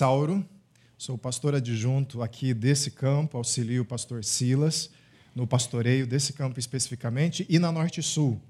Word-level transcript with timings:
Sauro, 0.00 0.42
sou 0.96 1.18
pastor 1.18 1.54
adjunto 1.54 2.22
aqui 2.22 2.54
desse 2.54 2.90
campo, 2.90 3.36
auxilio 3.36 3.82
o 3.82 3.84
pastor 3.84 4.24
Silas 4.24 4.88
no 5.34 5.46
pastoreio 5.46 6.06
desse 6.06 6.32
campo 6.32 6.58
especificamente 6.58 7.44
e 7.50 7.58
na 7.58 7.70
Norte 7.70 8.02
Sul. 8.02 8.40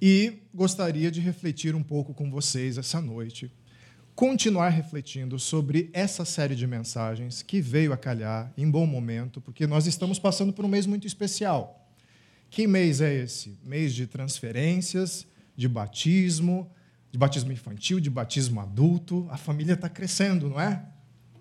E 0.00 0.34
gostaria 0.54 1.10
de 1.10 1.20
refletir 1.20 1.74
um 1.74 1.82
pouco 1.82 2.14
com 2.14 2.30
vocês 2.30 2.78
essa 2.78 3.00
noite, 3.00 3.50
continuar 4.14 4.68
refletindo 4.68 5.36
sobre 5.36 5.90
essa 5.92 6.24
série 6.24 6.54
de 6.54 6.64
mensagens 6.64 7.42
que 7.42 7.60
veio 7.60 7.92
a 7.92 7.96
calhar 7.96 8.52
em 8.56 8.70
bom 8.70 8.86
momento, 8.86 9.40
porque 9.40 9.66
nós 9.66 9.88
estamos 9.88 10.16
passando 10.16 10.52
por 10.52 10.64
um 10.64 10.68
mês 10.68 10.86
muito 10.86 11.08
especial. 11.08 11.90
Que 12.48 12.68
mês 12.68 13.00
é 13.00 13.12
esse? 13.12 13.58
Mês 13.64 13.92
de 13.92 14.06
transferências, 14.06 15.26
de 15.56 15.66
batismo, 15.66 16.70
de 17.16 17.18
batismo 17.18 17.50
infantil, 17.50 17.98
de 17.98 18.10
batismo 18.10 18.60
adulto. 18.60 19.26
A 19.30 19.38
família 19.38 19.72
está 19.72 19.88
crescendo, 19.88 20.50
não 20.50 20.60
é? 20.60 20.84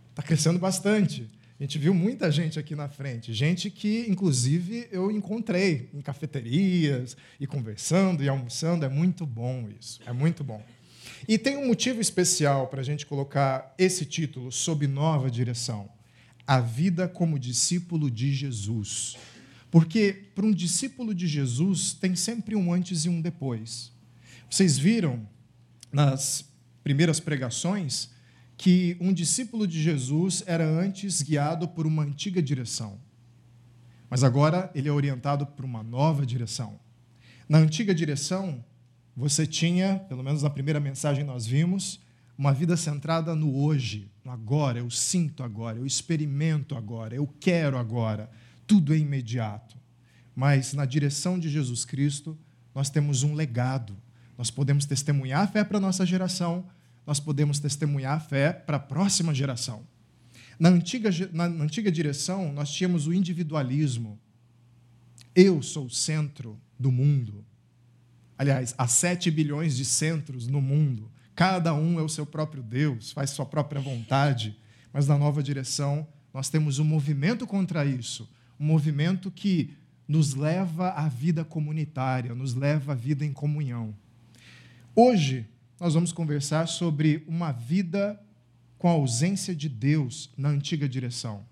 Está 0.10 0.24
crescendo 0.24 0.58
bastante. 0.58 1.30
A 1.60 1.64
gente 1.64 1.78
viu 1.78 1.94
muita 1.94 2.32
gente 2.32 2.58
aqui 2.58 2.76
na 2.76 2.88
frente, 2.88 3.34
gente 3.34 3.70
que, 3.70 4.06
inclusive, 4.10 4.88
eu 4.90 5.12
encontrei 5.12 5.90
em 5.94 6.02
cafeterias 6.02 7.16
e 7.40 7.46
conversando 7.46 8.24
e 8.24 8.30
almoçando. 8.30 8.86
É 8.86 8.90
muito 8.90 9.26
bom 9.26 9.68
isso, 9.78 10.00
é 10.06 10.14
muito 10.14 10.46
bom. 10.46 10.64
E 11.28 11.38
tem 11.38 11.58
um 11.58 11.68
motivo 11.68 12.00
especial 12.00 12.68
para 12.68 12.80
a 12.80 12.84
gente 12.84 13.06
colocar 13.06 13.74
esse 13.78 14.06
título 14.06 14.52
sob 14.52 14.88
nova 14.88 15.30
direção: 15.30 15.90
A 16.48 16.62
vida 16.62 17.08
como 17.08 17.38
discípulo 17.38 18.10
de 18.10 18.34
Jesus. 18.34 19.18
Porque 19.70 20.14
para 20.34 20.46
um 20.46 20.54
discípulo 20.54 21.14
de 21.14 21.28
Jesus 21.28 21.94
tem 21.94 22.16
sempre 22.16 22.56
um 22.56 22.72
antes 22.72 23.04
e 23.04 23.10
um 23.10 23.20
depois. 23.20 23.92
Vocês 24.50 24.78
viram 24.78 25.28
nas 25.96 26.44
primeiras 26.84 27.22
pregações 27.22 28.10
que 28.58 28.98
um 29.00 29.14
discípulo 29.14 29.66
de 29.66 29.82
Jesus 29.82 30.44
era 30.46 30.68
antes 30.68 31.22
guiado 31.22 31.70
por 31.70 31.88
uma 31.88 32.04
antiga 32.04 32.44
direção, 32.44 33.00
mas 34.10 34.22
agora 34.22 34.70
ele 34.76 34.90
é 34.90 34.92
orientado 34.92 35.46
por 35.46 35.64
uma 35.64 35.82
nova 35.82 36.26
direção. 36.26 36.78
Na 37.48 37.60
antiga 37.60 37.96
direção, 37.96 38.62
você 39.16 39.48
tinha, 39.48 40.00
pelo 40.10 40.22
menos 40.22 40.44
na 40.44 40.50
primeira 40.50 40.82
mensagem 40.82 41.24
nós 41.24 41.46
vimos, 41.46 42.02
uma 42.38 42.52
vida 42.52 42.76
centrada 42.76 43.34
no 43.34 43.56
hoje, 43.56 44.12
no 44.22 44.32
agora, 44.32 44.80
eu 44.80 44.92
sinto 44.92 45.44
agora, 45.44 45.78
eu 45.78 45.86
experimento 45.86 46.76
agora, 46.76 47.16
eu 47.16 47.26
quero 47.40 47.78
agora, 47.78 48.30
tudo 48.68 48.94
é 48.94 48.98
imediato. 48.98 49.78
Mas 50.36 50.74
na 50.74 50.84
direção 50.84 51.40
de 51.40 51.48
Jesus 51.48 51.86
Cristo, 51.86 52.38
nós 52.74 52.90
temos 52.90 53.24
um 53.24 53.34
legado, 53.34 53.96
nós 54.38 54.52
podemos 54.52 54.86
testemunhar 54.86 55.44
a 55.44 55.48
fé 55.48 55.64
para 55.64 55.78
a 55.78 55.82
nossa 55.82 56.06
geração, 56.06 56.66
nós 57.06 57.20
podemos 57.20 57.60
testemunhar 57.60 58.18
a 58.18 58.20
fé 58.20 58.52
para 58.52 58.78
a 58.78 58.80
próxima 58.80 59.34
geração. 59.34 59.86
Na 60.60 60.70
antiga, 60.70 61.10
na, 61.32 61.50
na 61.50 61.64
antiga 61.64 61.92
direção, 61.92 62.52
nós 62.52 62.72
tínhamos 62.72 63.08
o 63.08 63.14
individualismo. 63.14 64.20
Eu 65.36 65.62
sou 65.62 65.86
o 65.86 65.90
centro 65.90 66.60
do 66.80 66.92
mundo. 66.92 67.46
Aliás, 68.38 68.74
há 68.78 68.88
sete 68.88 69.30
bilhões 69.30 69.76
de 69.76 69.86
centros 69.86 70.48
no 70.48 70.62
mundo. 70.62 71.12
Cada 71.36 71.74
um 71.74 72.00
é 72.00 72.04
o 72.04 72.10
seu 72.10 72.26
próprio 72.26 72.64
Deus, 72.64 73.12
faz 73.12 73.30
sua 73.32 73.46
própria 73.46 73.82
vontade. 73.82 74.58
Mas 74.94 75.08
na 75.08 75.18
nova 75.18 75.44
direção, 75.44 76.08
nós 76.34 76.50
temos 76.50 76.80
um 76.80 76.86
movimento 76.86 77.46
contra 77.46 77.86
isso. 77.86 78.30
Um 78.60 78.66
movimento 78.66 79.30
que 79.30 79.74
nos 80.08 80.34
leva 80.34 80.90
à 80.92 81.08
vida 81.10 81.44
comunitária, 81.44 82.34
nos 82.34 82.54
leva 82.54 82.94
à 82.94 82.96
vida 82.96 83.26
em 83.26 83.34
comunhão. 83.34 83.94
Hoje, 84.98 85.46
nós 85.78 85.94
vamos 85.94 86.14
conversar 86.14 86.70
sobre 86.70 87.22
uma 87.28 87.52
vida 87.52 88.18
com 88.78 88.88
a 88.88 88.92
ausência 88.92 89.54
de 89.54 89.68
Deus 89.68 90.30
na 90.38 90.48
antiga 90.48 90.88
direção, 90.88 91.46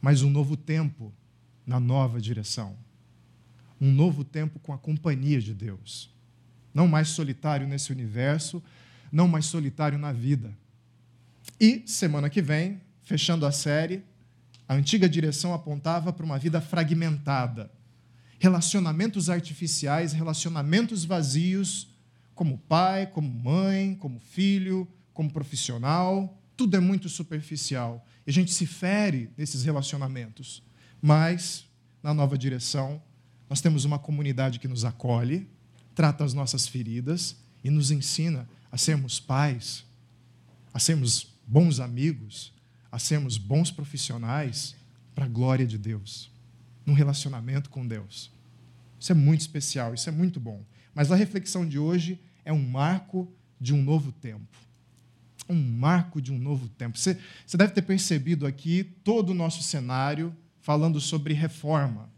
mas 0.00 0.22
um 0.22 0.30
novo 0.30 0.56
tempo 0.56 1.12
na 1.66 1.78
nova 1.78 2.18
direção. 2.18 2.74
Um 3.78 3.92
novo 3.92 4.24
tempo 4.24 4.58
com 4.60 4.72
a 4.72 4.78
companhia 4.78 5.42
de 5.42 5.52
Deus. 5.52 6.10
Não 6.72 6.88
mais 6.88 7.08
solitário 7.08 7.68
nesse 7.68 7.92
universo, 7.92 8.62
não 9.12 9.28
mais 9.28 9.44
solitário 9.44 9.98
na 9.98 10.10
vida. 10.10 10.56
E 11.60 11.82
semana 11.86 12.30
que 12.30 12.40
vem, 12.40 12.80
fechando 13.02 13.44
a 13.44 13.52
série, 13.52 14.02
a 14.66 14.72
antiga 14.72 15.06
direção 15.06 15.52
apontava 15.52 16.14
para 16.14 16.24
uma 16.24 16.38
vida 16.38 16.62
fragmentada. 16.62 17.70
Relacionamentos 18.38 19.28
artificiais, 19.28 20.14
relacionamentos 20.14 21.04
vazios, 21.04 21.89
como 22.40 22.56
pai, 22.56 23.06
como 23.06 23.28
mãe, 23.28 23.94
como 23.96 24.18
filho, 24.18 24.88
como 25.12 25.30
profissional, 25.30 26.40
tudo 26.56 26.74
é 26.74 26.80
muito 26.80 27.06
superficial. 27.06 28.02
E 28.26 28.30
a 28.30 28.32
gente 28.32 28.50
se 28.50 28.64
fere 28.64 29.28
nesses 29.36 29.62
relacionamentos. 29.62 30.62
Mas, 31.02 31.66
na 32.02 32.14
nova 32.14 32.38
direção, 32.38 33.02
nós 33.46 33.60
temos 33.60 33.84
uma 33.84 33.98
comunidade 33.98 34.58
que 34.58 34.66
nos 34.66 34.86
acolhe, 34.86 35.46
trata 35.94 36.24
as 36.24 36.32
nossas 36.32 36.66
feridas 36.66 37.36
e 37.62 37.68
nos 37.68 37.90
ensina 37.90 38.48
a 38.72 38.78
sermos 38.78 39.20
pais, 39.20 39.84
a 40.72 40.78
sermos 40.78 41.34
bons 41.46 41.78
amigos, 41.78 42.54
a 42.90 42.98
sermos 42.98 43.36
bons 43.36 43.70
profissionais 43.70 44.74
para 45.14 45.26
a 45.26 45.28
glória 45.28 45.66
de 45.66 45.76
Deus, 45.76 46.32
num 46.86 46.94
relacionamento 46.94 47.68
com 47.68 47.86
Deus. 47.86 48.32
Isso 48.98 49.12
é 49.12 49.14
muito 49.14 49.42
especial, 49.42 49.92
isso 49.92 50.08
é 50.08 50.12
muito 50.12 50.40
bom. 50.40 50.64
Mas 50.94 51.12
a 51.12 51.16
reflexão 51.16 51.68
de 51.68 51.78
hoje 51.78 52.18
é 52.44 52.52
um 52.52 52.62
marco 52.62 53.32
de 53.60 53.74
um 53.74 53.82
novo 53.82 54.12
tempo. 54.12 54.56
Um 55.48 55.60
marco 55.60 56.20
de 56.20 56.32
um 56.32 56.38
novo 56.38 56.68
tempo. 56.68 56.98
Você, 56.98 57.18
você 57.46 57.56
deve 57.56 57.72
ter 57.72 57.82
percebido 57.82 58.46
aqui 58.46 58.84
todo 59.04 59.30
o 59.30 59.34
nosso 59.34 59.62
cenário 59.62 60.34
falando 60.60 61.00
sobre 61.00 61.34
reforma. 61.34 62.08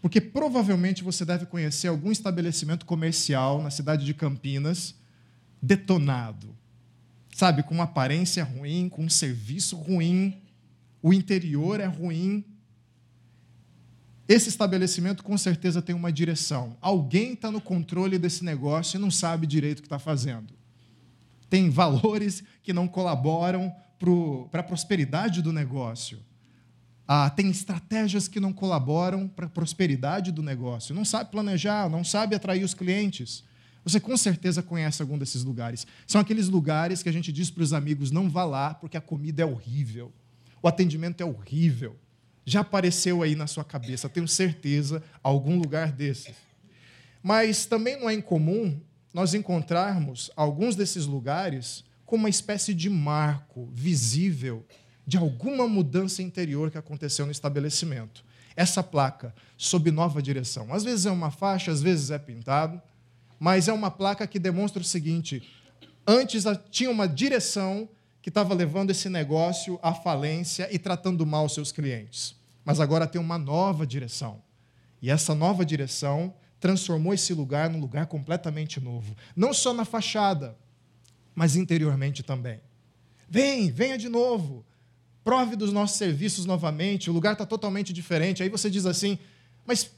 Porque 0.00 0.20
provavelmente 0.20 1.02
você 1.02 1.24
deve 1.24 1.46
conhecer 1.46 1.88
algum 1.88 2.12
estabelecimento 2.12 2.86
comercial 2.86 3.62
na 3.62 3.70
cidade 3.70 4.04
de 4.04 4.14
Campinas 4.14 4.94
detonado. 5.60 6.56
Sabe, 7.34 7.62
com 7.62 7.80
aparência 7.82 8.44
ruim, 8.44 8.88
com 8.88 9.04
um 9.04 9.10
serviço 9.10 9.76
ruim, 9.76 10.40
o 11.02 11.12
interior 11.12 11.80
é 11.80 11.86
ruim, 11.86 12.44
esse 14.28 14.50
estabelecimento 14.50 15.24
com 15.24 15.38
certeza 15.38 15.80
tem 15.80 15.94
uma 15.94 16.12
direção. 16.12 16.76
Alguém 16.82 17.32
está 17.32 17.50
no 17.50 17.62
controle 17.62 18.18
desse 18.18 18.44
negócio 18.44 18.98
e 18.98 19.00
não 19.00 19.10
sabe 19.10 19.46
direito 19.46 19.78
o 19.78 19.82
que 19.82 19.86
está 19.86 19.98
fazendo. 19.98 20.52
Tem 21.48 21.70
valores 21.70 22.44
que 22.62 22.74
não 22.74 22.86
colaboram 22.86 23.74
para 24.50 24.60
a 24.60 24.64
prosperidade 24.64 25.40
do 25.40 25.50
negócio. 25.50 26.18
Ah, 27.06 27.30
tem 27.30 27.48
estratégias 27.48 28.28
que 28.28 28.38
não 28.38 28.52
colaboram 28.52 29.26
para 29.26 29.46
a 29.46 29.48
prosperidade 29.48 30.30
do 30.30 30.42
negócio. 30.42 30.94
Não 30.94 31.06
sabe 31.06 31.30
planejar, 31.30 31.88
não 31.88 32.04
sabe 32.04 32.36
atrair 32.36 32.62
os 32.62 32.74
clientes. 32.74 33.42
Você 33.82 33.98
com 33.98 34.14
certeza 34.14 34.62
conhece 34.62 35.00
algum 35.00 35.16
desses 35.16 35.42
lugares. 35.42 35.86
São 36.06 36.20
aqueles 36.20 36.50
lugares 36.50 37.02
que 37.02 37.08
a 37.08 37.12
gente 37.12 37.32
diz 37.32 37.50
para 37.50 37.62
os 37.62 37.72
amigos: 37.72 38.10
não 38.10 38.28
vá 38.28 38.44
lá 38.44 38.74
porque 38.74 38.98
a 38.98 39.00
comida 39.00 39.42
é 39.42 39.46
horrível, 39.46 40.12
o 40.62 40.68
atendimento 40.68 41.22
é 41.22 41.24
horrível 41.24 41.96
já 42.48 42.60
apareceu 42.60 43.22
aí 43.22 43.34
na 43.34 43.46
sua 43.46 43.62
cabeça, 43.62 44.08
tenho 44.08 44.26
certeza, 44.26 45.02
algum 45.22 45.58
lugar 45.58 45.92
desses. 45.92 46.34
Mas 47.22 47.66
também 47.66 48.00
não 48.00 48.08
é 48.08 48.14
incomum 48.14 48.80
nós 49.12 49.34
encontrarmos 49.34 50.30
alguns 50.34 50.74
desses 50.74 51.04
lugares 51.04 51.84
com 52.06 52.16
uma 52.16 52.30
espécie 52.30 52.72
de 52.72 52.88
marco 52.88 53.68
visível 53.70 54.64
de 55.06 55.18
alguma 55.18 55.68
mudança 55.68 56.22
interior 56.22 56.70
que 56.70 56.78
aconteceu 56.78 57.26
no 57.26 57.32
estabelecimento. 57.32 58.24
Essa 58.56 58.82
placa, 58.82 59.34
sob 59.56 59.90
nova 59.90 60.22
direção. 60.22 60.72
Às 60.72 60.84
vezes 60.84 61.04
é 61.04 61.10
uma 61.10 61.30
faixa, 61.30 61.70
às 61.70 61.82
vezes 61.82 62.10
é 62.10 62.18
pintado, 62.18 62.80
mas 63.38 63.68
é 63.68 63.72
uma 63.72 63.90
placa 63.90 64.26
que 64.26 64.38
demonstra 64.38 64.80
o 64.80 64.84
seguinte: 64.84 65.42
antes 66.06 66.44
tinha 66.70 66.90
uma 66.90 67.06
direção 67.06 67.88
que 68.22 68.30
estava 68.30 68.54
levando 68.54 68.90
esse 68.90 69.08
negócio 69.08 69.78
à 69.82 69.92
falência 69.92 70.68
e 70.72 70.78
tratando 70.78 71.26
mal 71.26 71.48
seus 71.48 71.70
clientes 71.70 72.37
mas 72.68 72.80
agora 72.80 73.06
tem 73.06 73.18
uma 73.18 73.38
nova 73.38 73.86
direção. 73.86 74.42
E 75.00 75.08
essa 75.08 75.34
nova 75.34 75.64
direção 75.64 76.34
transformou 76.60 77.14
esse 77.14 77.32
lugar 77.32 77.70
num 77.70 77.80
lugar 77.80 78.04
completamente 78.04 78.78
novo. 78.78 79.16
Não 79.34 79.54
só 79.54 79.72
na 79.72 79.86
fachada, 79.86 80.54
mas 81.34 81.56
interiormente 81.56 82.22
também. 82.22 82.60
Vem, 83.26 83.70
venha 83.70 83.96
de 83.96 84.10
novo. 84.10 84.66
Prove 85.24 85.56
dos 85.56 85.72
nossos 85.72 85.96
serviços 85.96 86.44
novamente. 86.44 87.08
O 87.08 87.12
lugar 87.14 87.32
está 87.32 87.46
totalmente 87.46 87.90
diferente. 87.90 88.42
Aí 88.42 88.50
você 88.50 88.68
diz 88.68 88.84
assim, 88.84 89.18
mas 89.64 89.90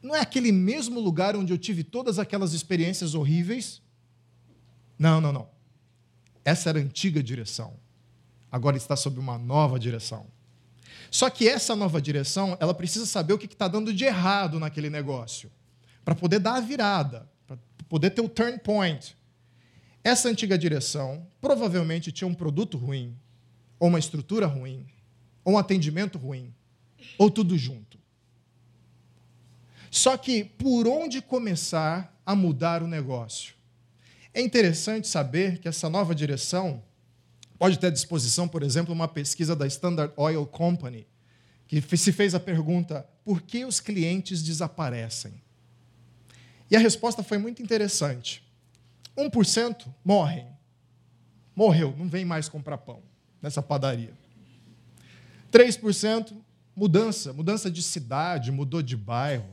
não 0.00 0.14
é 0.14 0.20
aquele 0.20 0.52
mesmo 0.52 1.00
lugar 1.00 1.34
onde 1.34 1.52
eu 1.52 1.58
tive 1.58 1.82
todas 1.82 2.20
aquelas 2.20 2.52
experiências 2.52 3.16
horríveis? 3.16 3.82
Não, 4.96 5.20
não, 5.20 5.32
não. 5.32 5.48
Essa 6.44 6.68
era 6.68 6.78
a 6.78 6.82
antiga 6.82 7.20
direção. 7.20 7.74
Agora 8.52 8.76
está 8.76 8.94
sob 8.94 9.18
uma 9.18 9.36
nova 9.36 9.80
direção. 9.80 10.32
Só 11.14 11.30
que 11.30 11.48
essa 11.48 11.76
nova 11.76 12.02
direção, 12.02 12.56
ela 12.58 12.74
precisa 12.74 13.06
saber 13.06 13.34
o 13.34 13.38
que 13.38 13.46
está 13.46 13.68
dando 13.68 13.94
de 13.94 14.04
errado 14.04 14.58
naquele 14.58 14.90
negócio, 14.90 15.48
para 16.04 16.12
poder 16.12 16.40
dar 16.40 16.56
a 16.56 16.60
virada, 16.60 17.30
para 17.46 17.56
poder 17.88 18.10
ter 18.10 18.20
o 18.20 18.28
turn 18.28 18.58
point. 18.58 19.16
Essa 20.02 20.28
antiga 20.28 20.58
direção 20.58 21.24
provavelmente 21.40 22.10
tinha 22.10 22.26
um 22.26 22.34
produto 22.34 22.76
ruim, 22.76 23.16
ou 23.78 23.90
uma 23.90 24.00
estrutura 24.00 24.48
ruim, 24.48 24.88
ou 25.44 25.52
um 25.54 25.58
atendimento 25.58 26.18
ruim, 26.18 26.52
ou 27.16 27.30
tudo 27.30 27.56
junto. 27.56 27.96
Só 29.92 30.16
que 30.16 30.42
por 30.42 30.88
onde 30.88 31.22
começar 31.22 32.12
a 32.26 32.34
mudar 32.34 32.82
o 32.82 32.88
negócio? 32.88 33.54
É 34.34 34.40
interessante 34.40 35.06
saber 35.06 35.58
que 35.58 35.68
essa 35.68 35.88
nova 35.88 36.12
direção 36.12 36.82
pode 37.58 37.78
ter 37.78 37.88
à 37.88 37.90
disposição, 37.90 38.48
por 38.48 38.62
exemplo, 38.62 38.92
uma 38.92 39.08
pesquisa 39.08 39.54
da 39.54 39.66
Standard 39.66 40.12
Oil 40.16 40.46
Company, 40.46 41.06
que 41.66 41.80
se 41.96 42.12
fez 42.12 42.34
a 42.34 42.40
pergunta: 42.40 43.06
por 43.24 43.42
que 43.42 43.64
os 43.64 43.80
clientes 43.80 44.42
desaparecem? 44.42 45.42
E 46.70 46.76
a 46.76 46.80
resposta 46.80 47.22
foi 47.22 47.38
muito 47.38 47.62
interessante. 47.62 48.42
1% 49.16 49.86
morrem. 50.04 50.46
Morreu, 51.54 51.94
não 51.96 52.08
vem 52.08 52.24
mais 52.24 52.48
comprar 52.48 52.78
pão 52.78 53.02
nessa 53.40 53.62
padaria. 53.62 54.12
3% 55.52 56.32
mudança, 56.74 57.32
mudança 57.32 57.70
de 57.70 57.82
cidade, 57.82 58.50
mudou 58.50 58.82
de 58.82 58.96
bairro. 58.96 59.48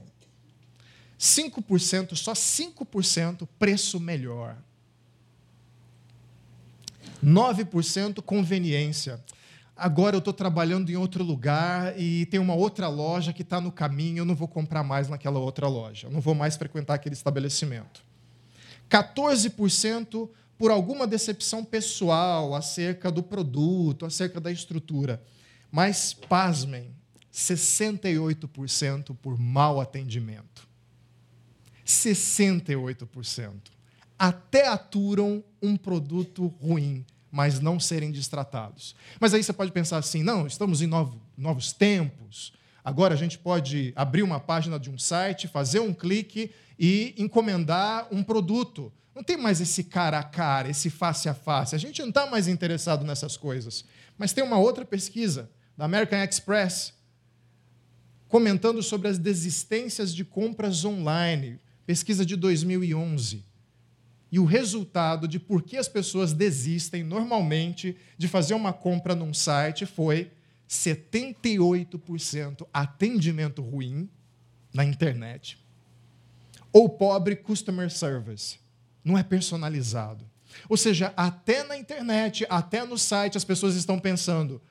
5%, 1.20 2.16
só 2.16 2.34
5% 2.34 3.48
preço 3.60 4.00
melhor. 4.00 4.58
9% 7.24 8.22
conveniência. 8.22 9.24
Agora 9.76 10.16
eu 10.16 10.20
estou 10.20 10.34
trabalhando 10.34 10.92
em 10.92 10.96
outro 10.96 11.24
lugar 11.24 12.00
e 12.00 12.26
tem 12.28 12.40
uma 12.40 12.54
outra 12.54 12.88
loja 12.88 13.34
que 13.34 13.42
está 13.42 13.60
no 13.60 13.72
caminho, 13.72 14.20
eu 14.20 14.26
não 14.26 14.36
vou 14.36 14.48
comprar 14.48 14.84
mais 14.84 15.08
naquela 15.08 15.40
outra 15.40 15.68
loja, 15.68 16.08
eu 16.08 16.12
não 16.12 16.22
vou 16.22 16.36
mais 16.36 16.56
frequentar 16.56 16.96
aquele 16.96 17.14
estabelecimento. 17.14 18.04
14% 18.90 20.30
por 20.58 20.70
alguma 20.70 21.08
decepção 21.08 21.66
pessoal 21.66 22.54
acerca 22.54 23.12
do 23.12 23.24
produto, 23.24 24.06
acerca 24.06 24.40
da 24.40 24.52
estrutura. 24.52 25.20
Mas, 25.72 26.14
pasmem, 26.14 26.94
68% 27.34 29.16
por 29.20 29.40
mau 29.40 29.82
atendimento. 29.82 30.68
68%. 31.86 33.54
Até 34.20 34.68
aturam 34.68 35.44
um 35.62 35.76
produto 35.76 36.48
ruim, 36.48 37.06
mas 37.32 37.60
não 37.60 37.80
serem 37.80 38.12
distratados. 38.12 38.96
Mas 39.20 39.34
aí 39.34 39.44
você 39.44 39.54
pode 39.54 39.72
pensar 39.72 39.98
assim: 39.98 40.24
não, 40.24 40.46
estamos 40.48 40.82
em 40.82 40.88
novo, 40.88 41.22
novos 41.38 41.72
tempos. 41.72 42.54
Agora 42.84 43.14
a 43.14 43.18
gente 43.18 43.38
pode 43.38 43.94
abrir 43.96 44.24
uma 44.24 44.40
página 44.40 44.80
de 44.80 44.90
um 44.90 44.98
site, 44.98 45.48
fazer 45.48 45.80
um 45.80 45.94
clique 45.94 46.52
e 46.80 47.14
encomendar 47.18 48.08
um 48.12 48.24
produto. 48.24 48.92
Não 49.14 49.24
tem 49.24 49.38
mais 49.38 49.62
esse 49.62 49.84
cara 49.84 50.18
a 50.18 50.24
cara, 50.24 50.70
esse 50.70 50.90
face 50.90 51.30
a 51.30 51.34
face. 51.34 51.76
A 51.76 51.78
gente 51.78 52.02
não 52.02 52.10
está 52.10 52.26
mais 52.26 52.48
interessado 52.48 53.06
nessas 53.06 53.38
coisas. 53.38 53.86
Mas 54.18 54.34
tem 54.34 54.44
uma 54.44 54.58
outra 54.58 54.84
pesquisa 54.84 55.50
da 55.78 55.86
American 55.86 56.24
Express 56.24 56.94
comentando 58.28 58.82
sobre 58.82 59.10
as 59.10 59.18
desistências 59.18 60.16
de 60.16 60.24
compras 60.24 60.86
online, 60.86 61.60
pesquisa 61.86 62.26
de 62.26 62.38
2011. 62.38 63.46
E 64.32 64.40
o 64.40 64.46
resultado 64.46 65.28
de 65.28 65.40
por 65.40 65.62
que 65.62 65.76
as 65.76 65.90
pessoas 65.90 66.32
desistem 66.32 67.04
normalmente 67.04 67.98
de 68.18 68.28
fazer 68.28 68.54
uma 68.54 68.72
compra 68.72 69.14
num 69.14 69.34
site 69.34 69.86
foi 69.86 70.32
78% 70.70 72.66
atendimento 72.74 73.62
ruim 73.62 74.10
na 74.74 74.86
internet 74.86 75.60
ou 76.72 76.88
pobre 76.88 77.36
customer 77.36 77.92
service. 77.92 78.58
Não 79.04 79.18
é 79.18 79.24
personalizado. 79.24 80.26
Ou 80.70 80.78
seja, 80.78 81.14
até 81.18 81.64
na 81.64 81.78
internet, 81.78 82.46
até 82.50 82.86
no 82.86 82.98
site, 82.98 83.38
as 83.38 83.44
pessoas 83.44 83.76
estão 83.76 84.00
pensando: 84.00 84.62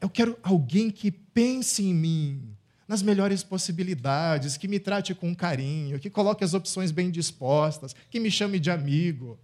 eu 0.00 0.08
quero 0.08 0.38
alguém 0.42 0.90
que 0.90 1.10
pense 1.10 1.82
em 1.82 1.94
mim, 1.94 2.56
nas 2.90 3.02
melhores 3.02 3.44
possibilidades, 3.44 4.56
que 4.56 4.66
me 4.66 4.80
trate 4.80 5.14
com 5.14 5.32
carinho, 5.32 6.00
que 6.00 6.10
coloque 6.10 6.42
as 6.42 6.54
opções 6.54 6.90
bem 6.90 7.08
dispostas, 7.08 7.94
que 8.10 8.18
me 8.18 8.28
chame 8.32 8.58
de 8.58 8.68
amigo. 8.68 9.38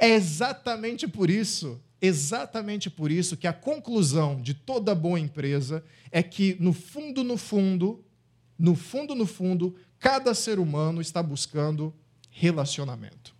É 0.00 0.08
exatamente 0.08 1.06
por 1.06 1.30
isso, 1.30 1.80
exatamente 2.02 2.90
por 2.90 3.12
isso 3.12 3.36
que 3.36 3.46
a 3.46 3.52
conclusão 3.52 4.42
de 4.42 4.52
toda 4.52 4.96
boa 4.96 5.20
empresa 5.20 5.84
é 6.10 6.24
que 6.24 6.56
no 6.58 6.72
fundo, 6.72 7.22
no 7.22 7.36
fundo, 7.36 8.04
no 8.58 8.74
fundo, 8.74 9.14
no 9.14 9.26
fundo, 9.26 9.76
cada 10.00 10.34
ser 10.34 10.58
humano 10.58 11.00
está 11.00 11.22
buscando 11.22 11.94
relacionamento. 12.32 13.32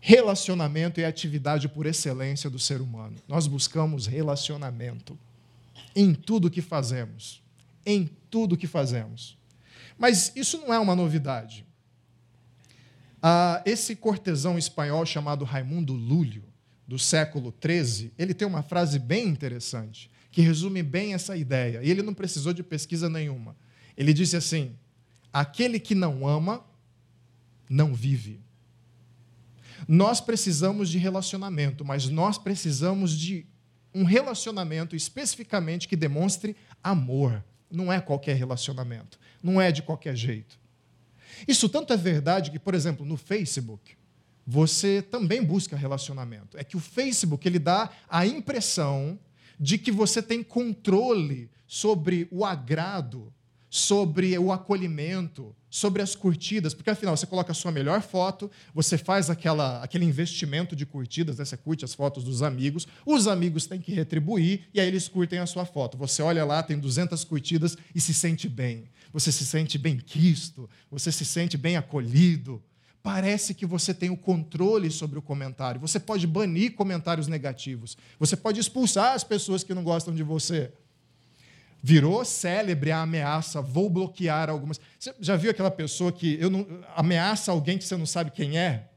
Relacionamento 0.00 1.02
é 1.02 1.04
a 1.04 1.08
atividade 1.08 1.68
por 1.68 1.84
excelência 1.84 2.48
do 2.48 2.58
ser 2.58 2.80
humano. 2.80 3.16
Nós 3.28 3.46
buscamos 3.46 4.06
relacionamento 4.06 5.18
em 5.94 6.14
tudo 6.14 6.50
que 6.50 6.62
fazemos. 6.62 7.42
Em 7.84 8.08
tudo 8.32 8.56
que 8.56 8.66
fazemos. 8.66 9.38
Mas 9.98 10.32
isso 10.34 10.56
não 10.56 10.72
é 10.72 10.78
uma 10.78 10.96
novidade. 10.96 11.66
Ah, 13.22 13.62
esse 13.66 13.94
cortesão 13.94 14.58
espanhol 14.58 15.04
chamado 15.04 15.44
Raimundo 15.44 15.92
Lúlio, 15.92 16.42
do 16.88 16.98
século 16.98 17.54
XIII, 17.62 18.10
ele 18.18 18.34
tem 18.34 18.48
uma 18.48 18.62
frase 18.62 18.98
bem 18.98 19.28
interessante, 19.28 20.10
que 20.30 20.40
resume 20.40 20.82
bem 20.82 21.14
essa 21.14 21.36
ideia. 21.36 21.80
E 21.84 21.90
ele 21.90 22.02
não 22.02 22.14
precisou 22.14 22.52
de 22.52 22.62
pesquisa 22.62 23.08
nenhuma. 23.08 23.54
Ele 23.96 24.14
disse 24.14 24.34
assim: 24.34 24.74
aquele 25.30 25.78
que 25.78 25.94
não 25.94 26.26
ama, 26.26 26.64
não 27.68 27.94
vive. 27.94 28.40
Nós 29.86 30.20
precisamos 30.20 30.88
de 30.88 30.96
relacionamento, 30.96 31.84
mas 31.84 32.08
nós 32.08 32.38
precisamos 32.38 33.16
de 33.16 33.46
um 33.94 34.04
relacionamento 34.04 34.96
especificamente 34.96 35.86
que 35.86 35.96
demonstre 35.96 36.56
amor. 36.82 37.44
Não 37.72 37.92
é 37.92 38.00
qualquer 38.00 38.36
relacionamento, 38.36 39.18
não 39.42 39.60
é 39.60 39.72
de 39.72 39.82
qualquer 39.82 40.14
jeito. 40.14 40.60
Isso 41.48 41.68
tanto 41.68 41.92
é 41.92 41.96
verdade 41.96 42.50
que, 42.50 42.58
por 42.58 42.74
exemplo, 42.74 43.04
no 43.04 43.16
Facebook, 43.16 43.96
você 44.46 45.00
também 45.00 45.42
busca 45.42 45.76
relacionamento. 45.76 46.58
É 46.58 46.62
que 46.62 46.76
o 46.76 46.80
Facebook 46.80 47.48
ele 47.48 47.58
dá 47.58 47.90
a 48.08 48.26
impressão 48.26 49.18
de 49.58 49.78
que 49.78 49.90
você 49.90 50.22
tem 50.22 50.42
controle 50.42 51.50
sobre 51.66 52.28
o 52.30 52.44
agrado 52.44 53.32
sobre 53.72 54.38
o 54.38 54.52
acolhimento, 54.52 55.56
sobre 55.72 56.02
as 56.02 56.14
curtidas, 56.14 56.74
porque 56.74 56.90
afinal 56.90 57.16
você 57.16 57.26
coloca 57.26 57.50
a 57.50 57.54
sua 57.54 57.72
melhor 57.72 58.02
foto, 58.02 58.50
você 58.74 58.98
faz 58.98 59.30
aquela, 59.30 59.82
aquele 59.82 60.04
investimento 60.04 60.76
de 60.76 60.84
curtidas, 60.84 61.38
né? 61.38 61.46
você 61.46 61.56
curte 61.56 61.82
as 61.82 61.94
fotos 61.94 62.24
dos 62.24 62.42
amigos, 62.42 62.86
os 63.06 63.26
amigos 63.26 63.66
têm 63.66 63.80
que 63.80 63.90
retribuir 63.90 64.68
e 64.74 64.78
aí 64.78 64.86
eles 64.86 65.08
curtem 65.08 65.38
a 65.38 65.46
sua 65.46 65.64
foto. 65.64 65.96
Você 65.96 66.20
olha 66.20 66.44
lá, 66.44 66.62
tem 66.62 66.78
200 66.78 67.24
curtidas 67.24 67.74
e 67.94 68.02
se 68.02 68.12
sente 68.12 68.50
bem. 68.50 68.84
Você 69.14 69.32
se 69.32 69.46
sente 69.46 69.78
bem 69.78 69.96
quisto, 69.96 70.68
você 70.90 71.10
se 71.10 71.24
sente 71.24 71.56
bem 71.56 71.78
acolhido. 71.78 72.62
Parece 73.02 73.54
que 73.54 73.64
você 73.64 73.94
tem 73.94 74.10
o 74.10 74.16
controle 74.16 74.90
sobre 74.90 75.18
o 75.18 75.22
comentário. 75.22 75.80
Você 75.80 75.98
pode 75.98 76.26
banir 76.26 76.74
comentários 76.74 77.28
negativos. 77.28 77.96
Você 78.18 78.36
pode 78.36 78.60
expulsar 78.60 79.14
as 79.14 79.24
pessoas 79.24 79.64
que 79.64 79.72
não 79.72 79.82
gostam 79.82 80.14
de 80.14 80.22
você. 80.22 80.70
Virou 81.84 82.24
célebre 82.24 82.92
a 82.92 83.02
ameaça, 83.02 83.60
vou 83.60 83.90
bloquear 83.90 84.48
algumas. 84.48 84.80
Você 84.96 85.12
já 85.20 85.34
viu 85.34 85.50
aquela 85.50 85.70
pessoa 85.70 86.12
que 86.12 86.38
eu 86.40 86.48
não, 86.48 86.64
ameaça 86.94 87.50
alguém 87.50 87.76
que 87.76 87.84
você 87.84 87.96
não 87.96 88.06
sabe 88.06 88.30
quem 88.30 88.56
é? 88.56 88.88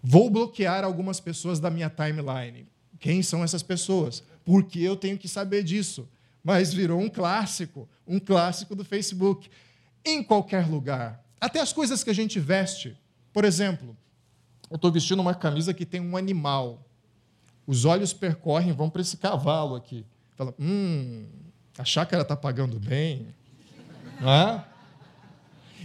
Vou 0.00 0.30
bloquear 0.30 0.84
algumas 0.84 1.18
pessoas 1.18 1.58
da 1.58 1.68
minha 1.68 1.90
timeline. 1.90 2.68
Quem 3.00 3.20
são 3.20 3.42
essas 3.42 3.64
pessoas? 3.64 4.22
Porque 4.44 4.78
eu 4.78 4.94
tenho 4.94 5.18
que 5.18 5.28
saber 5.28 5.64
disso. 5.64 6.08
Mas 6.44 6.72
virou 6.72 7.00
um 7.00 7.08
clássico, 7.08 7.88
um 8.06 8.20
clássico 8.20 8.76
do 8.76 8.84
Facebook. 8.84 9.50
Em 10.04 10.22
qualquer 10.22 10.68
lugar. 10.68 11.20
Até 11.40 11.58
as 11.58 11.72
coisas 11.72 12.04
que 12.04 12.10
a 12.10 12.14
gente 12.14 12.38
veste. 12.38 12.96
Por 13.32 13.44
exemplo, 13.44 13.96
eu 14.70 14.76
estou 14.76 14.92
vestindo 14.92 15.20
uma 15.20 15.34
camisa 15.34 15.74
que 15.74 15.84
tem 15.84 16.00
um 16.00 16.16
animal. 16.16 16.86
Os 17.66 17.84
olhos 17.84 18.12
percorrem, 18.12 18.72
vão 18.72 18.88
para 18.88 19.02
esse 19.02 19.16
cavalo 19.16 19.74
aqui. 19.74 20.06
Fala, 20.36 20.54
hum, 20.60 21.26
a 21.78 21.84
chácara 21.84 22.22
está 22.22 22.36
pagando 22.36 22.78
bem. 22.78 23.34
Não 24.20 24.30
é? 24.30 24.64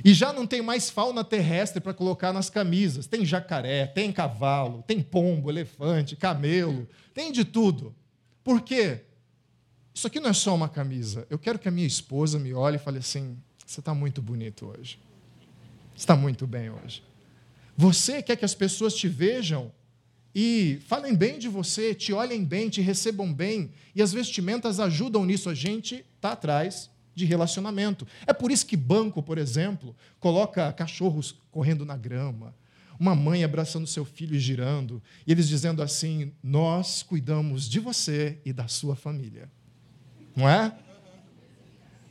E 0.03 0.13
já 0.13 0.33
não 0.33 0.47
tem 0.47 0.61
mais 0.61 0.89
fauna 0.89 1.23
terrestre 1.23 1.79
para 1.79 1.93
colocar 1.93 2.33
nas 2.33 2.49
camisas. 2.49 3.05
Tem 3.05 3.25
jacaré, 3.25 3.85
tem 3.85 4.11
cavalo, 4.11 4.83
tem 4.87 5.01
pombo, 5.01 5.49
elefante, 5.49 6.15
camelo, 6.15 6.87
tem 7.13 7.31
de 7.31 7.45
tudo. 7.45 7.93
Por 8.43 8.61
quê? 8.61 9.01
Isso 9.93 10.07
aqui 10.07 10.19
não 10.19 10.29
é 10.29 10.33
só 10.33 10.55
uma 10.55 10.69
camisa. 10.69 11.27
Eu 11.29 11.37
quero 11.37 11.59
que 11.59 11.67
a 11.67 11.71
minha 11.71 11.85
esposa 11.85 12.39
me 12.39 12.53
olhe 12.53 12.77
e 12.77 12.79
fale 12.79 12.99
assim: 12.99 13.37
você 13.65 13.79
está 13.79 13.93
muito 13.93 14.21
bonito 14.21 14.67
hoje. 14.67 14.97
Você 15.93 15.99
está 16.03 16.15
muito 16.15 16.47
bem 16.47 16.69
hoje. 16.69 17.03
Você 17.77 18.21
quer 18.21 18.35
que 18.35 18.45
as 18.45 18.55
pessoas 18.55 18.95
te 18.95 19.07
vejam 19.07 19.71
e 20.33 20.79
falem 20.87 21.15
bem 21.15 21.37
de 21.37 21.49
você, 21.49 21.93
te 21.93 22.13
olhem 22.13 22.43
bem, 22.43 22.69
te 22.69 22.81
recebam 22.81 23.33
bem. 23.33 23.71
E 23.93 24.01
as 24.01 24.13
vestimentas 24.13 24.79
ajudam 24.79 25.25
nisso. 25.25 25.49
A 25.49 25.53
gente 25.53 26.05
está 26.15 26.31
atrás 26.31 26.89
de 27.13 27.25
relacionamento. 27.25 28.07
É 28.25 28.33
por 28.33 28.51
isso 28.51 28.65
que 28.65 28.77
banco, 28.77 29.21
por 29.21 29.37
exemplo, 29.37 29.95
coloca 30.19 30.71
cachorros 30.71 31.35
correndo 31.51 31.85
na 31.85 31.97
grama. 31.97 32.55
uma 32.99 33.15
mãe 33.15 33.43
abraçando 33.43 33.87
seu 33.87 34.05
filho 34.05 34.35
e 34.35 34.39
girando, 34.39 35.01
e 35.25 35.31
eles 35.31 35.49
dizendo 35.49 35.81
assim: 35.81 36.31
Nós 36.41 37.01
cuidamos 37.01 37.67
de 37.67 37.79
você 37.79 38.37
e 38.45 38.53
da 38.53 38.67
sua 38.67 38.95
família. 38.95 39.49
Não 40.35 40.47
é? 40.47 40.73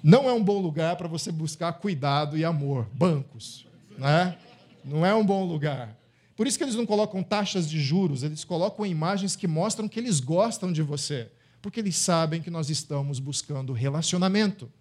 Não 0.02 0.28
é 0.28 0.32
um 0.32 0.42
bom 0.42 0.60
lugar 0.60 0.96
para 0.96 1.06
você 1.08 1.30
buscar 1.30 1.74
cuidado 1.74 2.36
e 2.36 2.44
amor. 2.44 2.88
Bancos. 2.92 3.66
Não 3.96 4.08
é? 4.08 4.38
Não 4.84 5.06
é 5.06 5.14
um 5.14 5.24
bom 5.24 5.44
lugar. 5.44 5.99
Por 6.40 6.46
isso 6.46 6.56
que 6.56 6.64
eles 6.64 6.74
não 6.74 6.86
colocam 6.86 7.22
taxas 7.22 7.68
de 7.68 7.78
juros, 7.78 8.22
eles 8.22 8.44
colocam 8.44 8.86
imagens 8.86 9.36
que 9.36 9.46
mostram 9.46 9.86
que 9.86 10.00
eles 10.00 10.20
gostam 10.20 10.72
de 10.72 10.80
você, 10.80 11.30
porque 11.60 11.80
eles 11.80 11.94
sabem 11.96 12.40
que 12.40 12.48
nós 12.48 12.70
estamos 12.70 13.18
buscando 13.18 13.74
relacionamento. 13.74 14.72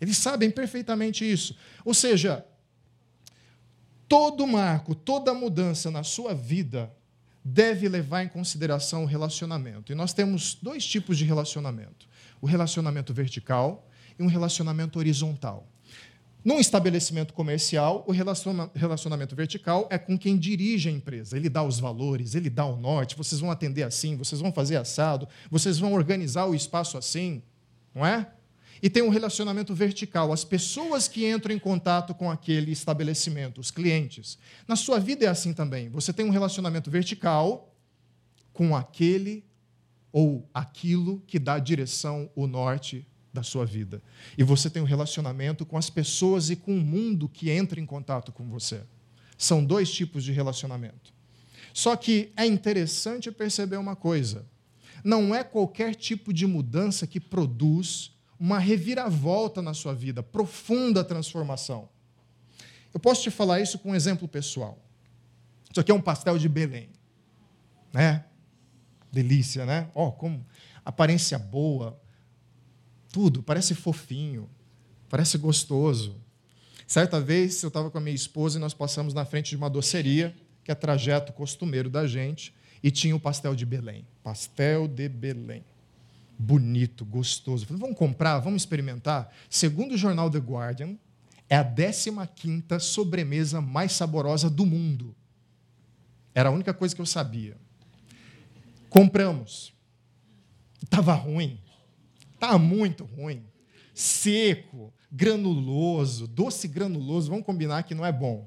Eles 0.00 0.16
sabem 0.16 0.50
perfeitamente 0.50 1.30
isso. 1.30 1.54
Ou 1.84 1.92
seja, 1.92 2.42
todo 4.08 4.46
marco, 4.46 4.94
toda 4.94 5.34
mudança 5.34 5.90
na 5.90 6.02
sua 6.02 6.32
vida 6.32 6.90
deve 7.44 7.86
levar 7.86 8.24
em 8.24 8.28
consideração 8.28 9.02
o 9.02 9.06
relacionamento. 9.06 9.92
E 9.92 9.94
nós 9.94 10.14
temos 10.14 10.54
dois 10.54 10.86
tipos 10.86 11.18
de 11.18 11.26
relacionamento: 11.26 12.08
o 12.40 12.46
relacionamento 12.46 13.12
vertical 13.12 13.86
e 14.18 14.22
um 14.22 14.26
relacionamento 14.26 14.98
horizontal. 14.98 15.68
Num 16.44 16.60
estabelecimento 16.60 17.32
comercial, 17.32 18.04
o 18.06 18.12
relacionamento 18.12 19.34
vertical 19.34 19.88
é 19.90 19.96
com 19.96 20.18
quem 20.18 20.36
dirige 20.36 20.90
a 20.90 20.92
empresa. 20.92 21.38
Ele 21.38 21.48
dá 21.48 21.62
os 21.62 21.80
valores, 21.80 22.34
ele 22.34 22.50
dá 22.50 22.66
o 22.66 22.76
norte. 22.76 23.16
Vocês 23.16 23.40
vão 23.40 23.50
atender 23.50 23.82
assim, 23.82 24.14
vocês 24.14 24.42
vão 24.42 24.52
fazer 24.52 24.76
assado, 24.76 25.26
vocês 25.50 25.78
vão 25.78 25.94
organizar 25.94 26.44
o 26.44 26.54
espaço 26.54 26.98
assim, 26.98 27.42
não 27.94 28.04
é? 28.04 28.30
E 28.82 28.90
tem 28.90 29.02
um 29.02 29.08
relacionamento 29.08 29.74
vertical, 29.74 30.30
as 30.30 30.44
pessoas 30.44 31.08
que 31.08 31.26
entram 31.26 31.54
em 31.54 31.58
contato 31.58 32.14
com 32.14 32.30
aquele 32.30 32.72
estabelecimento, 32.72 33.58
os 33.58 33.70
clientes. 33.70 34.36
Na 34.68 34.76
sua 34.76 35.00
vida 35.00 35.24
é 35.24 35.28
assim 35.28 35.54
também. 35.54 35.88
Você 35.88 36.12
tem 36.12 36.26
um 36.26 36.30
relacionamento 36.30 36.90
vertical 36.90 37.74
com 38.52 38.76
aquele 38.76 39.46
ou 40.12 40.46
aquilo 40.52 41.22
que 41.26 41.38
dá 41.38 41.58
direção, 41.58 42.30
o 42.36 42.46
norte 42.46 43.06
da 43.34 43.42
sua 43.42 43.66
vida. 43.66 44.00
E 44.38 44.44
você 44.44 44.70
tem 44.70 44.80
um 44.80 44.86
relacionamento 44.86 45.66
com 45.66 45.76
as 45.76 45.90
pessoas 45.90 46.48
e 46.48 46.56
com 46.56 46.78
o 46.78 46.80
mundo 46.80 47.28
que 47.28 47.50
entra 47.50 47.80
em 47.80 47.84
contato 47.84 48.30
com 48.30 48.48
você. 48.48 48.82
São 49.36 49.62
dois 49.64 49.92
tipos 49.92 50.22
de 50.22 50.30
relacionamento. 50.30 51.12
Só 51.72 51.96
que 51.96 52.32
é 52.36 52.46
interessante 52.46 53.32
perceber 53.32 53.76
uma 53.76 53.96
coisa: 53.96 54.46
não 55.02 55.34
é 55.34 55.42
qualquer 55.42 55.96
tipo 55.96 56.32
de 56.32 56.46
mudança 56.46 57.08
que 57.08 57.18
produz 57.18 58.12
uma 58.38 58.60
reviravolta 58.60 59.60
na 59.60 59.74
sua 59.74 59.94
vida, 59.94 60.22
profunda 60.22 61.02
transformação. 61.02 61.88
Eu 62.92 63.00
posso 63.00 63.22
te 63.22 63.30
falar 63.30 63.60
isso 63.60 63.80
com 63.80 63.90
um 63.90 63.94
exemplo 63.94 64.28
pessoal. 64.28 64.78
Isso 65.68 65.80
aqui 65.80 65.90
é 65.90 65.94
um 65.94 66.00
pastel 66.00 66.38
de 66.38 66.48
Belém, 66.48 66.88
né? 67.92 68.26
Delícia, 69.10 69.66
né? 69.66 69.90
Ó, 69.92 70.08
oh, 70.08 70.12
como 70.12 70.46
aparência 70.84 71.36
boa, 71.38 72.00
tudo, 73.14 73.44
parece 73.44 73.76
fofinho, 73.76 74.50
parece 75.08 75.38
gostoso. 75.38 76.16
Certa 76.84 77.20
vez 77.20 77.62
eu 77.62 77.68
estava 77.68 77.88
com 77.88 77.96
a 77.96 78.00
minha 78.00 78.14
esposa 78.14 78.58
e 78.58 78.60
nós 78.60 78.74
passamos 78.74 79.14
na 79.14 79.24
frente 79.24 79.50
de 79.50 79.56
uma 79.56 79.70
doceria, 79.70 80.34
que 80.64 80.72
é 80.72 80.74
trajeto 80.74 81.32
costumeiro 81.32 81.88
da 81.88 82.08
gente, 82.08 82.52
e 82.82 82.90
tinha 82.90 83.14
o 83.14 83.20
pastel 83.20 83.54
de 83.54 83.64
Belém. 83.64 84.04
Pastel 84.20 84.88
de 84.88 85.08
Belém. 85.08 85.64
Bonito, 86.36 87.04
gostoso. 87.04 87.64
Falei, 87.64 87.80
vamos 87.80 87.96
comprar, 87.96 88.40
vamos 88.40 88.62
experimentar. 88.62 89.32
Segundo 89.48 89.92
o 89.92 89.96
jornal 89.96 90.28
The 90.28 90.38
Guardian, 90.38 90.96
é 91.48 91.56
a 91.56 91.64
15 91.64 92.10
sobremesa 92.80 93.60
mais 93.60 93.92
saborosa 93.92 94.50
do 94.50 94.66
mundo. 94.66 95.14
Era 96.34 96.48
a 96.48 96.52
única 96.52 96.74
coisa 96.74 96.92
que 96.92 97.00
eu 97.00 97.06
sabia. 97.06 97.56
Compramos. 98.90 99.72
Estava 100.82 101.14
ruim. 101.14 101.60
Está 102.44 102.58
muito 102.58 103.04
ruim. 103.04 103.42
Seco, 103.94 104.92
granuloso, 105.10 106.26
doce 106.26 106.68
granuloso, 106.68 107.30
vamos 107.30 107.46
combinar 107.46 107.84
que 107.84 107.94
não 107.94 108.04
é 108.04 108.12
bom. 108.12 108.46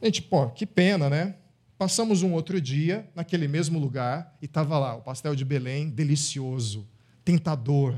Gente, 0.00 0.22
pô, 0.22 0.48
que 0.48 0.64
pena, 0.64 1.10
né? 1.10 1.34
Passamos 1.76 2.22
um 2.22 2.32
outro 2.32 2.60
dia 2.60 3.10
naquele 3.16 3.48
mesmo 3.48 3.80
lugar 3.80 4.36
e 4.40 4.44
estava 4.44 4.78
lá 4.78 4.94
o 4.94 5.02
pastel 5.02 5.34
de 5.34 5.44
Belém, 5.44 5.90
delicioso, 5.90 6.86
tentador. 7.24 7.96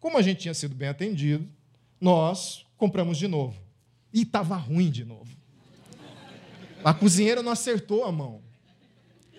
Como 0.00 0.18
a 0.18 0.22
gente 0.22 0.40
tinha 0.40 0.54
sido 0.54 0.74
bem 0.74 0.88
atendido, 0.88 1.48
nós 2.00 2.66
compramos 2.76 3.16
de 3.16 3.28
novo. 3.28 3.62
E 4.12 4.22
estava 4.22 4.56
ruim 4.56 4.90
de 4.90 5.04
novo. 5.04 5.36
A 6.82 6.92
cozinheira 6.92 7.44
não 7.44 7.52
acertou 7.52 8.04
a 8.04 8.10
mão. 8.10 8.42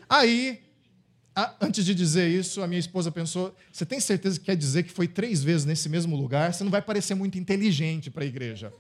Aí 0.08 0.64
antes 1.62 1.86
de 1.86 1.94
dizer 1.94 2.28
isso, 2.28 2.62
a 2.62 2.68
minha 2.68 2.80
esposa 2.80 3.12
pensou: 3.12 3.56
você 3.72 3.86
tem 3.86 4.00
certeza 4.00 4.40
que 4.40 4.46
quer 4.46 4.56
dizer 4.56 4.84
que 4.84 4.92
foi 4.92 5.08
três 5.08 5.44
vezes 5.44 5.66
nesse 5.66 5.88
mesmo 5.90 6.16
lugar? 6.16 6.54
Você 6.54 6.64
não 6.64 6.72
vai 6.72 6.82
parecer 6.82 7.16
muito 7.16 7.38
inteligente 7.38 8.10
para 8.10 8.24
a 8.24 8.28
igreja. 8.28 8.74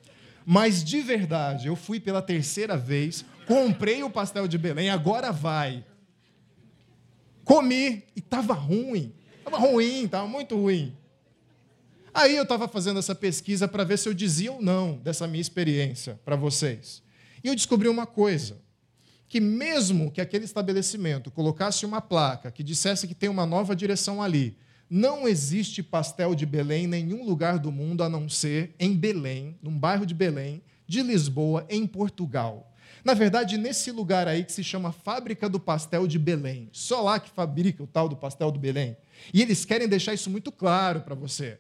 Mas 0.46 0.84
de 0.84 1.02
verdade, 1.02 1.68
eu 1.68 1.76
fui 1.76 2.00
pela 2.00 2.22
terceira 2.22 2.76
vez, 2.76 3.24
comprei 3.46 4.04
o 4.04 4.10
pastel 4.10 4.48
de 4.48 4.58
Belém, 4.58 4.90
agora 4.90 5.32
vai. 5.32 5.86
Comi 7.44 8.04
e 8.16 8.20
estava 8.20 8.54
ruim. 8.54 9.14
Estava 9.38 9.58
ruim, 9.58 10.06
estava 10.06 10.28
muito 10.28 10.56
ruim. 10.56 10.96
Aí 12.14 12.36
eu 12.36 12.44
estava 12.44 12.68
fazendo 12.68 13.00
essa 13.00 13.14
pesquisa 13.14 13.68
para 13.68 13.84
ver 13.84 13.98
se 13.98 14.10
eu 14.10 14.14
dizia 14.14 14.52
ou 14.52 14.62
não 14.62 14.98
dessa 14.98 15.28
minha 15.28 15.42
experiência 15.42 16.20
para 16.26 16.36
vocês. 16.36 17.04
E 17.44 17.48
eu 17.48 17.56
descobri 17.56 17.88
uma 17.88 18.06
coisa 18.06 18.58
que, 19.30 19.40
mesmo 19.40 20.10
que 20.12 20.20
aquele 20.20 20.44
estabelecimento 20.44 21.30
colocasse 21.30 21.86
uma 21.86 22.02
placa 22.02 22.52
que 22.52 22.64
dissesse 22.64 23.08
que 23.08 23.14
tem 23.14 23.30
uma 23.30 23.46
nova 23.46 23.76
direção 23.76 24.22
ali, 24.24 24.58
não 24.90 25.28
existe 25.28 25.84
pastel 25.84 26.34
de 26.34 26.48
Belém 26.48 26.86
em 26.86 26.88
nenhum 26.88 27.24
lugar 27.24 27.60
do 27.60 27.72
mundo 27.72 28.04
a 28.04 28.10
não 28.10 28.28
ser 28.28 28.74
em 28.80 28.96
Belém, 28.96 29.56
num 29.62 29.78
bairro 29.78 30.04
de 30.04 30.16
Belém, 30.16 30.64
de 30.88 31.04
Lisboa, 31.04 31.64
em 31.70 31.86
Portugal. 31.86 32.74
Na 33.06 33.14
verdade, 33.14 33.56
nesse 33.56 33.92
lugar 33.92 34.28
aí 34.28 34.44
que 34.44 34.52
se 34.52 34.64
chama 34.64 34.92
Fábrica 34.92 35.48
do 35.48 35.60
Pastel 35.60 36.08
de 36.08 36.18
Belém. 36.18 36.68
Só 36.74 37.02
lá 37.02 37.20
que 37.20 37.30
fabrica 37.30 37.84
o 37.84 37.88
tal 37.88 38.10
do 38.10 38.18
pastel 38.18 38.52
do 38.52 38.60
Belém. 38.60 38.98
E 39.32 39.44
eles 39.44 39.64
querem 39.64 39.88
deixar 39.88 40.16
isso 40.16 40.30
muito 40.30 40.52
claro 40.52 41.02
para 41.02 41.14
você. 41.14 41.60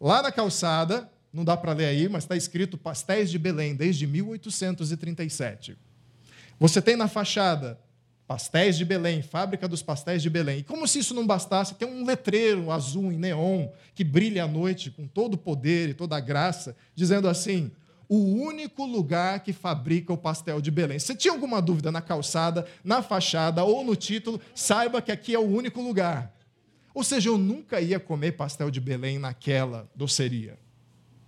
Lá 0.00 0.22
na 0.22 0.30
calçada, 0.30 1.10
não 1.32 1.44
dá 1.44 1.56
para 1.56 1.72
ler 1.72 1.86
aí, 1.86 2.08
mas 2.08 2.22
está 2.22 2.36
escrito 2.36 2.78
Pastéis 2.78 3.30
de 3.30 3.38
Belém, 3.38 3.74
desde 3.74 4.06
1837. 4.06 5.76
Você 6.60 6.82
tem 6.82 6.94
na 6.94 7.08
fachada 7.08 7.80
Pastéis 8.26 8.76
de 8.76 8.84
Belém, 8.84 9.22
Fábrica 9.22 9.66
dos 9.66 9.82
Pastéis 9.82 10.22
de 10.22 10.30
Belém. 10.30 10.58
E 10.58 10.62
como 10.62 10.86
se 10.86 11.00
isso 11.00 11.14
não 11.14 11.26
bastasse, 11.26 11.74
tem 11.74 11.88
um 11.88 12.04
letreiro 12.04 12.70
azul 12.70 13.10
em 13.10 13.16
neon 13.16 13.66
que 13.92 14.04
brilha 14.04 14.44
à 14.44 14.46
noite 14.46 14.90
com 14.90 15.04
todo 15.04 15.34
o 15.34 15.38
poder 15.38 15.88
e 15.88 15.94
toda 15.94 16.16
a 16.16 16.20
graça, 16.20 16.76
dizendo 16.94 17.28
assim: 17.28 17.72
o 18.06 18.18
único 18.18 18.84
lugar 18.84 19.40
que 19.40 19.52
fabrica 19.54 20.12
o 20.12 20.18
pastel 20.18 20.60
de 20.60 20.70
Belém. 20.70 20.98
Se 20.98 21.14
tinha 21.16 21.32
alguma 21.32 21.62
dúvida 21.62 21.90
na 21.90 22.02
calçada, 22.02 22.66
na 22.84 23.02
fachada 23.02 23.64
ou 23.64 23.82
no 23.82 23.96
título, 23.96 24.38
saiba 24.54 25.00
que 25.00 25.10
aqui 25.10 25.34
é 25.34 25.38
o 25.38 25.48
único 25.48 25.80
lugar. 25.80 26.32
Ou 26.94 27.02
seja, 27.02 27.30
eu 27.30 27.38
nunca 27.38 27.80
ia 27.80 27.98
comer 27.98 28.32
pastel 28.32 28.70
de 28.70 28.80
Belém 28.80 29.18
naquela 29.18 29.90
doceria. 29.94 30.58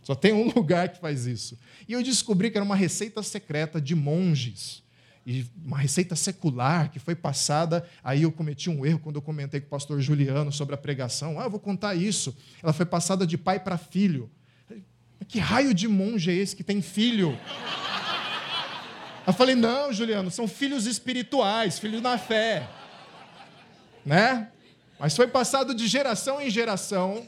Só 0.02 0.14
tem 0.14 0.32
um 0.32 0.52
lugar 0.54 0.90
que 0.90 1.00
faz 1.00 1.26
isso. 1.26 1.58
E 1.88 1.94
eu 1.94 2.02
descobri 2.02 2.50
que 2.50 2.58
era 2.58 2.64
uma 2.64 2.76
receita 2.76 3.22
secreta 3.22 3.80
de 3.80 3.94
monges 3.96 4.81
e 5.26 5.46
uma 5.64 5.78
receita 5.78 6.16
secular 6.16 6.90
que 6.90 6.98
foi 6.98 7.14
passada. 7.14 7.86
Aí 8.02 8.22
eu 8.22 8.32
cometi 8.32 8.68
um 8.68 8.84
erro 8.84 8.98
quando 8.98 9.16
eu 9.16 9.22
comentei 9.22 9.60
com 9.60 9.66
o 9.66 9.70
pastor 9.70 10.00
Juliano 10.00 10.52
sobre 10.52 10.74
a 10.74 10.78
pregação. 10.78 11.38
Ah, 11.40 11.44
eu 11.44 11.50
vou 11.50 11.60
contar 11.60 11.94
isso. 11.94 12.36
Ela 12.62 12.72
foi 12.72 12.86
passada 12.86 13.26
de 13.26 13.38
pai 13.38 13.60
para 13.60 13.78
filho. 13.78 14.30
Que 15.28 15.38
raio 15.38 15.72
de 15.72 15.86
monge 15.86 16.30
é 16.30 16.34
esse 16.34 16.56
que 16.56 16.64
tem 16.64 16.82
filho? 16.82 17.38
Eu 19.26 19.32
falei: 19.32 19.54
não, 19.54 19.92
Juliano, 19.92 20.30
são 20.30 20.48
filhos 20.48 20.86
espirituais, 20.86 21.78
filhos 21.78 22.02
na 22.02 22.18
fé. 22.18 22.68
Né? 24.04 24.48
Mas 24.98 25.14
foi 25.14 25.28
passado 25.28 25.74
de 25.74 25.86
geração 25.86 26.40
em 26.40 26.50
geração 26.50 27.26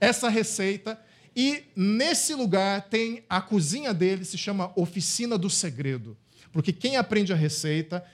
essa 0.00 0.28
receita. 0.28 0.98
E 1.34 1.62
nesse 1.76 2.34
lugar 2.34 2.82
tem 2.82 3.22
a 3.30 3.40
cozinha 3.40 3.94
dele, 3.94 4.24
se 4.24 4.36
chama 4.36 4.72
Oficina 4.74 5.38
do 5.38 5.48
Segredo. 5.48 6.16
Porque 6.58 6.72
quem 6.72 6.96
aprende 6.96 7.32
a 7.32 7.36
receita 7.36 8.04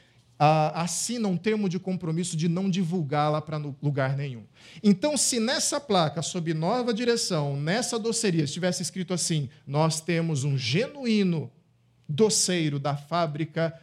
assina 0.74 1.26
um 1.28 1.36
termo 1.38 1.66
de 1.66 1.78
compromisso 1.78 2.36
de 2.36 2.46
não 2.46 2.68
divulgá-la 2.68 3.40
para 3.40 3.56
lugar 3.56 4.18
nenhum. 4.18 4.44
Então, 4.82 5.16
se 5.16 5.40
nessa 5.40 5.80
placa, 5.80 6.20
sob 6.20 6.52
nova 6.52 6.92
direção, 6.92 7.58
nessa 7.58 7.98
doceria, 7.98 8.44
estivesse 8.44 8.82
escrito 8.82 9.14
assim: 9.14 9.48
nós 9.66 9.98
temos 9.98 10.44
um 10.44 10.58
genuíno 10.58 11.50
doceiro 12.06 12.78
da 12.78 12.94
fábrica 12.94 13.80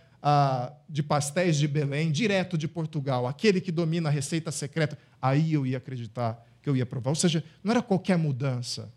de 0.87 1.01
pastéis 1.01 1.57
de 1.57 1.67
Belém, 1.67 2.11
direto 2.11 2.55
de 2.55 2.67
Portugal, 2.67 3.25
aquele 3.25 3.59
que 3.59 3.71
domina 3.71 4.09
a 4.09 4.11
receita 4.11 4.51
secreta, 4.51 4.95
aí 5.19 5.53
eu 5.53 5.65
ia 5.65 5.77
acreditar 5.77 6.45
que 6.61 6.69
eu 6.69 6.77
ia 6.77 6.85
provar. 6.85 7.09
Ou 7.09 7.15
seja, 7.15 7.43
não 7.63 7.71
era 7.71 7.81
qualquer 7.81 8.15
mudança. 8.15 8.93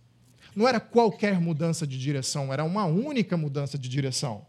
Não 0.54 0.68
era 0.68 0.78
qualquer 0.78 1.40
mudança 1.40 1.86
de 1.86 1.98
direção, 1.98 2.52
era 2.52 2.62
uma 2.64 2.84
única 2.84 3.34
mudança 3.34 3.78
de 3.78 3.88
direção. 3.88 4.46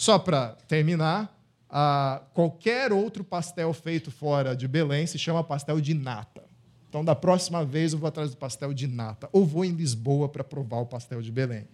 Só 0.00 0.18
para 0.18 0.56
terminar, 0.66 1.38
ah, 1.68 2.22
qualquer 2.32 2.90
outro 2.90 3.22
pastel 3.22 3.70
feito 3.74 4.10
fora 4.10 4.56
de 4.56 4.66
Belém 4.66 5.06
se 5.06 5.18
chama 5.18 5.44
pastel 5.44 5.78
de 5.78 5.92
nata. 5.92 6.42
Então, 6.88 7.04
da 7.04 7.14
próxima 7.14 7.66
vez, 7.66 7.92
eu 7.92 7.98
vou 7.98 8.08
atrás 8.08 8.30
do 8.30 8.38
pastel 8.38 8.72
de 8.72 8.86
nata. 8.86 9.28
Ou 9.30 9.44
vou 9.44 9.62
em 9.62 9.72
Lisboa 9.72 10.26
para 10.26 10.42
provar 10.42 10.78
o 10.78 10.86
pastel 10.86 11.20
de 11.20 11.30
Belém. 11.30 11.68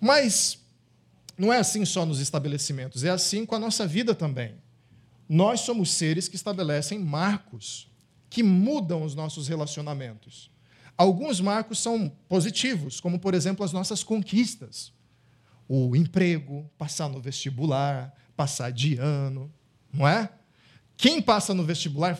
Mas 0.00 0.64
não 1.36 1.52
é 1.52 1.58
assim 1.58 1.84
só 1.84 2.06
nos 2.06 2.20
estabelecimentos, 2.20 3.02
é 3.02 3.10
assim 3.10 3.44
com 3.44 3.56
a 3.56 3.58
nossa 3.58 3.88
vida 3.88 4.14
também. 4.14 4.54
Nós 5.28 5.62
somos 5.62 5.90
seres 5.90 6.28
que 6.28 6.36
estabelecem 6.36 6.96
marcos 6.96 7.90
que 8.30 8.40
mudam 8.40 9.02
os 9.02 9.16
nossos 9.16 9.48
relacionamentos. 9.48 10.48
Alguns 10.96 11.40
marcos 11.40 11.80
são 11.80 12.08
positivos, 12.28 13.00
como, 13.00 13.18
por 13.18 13.34
exemplo, 13.34 13.64
as 13.64 13.72
nossas 13.72 14.04
conquistas. 14.04 14.94
O 15.68 15.96
emprego, 15.96 16.70
passar 16.78 17.08
no 17.08 17.20
vestibular, 17.20 18.14
passar 18.36 18.70
de 18.70 18.96
ano, 18.96 19.52
não 19.92 20.06
é? 20.06 20.30
Quem 20.96 21.20
passa 21.20 21.52
no 21.52 21.64
vestibular, 21.64 22.18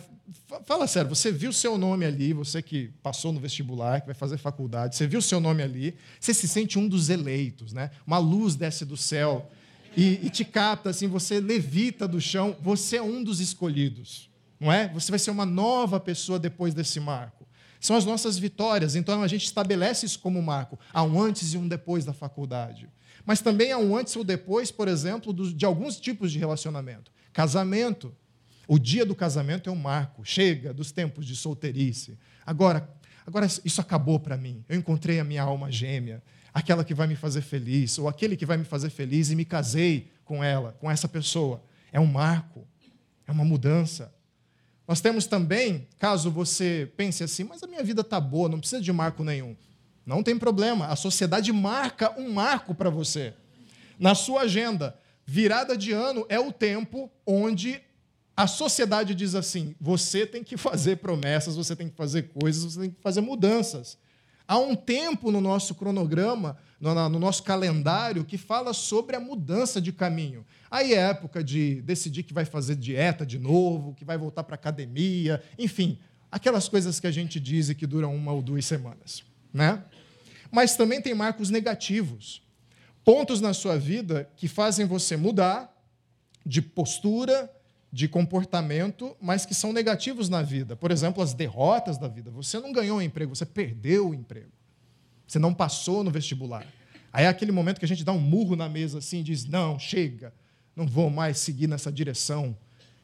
fala 0.65 0.87
sério, 0.87 1.09
você 1.09 1.31
viu 1.31 1.53
seu 1.53 1.77
nome 1.77 2.05
ali, 2.05 2.33
você 2.33 2.61
que 2.61 2.91
passou 3.01 3.31
no 3.31 3.39
vestibular, 3.39 4.01
que 4.01 4.07
vai 4.07 4.15
fazer 4.15 4.37
faculdade, 4.37 4.95
você 4.95 5.07
viu 5.07 5.21
seu 5.21 5.39
nome 5.39 5.63
ali, 5.63 5.95
você 6.19 6.33
se 6.33 6.47
sente 6.47 6.77
um 6.77 6.87
dos 6.87 7.09
eleitos, 7.09 7.73
né? 7.73 7.91
Uma 8.05 8.17
luz 8.17 8.55
desce 8.55 8.85
do 8.85 8.97
céu 8.97 9.49
e, 9.95 10.19
e 10.23 10.29
te 10.29 10.45
capta, 10.45 10.89
assim, 10.89 11.07
você 11.07 11.39
levita 11.39 12.07
do 12.07 12.19
chão, 12.19 12.55
você 12.61 12.97
é 12.97 13.01
um 13.01 13.23
dos 13.23 13.39
escolhidos, 13.39 14.29
não 14.59 14.71
é? 14.71 14.89
Você 14.89 15.11
vai 15.11 15.19
ser 15.19 15.31
uma 15.31 15.45
nova 15.45 15.99
pessoa 15.99 16.37
depois 16.37 16.73
desse 16.73 16.99
marco. 16.99 17.47
São 17.79 17.95
as 17.95 18.05
nossas 18.05 18.37
vitórias, 18.37 18.95
então 18.95 19.21
a 19.21 19.27
gente 19.27 19.45
estabelece 19.45 20.05
isso 20.05 20.19
como 20.19 20.41
marco. 20.41 20.79
Há 20.91 21.03
um 21.03 21.21
antes 21.21 21.53
e 21.53 21.57
um 21.57 21.67
depois 21.67 22.05
da 22.05 22.13
faculdade. 22.13 22.89
Mas 23.27 23.41
também 23.41 23.73
há 23.73 23.77
um 23.77 23.93
antes 23.93 24.15
ou 24.15 24.23
depois, 24.23 24.71
por 24.71 24.87
exemplo, 24.87 25.33
de 25.33 25.65
alguns 25.65 25.99
tipos 25.99 26.31
de 26.31 26.39
relacionamento. 26.39 27.11
Casamento. 27.33 28.15
O 28.65 28.79
dia 28.79 29.05
do 29.05 29.13
casamento 29.13 29.69
é 29.69 29.73
um 29.73 29.75
marco. 29.75 30.23
Chega 30.23 30.73
dos 30.73 30.93
tempos 30.93 31.25
de 31.25 31.35
solteirice. 31.35 32.17
Agora, 32.45 32.89
agora 33.25 33.45
isso 33.65 33.81
acabou 33.81 34.17
para 34.17 34.37
mim. 34.37 34.63
Eu 34.69 34.79
encontrei 34.79 35.19
a 35.19 35.25
minha 35.25 35.43
alma 35.43 35.69
gêmea, 35.69 36.23
aquela 36.53 36.85
que 36.85 36.93
vai 36.93 37.05
me 37.05 37.17
fazer 37.17 37.41
feliz, 37.41 37.97
ou 37.99 38.07
aquele 38.07 38.37
que 38.37 38.45
vai 38.45 38.55
me 38.55 38.63
fazer 38.63 38.89
feliz 38.89 39.29
e 39.29 39.35
me 39.35 39.43
casei 39.43 40.09
com 40.23 40.41
ela, 40.41 40.71
com 40.79 40.89
essa 40.89 41.09
pessoa. 41.09 41.61
É 41.91 41.99
um 41.99 42.05
marco. 42.05 42.65
É 43.27 43.31
uma 43.33 43.43
mudança. 43.43 44.09
Nós 44.87 45.01
temos 45.01 45.27
também, 45.27 45.85
caso 45.99 46.31
você 46.31 46.89
pense 46.95 47.25
assim, 47.25 47.43
mas 47.43 47.61
a 47.61 47.67
minha 47.67 47.83
vida 47.83 47.99
está 47.99 48.21
boa, 48.21 48.47
não 48.47 48.57
precisa 48.57 48.81
de 48.81 48.93
marco 48.93 49.21
nenhum. 49.21 49.53
Não 50.07 50.23
tem 50.23 50.39
problema, 50.39 50.87
a 50.87 50.95
sociedade 50.95 51.51
marca 51.51 52.17
um 52.17 52.31
marco 52.31 52.73
para 52.73 52.89
você. 52.89 53.33
Na 53.99 54.15
sua 54.15 54.43
agenda, 54.43 54.97
virada 55.25 55.75
de 55.75 55.91
ano 55.91 56.25
é 56.29 56.39
o 56.39 56.49
tempo 56.49 57.11
onde 57.25 57.81
a 58.33 58.47
sociedade 58.47 59.13
diz 59.13 59.35
assim: 59.35 59.75
você 59.81 60.25
tem 60.25 60.45
que 60.45 60.55
fazer 60.55 60.95
promessas, 60.97 61.57
você 61.57 61.75
tem 61.75 61.89
que 61.89 61.95
fazer 61.97 62.29
coisas, 62.29 62.63
você 62.63 62.79
tem 62.79 62.89
que 62.91 63.01
fazer 63.01 63.19
mudanças. 63.19 63.97
Há 64.47 64.57
um 64.57 64.77
tempo 64.77 65.29
no 65.29 65.41
nosso 65.41 65.75
cronograma, 65.75 66.57
no 66.79 67.19
nosso 67.19 67.43
calendário, 67.43 68.23
que 68.23 68.37
fala 68.37 68.71
sobre 68.71 69.13
a 69.13 69.19
mudança 69.19 69.81
de 69.81 69.91
caminho. 69.91 70.45
Aí 70.71 70.93
é 70.93 70.99
época 70.99 71.43
de 71.43 71.81
decidir 71.81 72.23
que 72.23 72.33
vai 72.33 72.45
fazer 72.45 72.77
dieta 72.77 73.25
de 73.25 73.37
novo, 73.37 73.93
que 73.93 74.05
vai 74.05 74.17
voltar 74.17 74.45
para 74.45 74.55
academia, 74.55 75.43
enfim, 75.59 75.99
aquelas 76.31 76.69
coisas 76.69 76.97
que 76.97 77.07
a 77.07 77.11
gente 77.11 77.41
diz 77.41 77.67
e 77.67 77.75
que 77.75 77.85
duram 77.85 78.15
uma 78.15 78.31
ou 78.31 78.41
duas 78.41 78.63
semanas. 78.63 79.21
Né? 79.53 79.83
Mas 80.51 80.75
também 80.75 81.01
tem 81.01 81.13
marcos 81.13 81.49
negativos. 81.49 82.41
Pontos 83.03 83.39
na 83.39 83.53
sua 83.53 83.77
vida 83.77 84.29
que 84.35 84.47
fazem 84.47 84.85
você 84.85 85.15
mudar 85.15 85.73
de 86.45 86.61
postura, 86.61 87.51
de 87.91 88.07
comportamento, 88.07 89.15
mas 89.21 89.45
que 89.45 89.53
são 89.53 89.71
negativos 89.71 90.29
na 90.29 90.41
vida. 90.41 90.75
Por 90.75 90.91
exemplo, 90.91 91.23
as 91.23 91.33
derrotas 91.33 91.97
da 91.97 92.07
vida. 92.07 92.29
Você 92.31 92.59
não 92.59 92.71
ganhou 92.71 92.97
um 92.97 93.01
emprego, 93.01 93.35
você 93.35 93.45
perdeu 93.45 94.09
o 94.09 94.13
emprego. 94.13 94.51
Você 95.27 95.39
não 95.39 95.53
passou 95.53 96.03
no 96.03 96.11
vestibular. 96.11 96.65
Aí 97.11 97.25
é 97.25 97.27
aquele 97.27 97.51
momento 97.51 97.79
que 97.79 97.85
a 97.85 97.87
gente 97.87 98.03
dá 98.03 98.11
um 98.11 98.19
murro 98.19 98.55
na 98.55 98.69
mesa 98.69 98.99
assim 98.99 99.19
e 99.19 99.23
diz: 99.23 99.45
não, 99.45 99.79
chega, 99.79 100.33
não 100.75 100.85
vou 100.85 101.09
mais 101.09 101.39
seguir 101.39 101.67
nessa 101.67 101.91
direção. 101.91 102.57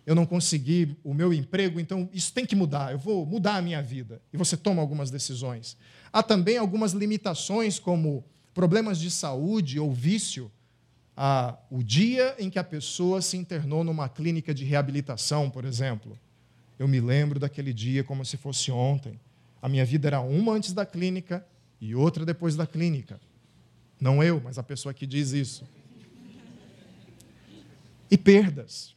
Eu 0.06 0.16
não 0.16 0.26
consegui 0.26 0.98
o 1.04 1.14
meu 1.14 1.34
emprego, 1.34 1.80
então 1.80 2.10
isso 2.14 2.34
tem 2.34 2.46
que 2.46 2.56
mudar. 2.56 2.92
Eu 2.92 3.00
vou 3.00 3.26
mudar 3.26 3.56
a 3.56 3.62
minha 3.62 3.82
vida. 3.82 4.22
E 4.34 4.38
você 4.38 4.58
toma 4.58 4.82
algumas 4.82 5.10
decisões. 5.10 5.78
Há 6.14 6.22
também 6.22 6.58
algumas 6.58 6.94
limitações, 6.94 7.80
como 7.80 8.24
problemas 8.54 9.00
de 9.00 9.10
saúde 9.10 9.80
ou 9.80 9.92
vício. 9.92 10.52
O 11.72 11.82
dia 11.82 12.36
em 12.38 12.52
que 12.52 12.60
a 12.60 12.64
pessoa 12.64 13.20
se 13.20 13.36
internou 13.36 13.84
numa 13.84 14.08
clínica 14.08 14.54
de 14.54 14.64
reabilitação, 14.64 15.50
por 15.50 15.66
exemplo. 15.66 16.16
Eu 16.78 16.88
me 16.88 17.02
lembro 17.02 17.40
daquele 17.40 17.74
dia 17.74 18.04
como 18.04 18.24
se 18.24 18.38
fosse 18.38 18.72
ontem. 18.72 19.20
A 19.60 19.68
minha 19.68 19.84
vida 19.84 20.08
era 20.08 20.22
uma 20.22 20.54
antes 20.54 20.72
da 20.72 20.86
clínica 20.86 21.46
e 21.82 21.96
outra 21.96 22.26
depois 22.26 22.56
da 22.56 22.68
clínica. 22.68 23.20
Não 24.00 24.24
eu, 24.24 24.40
mas 24.44 24.60
a 24.60 24.64
pessoa 24.64 24.94
que 24.94 25.08
diz 25.08 25.32
isso. 25.32 25.64
E 28.12 28.18
perdas. 28.18 28.94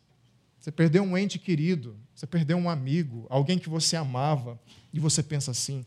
Você 0.60 0.72
perdeu 0.72 1.02
um 1.02 1.16
ente 1.16 1.38
querido, 1.38 1.96
você 2.14 2.26
perdeu 2.26 2.58
um 2.58 2.68
amigo, 2.68 3.24
alguém 3.30 3.58
que 3.58 3.68
você 3.68 3.94
amava, 3.96 4.60
e 4.92 4.98
você 4.98 5.22
pensa 5.22 5.52
assim. 5.52 5.86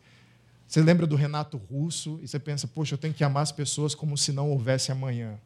Você 0.69 0.83
lembra 0.83 1.07
do 1.07 1.15
Renato 1.15 1.57
Russo 1.57 2.19
e 2.21 2.27
você 2.27 2.37
pensa, 2.37 2.67
poxa, 2.67 2.93
eu 2.93 2.97
tenho 2.99 3.11
que 3.11 3.23
amar 3.23 3.41
as 3.41 3.51
pessoas 3.51 3.95
como 3.95 4.15
se 4.15 4.31
não 4.31 4.51
houvesse 4.51 4.91
amanhã. 4.91 5.39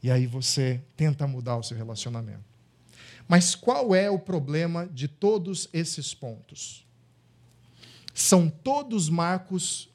E 0.00 0.08
aí 0.08 0.28
você 0.28 0.80
tenta 0.96 1.26
mudar 1.26 1.56
o 1.56 1.62
seu 1.64 1.76
relacionamento. 1.76 2.44
Mas 3.26 3.56
qual 3.56 3.92
é 3.92 4.08
o 4.08 4.16
problema 4.16 4.86
de 4.86 5.08
todos 5.08 5.68
esses 5.72 6.14
pontos? 6.14 6.86
São 8.14 8.48
todos 8.48 9.08
marcos 9.08 9.92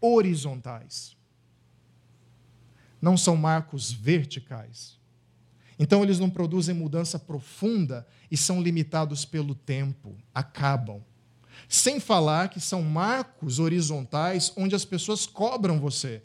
horizontais. 0.00 1.16
Não 3.00 3.16
são 3.16 3.36
marcos 3.36 3.92
verticais. 3.92 4.98
Então, 5.78 6.02
eles 6.02 6.18
não 6.18 6.28
produzem 6.28 6.74
mudança 6.74 7.16
profunda 7.16 8.04
e 8.28 8.36
são 8.36 8.60
limitados 8.60 9.24
pelo 9.24 9.54
tempo, 9.54 10.16
acabam. 10.34 11.00
Sem 11.68 11.98
falar 12.00 12.48
que 12.48 12.60
são 12.60 12.82
marcos 12.82 13.58
horizontais 13.58 14.52
onde 14.56 14.74
as 14.74 14.84
pessoas 14.84 15.26
cobram 15.26 15.78
você. 15.78 16.22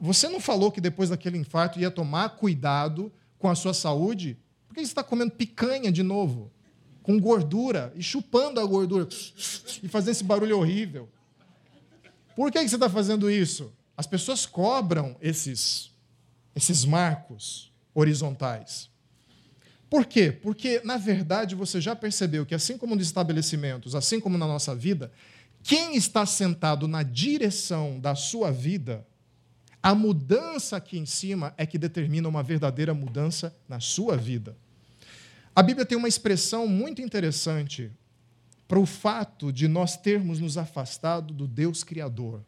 Você 0.00 0.28
não 0.28 0.40
falou 0.40 0.70
que 0.70 0.80
depois 0.80 1.10
daquele 1.10 1.38
infarto 1.38 1.80
ia 1.80 1.90
tomar 1.90 2.30
cuidado 2.30 3.12
com 3.38 3.48
a 3.48 3.54
sua 3.54 3.74
saúde? 3.74 4.38
Por 4.68 4.74
que 4.74 4.80
você 4.80 4.86
está 4.86 5.02
comendo 5.02 5.32
picanha 5.32 5.90
de 5.90 6.02
novo? 6.02 6.50
Com 7.02 7.18
gordura 7.18 7.92
e 7.96 8.02
chupando 8.02 8.60
a 8.60 8.64
gordura 8.64 9.08
e 9.82 9.88
fazendo 9.88 10.12
esse 10.12 10.24
barulho 10.24 10.58
horrível. 10.58 11.08
Por 12.36 12.50
que 12.50 12.58
você 12.66 12.76
está 12.76 12.88
fazendo 12.88 13.30
isso? 13.30 13.72
As 13.96 14.06
pessoas 14.06 14.46
cobram 14.46 15.16
esses, 15.20 15.90
esses 16.54 16.84
marcos 16.84 17.72
horizontais. 17.94 18.91
Por 19.92 20.06
quê? 20.06 20.32
Porque, 20.32 20.80
na 20.82 20.96
verdade, 20.96 21.54
você 21.54 21.78
já 21.78 21.94
percebeu 21.94 22.46
que, 22.46 22.54
assim 22.54 22.78
como 22.78 22.96
nos 22.96 23.04
estabelecimentos, 23.04 23.94
assim 23.94 24.18
como 24.18 24.38
na 24.38 24.46
nossa 24.46 24.74
vida, 24.74 25.12
quem 25.62 25.94
está 25.96 26.24
sentado 26.24 26.88
na 26.88 27.02
direção 27.02 28.00
da 28.00 28.14
sua 28.14 28.50
vida, 28.50 29.06
a 29.82 29.94
mudança 29.94 30.78
aqui 30.78 30.96
em 30.96 31.04
cima 31.04 31.52
é 31.58 31.66
que 31.66 31.76
determina 31.76 32.26
uma 32.26 32.42
verdadeira 32.42 32.94
mudança 32.94 33.54
na 33.68 33.80
sua 33.80 34.16
vida. 34.16 34.56
A 35.54 35.62
Bíblia 35.62 35.84
tem 35.84 35.98
uma 35.98 36.08
expressão 36.08 36.66
muito 36.66 37.02
interessante 37.02 37.92
para 38.66 38.80
o 38.80 38.86
fato 38.86 39.52
de 39.52 39.68
nós 39.68 39.94
termos 39.94 40.40
nos 40.40 40.56
afastado 40.56 41.34
do 41.34 41.46
Deus 41.46 41.84
Criador, 41.84 42.42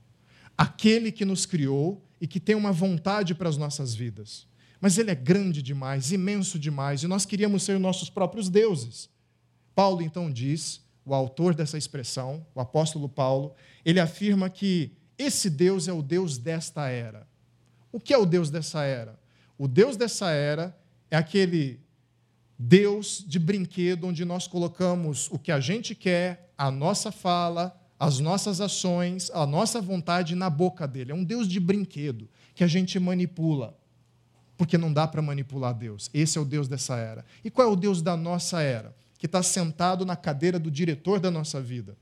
aquele 0.56 1.12
que 1.12 1.26
nos 1.26 1.44
criou 1.44 2.02
e 2.18 2.26
que 2.26 2.40
tem 2.40 2.56
uma 2.56 2.72
vontade 2.72 3.34
para 3.34 3.50
as 3.50 3.58
nossas 3.58 3.94
vidas. 3.94 4.46
Mas 4.84 4.98
ele 4.98 5.10
é 5.10 5.14
grande 5.14 5.62
demais, 5.62 6.12
imenso 6.12 6.58
demais, 6.58 7.02
e 7.02 7.06
nós 7.06 7.24
queríamos 7.24 7.62
ser 7.62 7.78
nossos 7.78 8.10
próprios 8.10 8.50
deuses. 8.50 9.08
Paulo 9.74 10.02
então 10.02 10.30
diz, 10.30 10.84
o 11.06 11.14
autor 11.14 11.54
dessa 11.54 11.78
expressão, 11.78 12.46
o 12.54 12.60
apóstolo 12.60 13.08
Paulo, 13.08 13.54
ele 13.82 13.98
afirma 13.98 14.50
que 14.50 14.92
esse 15.16 15.48
Deus 15.48 15.88
é 15.88 15.92
o 15.94 16.02
Deus 16.02 16.36
desta 16.36 16.86
era. 16.90 17.26
O 17.90 17.98
que 17.98 18.12
é 18.12 18.18
o 18.18 18.26
Deus 18.26 18.50
dessa 18.50 18.84
era? 18.84 19.18
O 19.56 19.66
Deus 19.66 19.96
dessa 19.96 20.28
era 20.28 20.78
é 21.10 21.16
aquele 21.16 21.80
Deus 22.58 23.24
de 23.26 23.38
brinquedo 23.38 24.06
onde 24.06 24.22
nós 24.22 24.46
colocamos 24.46 25.30
o 25.30 25.38
que 25.38 25.50
a 25.50 25.60
gente 25.60 25.94
quer, 25.94 26.52
a 26.58 26.70
nossa 26.70 27.10
fala, 27.10 27.74
as 27.98 28.20
nossas 28.20 28.60
ações, 28.60 29.30
a 29.30 29.46
nossa 29.46 29.80
vontade 29.80 30.34
na 30.34 30.50
boca 30.50 30.86
dele. 30.86 31.10
É 31.10 31.14
um 31.14 31.24
Deus 31.24 31.48
de 31.48 31.58
brinquedo 31.58 32.28
que 32.54 32.62
a 32.62 32.66
gente 32.66 33.00
manipula 33.00 33.82
porque 34.56 34.78
não 34.78 34.92
dá 34.92 35.06
para 35.06 35.20
manipular 35.20 35.74
Deus. 35.74 36.10
Esse 36.14 36.38
é 36.38 36.40
o 36.40 36.44
Deus 36.44 36.68
dessa 36.68 36.96
era. 36.96 37.24
E 37.44 37.50
qual 37.50 37.68
é 37.68 37.70
o 37.70 37.76
Deus 37.76 38.00
da 38.00 38.16
nossa 38.16 38.60
era? 38.62 38.94
Que 39.18 39.26
está 39.26 39.42
sentado 39.42 40.04
na 40.04 40.16
cadeira 40.16 40.58
do 40.58 40.70
diretor 40.70 41.18
da 41.18 41.30
nossa 41.30 41.60
vida. 41.60 41.96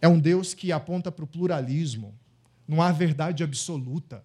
É 0.00 0.08
um 0.08 0.18
Deus 0.18 0.54
que 0.54 0.72
aponta 0.72 1.12
para 1.12 1.24
o 1.24 1.28
pluralismo. 1.28 2.14
Não 2.66 2.80
há 2.80 2.92
verdade 2.92 3.42
absoluta. 3.42 4.24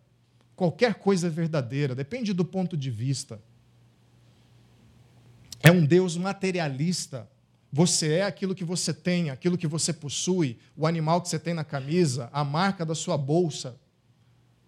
qualquer 0.55 0.95
coisa 0.95 1.27
é 1.27 1.29
verdadeira, 1.29 1.93
depende 1.93 2.31
do 2.31 2.45
ponto 2.45 2.77
de 2.77 2.89
vista. 2.89 3.41
É 5.62 5.71
um 5.71 5.86
Deus 5.86 6.15
materialista. 6.15 7.29
Você 7.71 8.13
é 8.13 8.23
aquilo 8.23 8.55
que 8.55 8.63
você 8.63 8.93
tem, 8.93 9.29
aquilo 9.29 9.58
que 9.58 9.67
você 9.67 9.91
possui, 9.91 10.58
o 10.77 10.88
animal 10.88 11.21
que 11.21 11.27
você 11.27 11.38
tem 11.38 11.53
na 11.53 11.63
camisa, 11.63 12.29
a 12.31 12.43
marca 12.43 12.86
da 12.86 12.95
sua 12.95 13.17
bolsa. 13.17 13.75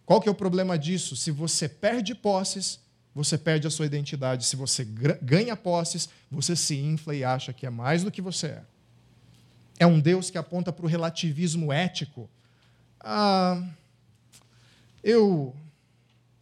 Qual 0.08 0.22
que 0.22 0.30
é 0.30 0.32
o 0.32 0.36
problema 0.36 0.80
disso? 0.80 1.18
Se 1.18 1.32
você 1.32 1.68
perde 1.68 2.16
posses, 2.16 2.80
você 3.14 3.38
perde 3.38 3.68
a 3.68 3.70
sua 3.70 3.86
identidade. 3.86 4.46
Se 4.46 4.56
você 4.56 4.88
ganha 5.22 5.54
posses, 5.54 6.08
você 6.32 6.56
se 6.56 6.78
infla 6.78 7.14
e 7.14 7.26
acha 7.26 7.52
que 7.52 7.66
é 7.66 7.70
mais 7.70 8.06
do 8.06 8.12
que 8.12 8.22
você 8.22 8.48
é. 8.48 8.64
É 9.78 9.86
um 9.86 10.00
Deus 10.00 10.30
que 10.30 10.38
aponta 10.38 10.72
para 10.72 10.86
o 10.86 10.88
relativismo 10.88 11.74
ético. 11.74 12.30
Ah, 13.02 13.62
eu 15.04 15.54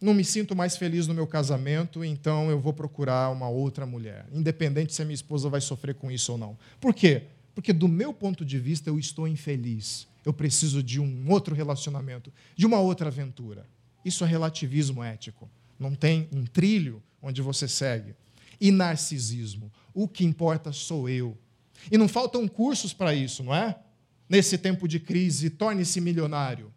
não 0.00 0.14
me 0.14 0.24
sinto 0.24 0.54
mais 0.54 0.76
feliz 0.76 1.08
no 1.08 1.14
meu 1.14 1.26
casamento, 1.26 2.04
então 2.04 2.48
eu 2.48 2.60
vou 2.60 2.72
procurar 2.72 3.30
uma 3.30 3.48
outra 3.48 3.84
mulher, 3.84 4.26
independente 4.32 4.94
se 4.94 5.02
a 5.02 5.04
minha 5.04 5.16
esposa 5.16 5.48
vai 5.48 5.60
sofrer 5.60 5.96
com 5.96 6.08
isso 6.08 6.30
ou 6.30 6.38
não. 6.38 6.56
Por 6.80 6.94
quê? 6.94 7.24
Porque, 7.52 7.72
do 7.72 7.88
meu 7.88 8.14
ponto 8.14 8.44
de 8.44 8.60
vista, 8.60 8.90
eu 8.90 8.96
estou 8.96 9.26
infeliz. 9.26 10.06
Eu 10.26 10.32
preciso 10.32 10.82
de 10.82 10.98
um 10.98 11.30
outro 11.30 11.54
relacionamento, 11.54 12.32
de 12.56 12.66
uma 12.66 12.80
outra 12.80 13.06
aventura. 13.06 13.64
Isso 14.04 14.24
é 14.24 14.26
relativismo 14.26 15.02
ético. 15.02 15.48
Não 15.78 15.94
tem 15.94 16.28
um 16.32 16.44
trilho 16.44 17.00
onde 17.22 17.40
você 17.40 17.68
segue. 17.68 18.16
E 18.60 18.72
narcisismo. 18.72 19.72
O 19.94 20.08
que 20.08 20.24
importa 20.24 20.72
sou 20.72 21.08
eu. 21.08 21.38
E 21.92 21.96
não 21.96 22.08
faltam 22.08 22.48
cursos 22.48 22.92
para 22.92 23.14
isso, 23.14 23.44
não 23.44 23.54
é? 23.54 23.78
Nesse 24.28 24.58
tempo 24.58 24.88
de 24.88 24.98
crise, 24.98 25.48
torne-se 25.48 26.00
milionário, 26.00 26.72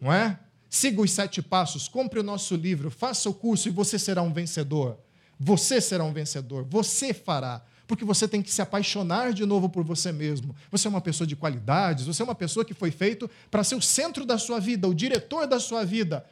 não 0.00 0.12
é? 0.12 0.38
Siga 0.70 1.02
os 1.02 1.10
sete 1.10 1.42
passos, 1.42 1.88
compre 1.88 2.20
o 2.20 2.22
nosso 2.22 2.54
livro, 2.54 2.92
faça 2.92 3.28
o 3.28 3.34
curso 3.34 3.66
e 3.66 3.72
você 3.72 3.98
será 3.98 4.22
um 4.22 4.32
vencedor. 4.32 4.98
Você 5.38 5.80
será 5.80 6.04
um 6.04 6.12
vencedor, 6.12 6.64
você 6.64 7.12
fará. 7.12 7.64
Porque 7.86 8.04
você 8.04 8.26
tem 8.26 8.40
que 8.40 8.50
se 8.50 8.62
apaixonar 8.62 9.32
de 9.32 9.44
novo 9.44 9.68
por 9.68 9.84
você 9.84 10.10
mesmo. 10.10 10.54
Você 10.70 10.86
é 10.86 10.90
uma 10.90 11.00
pessoa 11.00 11.26
de 11.26 11.36
qualidades, 11.36 12.06
você 12.06 12.22
é 12.22 12.24
uma 12.24 12.34
pessoa 12.34 12.64
que 12.64 12.72
foi 12.72 12.90
feito 12.90 13.30
para 13.50 13.62
ser 13.62 13.74
o 13.74 13.82
centro 13.82 14.24
da 14.24 14.38
sua 14.38 14.58
vida, 14.58 14.88
o 14.88 14.94
diretor 14.94 15.46
da 15.46 15.60
sua 15.60 15.84
vida. 15.84 16.24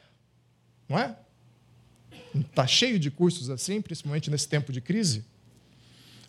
Não 0.89 0.99
é? 0.99 1.17
Está 2.35 2.67
cheio 2.67 2.99
de 2.99 3.11
cursos 3.11 3.51
assim, 3.51 3.83
principalmente 3.83 4.31
nesse 4.31 4.49
tempo 4.49 4.73
de 4.73 4.81
crise. 4.81 5.25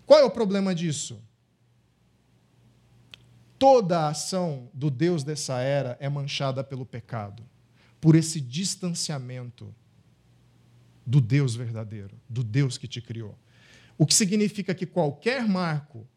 Qual 0.06 0.20
é 0.20 0.24
o 0.24 0.32
problema 0.32 0.76
disso? 0.76 1.22
Toda 3.58 4.02
a 4.02 4.10
ação 4.10 4.70
do 4.74 4.92
Deus 4.92 5.24
dessa 5.24 5.60
era 5.62 5.96
é 6.02 6.10
manchada 6.10 6.64
pelo 6.64 6.86
pecado 6.86 7.44
por 8.02 8.16
esse 8.16 8.42
distanciamento 8.42 9.74
do 11.06 11.22
Deus 11.22 11.56
verdadeiro, 11.56 12.20
do 12.28 12.44
Deus 12.44 12.78
que 12.78 12.86
te 12.86 13.00
criou. 13.00 13.38
O 13.98 14.06
que 14.06 14.14
significa 14.14 14.74
que 14.74 14.86
qualquer 14.86 15.48
marco 15.48 16.08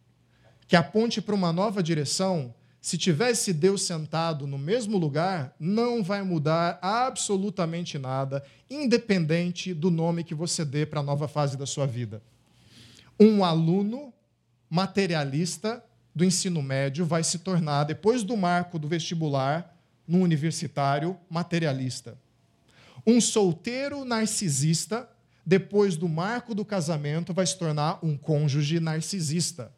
que 0.66 0.76
aponte 0.76 1.20
para 1.20 1.34
uma 1.34 1.52
nova 1.52 1.82
direção, 1.82 2.54
se 2.80 2.98
tivesse 2.98 3.52
Deus 3.52 3.82
sentado 3.82 4.46
no 4.46 4.58
mesmo 4.58 4.98
lugar, 4.98 5.54
não 5.58 6.02
vai 6.02 6.22
mudar 6.22 6.78
absolutamente 6.82 7.98
nada, 7.98 8.44
independente 8.68 9.72
do 9.74 9.90
nome 9.90 10.24
que 10.24 10.34
você 10.34 10.64
dê 10.64 10.84
para 10.86 11.00
a 11.00 11.02
nova 11.02 11.28
fase 11.28 11.56
da 11.56 11.66
sua 11.66 11.86
vida. 11.86 12.22
Um 13.18 13.44
aluno 13.44 14.12
materialista 14.68 15.84
do 16.14 16.24
ensino 16.24 16.62
médio 16.62 17.04
vai 17.04 17.22
se 17.22 17.40
tornar, 17.40 17.84
depois 17.84 18.22
do 18.22 18.36
marco 18.36 18.78
do 18.78 18.88
vestibular, 18.88 19.76
num 20.06 20.22
universitário 20.22 21.16
materialista. 21.28 22.16
Um 23.06 23.20
solteiro 23.20 24.04
narcisista, 24.04 25.08
depois 25.46 25.96
do 25.96 26.08
marco 26.08 26.54
do 26.54 26.64
casamento, 26.64 27.32
vai 27.32 27.46
se 27.46 27.56
tornar 27.56 28.04
um 28.04 28.16
cônjuge 28.16 28.80
narcisista. 28.80 29.72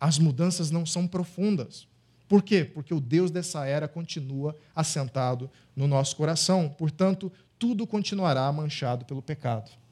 As 0.00 0.18
mudanças 0.18 0.70
não 0.70 0.86
são 0.86 1.08
profundas. 1.08 1.88
Por 2.28 2.42
quê? 2.42 2.64
Porque 2.64 2.94
o 2.94 3.00
Deus 3.00 3.30
dessa 3.30 3.66
era 3.66 3.88
continua 3.88 4.56
assentado 4.74 5.50
no 5.74 5.88
nosso 5.88 6.14
coração. 6.16 6.68
Portanto, 6.68 7.32
tudo 7.58 7.86
continuará 7.86 8.50
manchado 8.52 9.04
pelo 9.04 9.20
pecado 9.20 9.82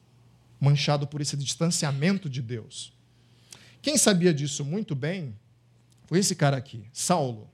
manchado 0.61 1.07
por 1.07 1.21
esse 1.21 1.37
distanciamento 1.37 2.29
de 2.29 2.43
Deus. 2.43 2.93
Quem 3.81 3.97
sabia 3.97 4.35
disso 4.35 4.65
muito 4.65 4.95
bem 4.95 5.35
foi 6.05 6.19
esse 6.19 6.37
cara 6.37 6.57
aqui, 6.57 6.85
Saulo. 6.93 7.49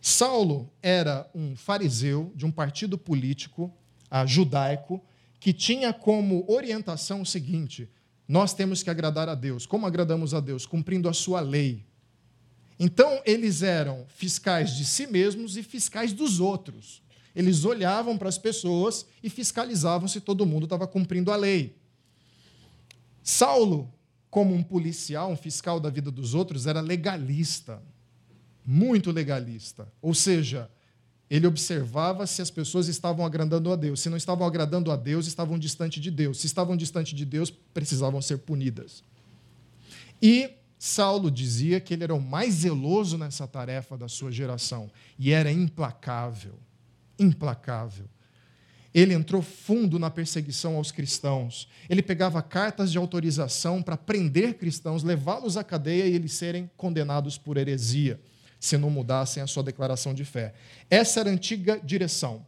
Saulo 0.00 0.70
era 0.82 1.28
um 1.34 1.56
fariseu 1.56 2.30
de 2.36 2.44
um 2.44 2.50
partido 2.50 2.98
político 2.98 3.72
uh, 4.12 4.26
judaico 4.26 5.02
que 5.40 5.52
tinha 5.52 5.92
como 5.92 6.44
orientação 6.48 7.22
o 7.22 7.26
seguinte: 7.26 7.90
nós 8.26 8.54
temos 8.54 8.82
que 8.82 8.90
agradar 8.90 9.28
a 9.28 9.34
Deus. 9.34 9.66
Como 9.66 9.86
agradamos 9.86 10.34
a 10.34 10.40
Deus? 10.40 10.66
Cumprindo 10.66 11.08
a 11.08 11.12
sua 11.12 11.40
lei. 11.40 11.86
Então, 12.78 13.20
eles 13.24 13.62
eram 13.62 14.06
fiscais 14.08 14.76
de 14.76 14.84
si 14.84 15.06
mesmos 15.06 15.56
e 15.56 15.62
fiscais 15.62 16.12
dos 16.12 16.38
outros. 16.38 17.02
Eles 17.34 17.64
olhavam 17.64 18.16
para 18.16 18.28
as 18.28 18.38
pessoas 18.38 19.06
e 19.22 19.28
fiscalizavam 19.28 20.08
se 20.08 20.20
todo 20.20 20.46
mundo 20.46 20.64
estava 20.64 20.86
cumprindo 20.86 21.32
a 21.32 21.36
lei. 21.36 21.76
Saulo, 23.22 23.92
como 24.30 24.54
um 24.54 24.62
policial, 24.62 25.30
um 25.30 25.36
fiscal 25.36 25.80
da 25.80 25.90
vida 25.90 26.10
dos 26.10 26.34
outros, 26.34 26.66
era 26.66 26.80
legalista 26.80 27.82
muito 28.70 29.10
legalista. 29.10 29.90
Ou 30.02 30.12
seja, 30.12 30.70
ele 31.30 31.46
observava 31.46 32.26
se 32.26 32.40
as 32.40 32.50
pessoas 32.50 32.88
estavam 32.88 33.24
agradando 33.24 33.70
a 33.70 33.76
Deus. 33.76 34.00
Se 34.00 34.08
não 34.08 34.16
estavam 34.16 34.46
agradando 34.46 34.90
a 34.90 34.96
Deus, 34.96 35.26
estavam 35.26 35.58
distante 35.58 36.00
de 36.00 36.10
Deus. 36.10 36.38
Se 36.38 36.46
estavam 36.46 36.76
distante 36.76 37.14
de 37.14 37.24
Deus, 37.24 37.50
precisavam 37.50 38.22
ser 38.22 38.38
punidas. 38.38 39.04
E 40.22 40.50
Saulo 40.78 41.30
dizia 41.30 41.80
que 41.80 41.92
ele 41.92 42.04
era 42.04 42.14
o 42.14 42.20
mais 42.20 42.54
zeloso 42.54 43.18
nessa 43.18 43.46
tarefa 43.46 43.96
da 43.96 44.08
sua 44.08 44.32
geração 44.32 44.90
e 45.18 45.30
era 45.30 45.52
implacável. 45.52 46.54
Implacável. 47.18 48.06
Ele 48.94 49.12
entrou 49.12 49.42
fundo 49.42 49.98
na 49.98 50.08
perseguição 50.08 50.76
aos 50.76 50.90
cristãos. 50.90 51.68
Ele 51.90 52.02
pegava 52.02 52.40
cartas 52.40 52.90
de 52.90 52.96
autorização 52.96 53.82
para 53.82 53.98
prender 53.98 54.54
cristãos, 54.54 55.02
levá-los 55.02 55.58
à 55.58 55.62
cadeia 55.62 56.06
e 56.06 56.14
eles 56.14 56.32
serem 56.32 56.70
condenados 56.74 57.36
por 57.36 57.58
heresia 57.58 58.18
se 58.58 58.76
não 58.76 58.90
mudassem 58.90 59.42
a 59.42 59.46
sua 59.46 59.62
declaração 59.62 60.12
de 60.12 60.24
fé. 60.24 60.54
Essa 60.90 61.20
era 61.20 61.30
a 61.30 61.32
antiga 61.32 61.80
direção. 61.80 62.46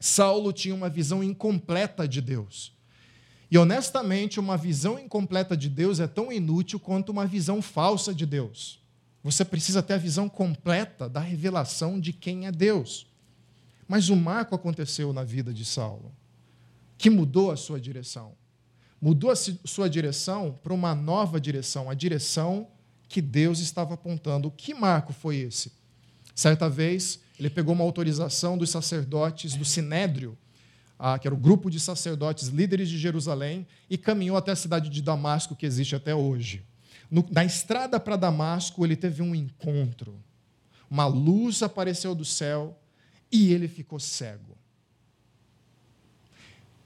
Saulo 0.00 0.52
tinha 0.52 0.74
uma 0.74 0.88
visão 0.88 1.22
incompleta 1.22 2.06
de 2.06 2.20
Deus. 2.20 2.72
E 3.50 3.58
honestamente, 3.58 4.40
uma 4.40 4.56
visão 4.56 4.98
incompleta 4.98 5.56
de 5.56 5.68
Deus 5.68 6.00
é 6.00 6.06
tão 6.06 6.32
inútil 6.32 6.80
quanto 6.80 7.10
uma 7.10 7.26
visão 7.26 7.62
falsa 7.62 8.14
de 8.14 8.26
Deus. 8.26 8.82
Você 9.22 9.44
precisa 9.44 9.82
ter 9.82 9.94
a 9.94 9.98
visão 9.98 10.28
completa 10.28 11.08
da 11.08 11.20
revelação 11.20 11.98
de 11.98 12.12
quem 12.12 12.46
é 12.46 12.52
Deus. 12.52 13.06
Mas 13.86 14.08
o 14.08 14.16
marco 14.16 14.54
aconteceu 14.54 15.12
na 15.12 15.24
vida 15.24 15.52
de 15.52 15.64
Saulo, 15.64 16.12
que 16.98 17.08
mudou 17.08 17.50
a 17.50 17.56
sua 17.56 17.80
direção. 17.80 18.32
Mudou 19.00 19.30
a 19.30 19.36
sua 19.36 19.88
direção 19.88 20.58
para 20.62 20.72
uma 20.72 20.94
nova 20.94 21.40
direção, 21.40 21.90
a 21.90 21.94
direção 21.94 22.68
que 23.08 23.20
Deus 23.22 23.60
estava 23.60 23.94
apontando. 23.94 24.50
Que 24.50 24.74
marco 24.74 25.12
foi 25.12 25.36
esse? 25.36 25.72
Certa 26.34 26.68
vez, 26.68 27.20
ele 27.38 27.50
pegou 27.50 27.74
uma 27.74 27.84
autorização 27.84 28.58
dos 28.58 28.70
sacerdotes 28.70 29.54
do 29.54 29.64
Sinédrio, 29.64 30.36
ah, 30.98 31.18
que 31.18 31.28
era 31.28 31.34
o 31.34 31.38
grupo 31.38 31.70
de 31.70 31.78
sacerdotes 31.78 32.48
líderes 32.48 32.88
de 32.88 32.98
Jerusalém, 32.98 33.66
e 33.88 33.96
caminhou 33.96 34.36
até 34.36 34.52
a 34.52 34.56
cidade 34.56 34.88
de 34.88 35.02
Damasco, 35.02 35.54
que 35.54 35.66
existe 35.66 35.94
até 35.94 36.14
hoje. 36.14 36.64
Na 37.30 37.44
estrada 37.44 38.00
para 38.00 38.16
Damasco, 38.16 38.84
ele 38.84 38.96
teve 38.96 39.22
um 39.22 39.34
encontro. 39.34 40.18
Uma 40.90 41.06
luz 41.06 41.62
apareceu 41.62 42.14
do 42.14 42.24
céu 42.24 42.76
e 43.30 43.52
ele 43.52 43.68
ficou 43.68 44.00
cego. 44.00 44.56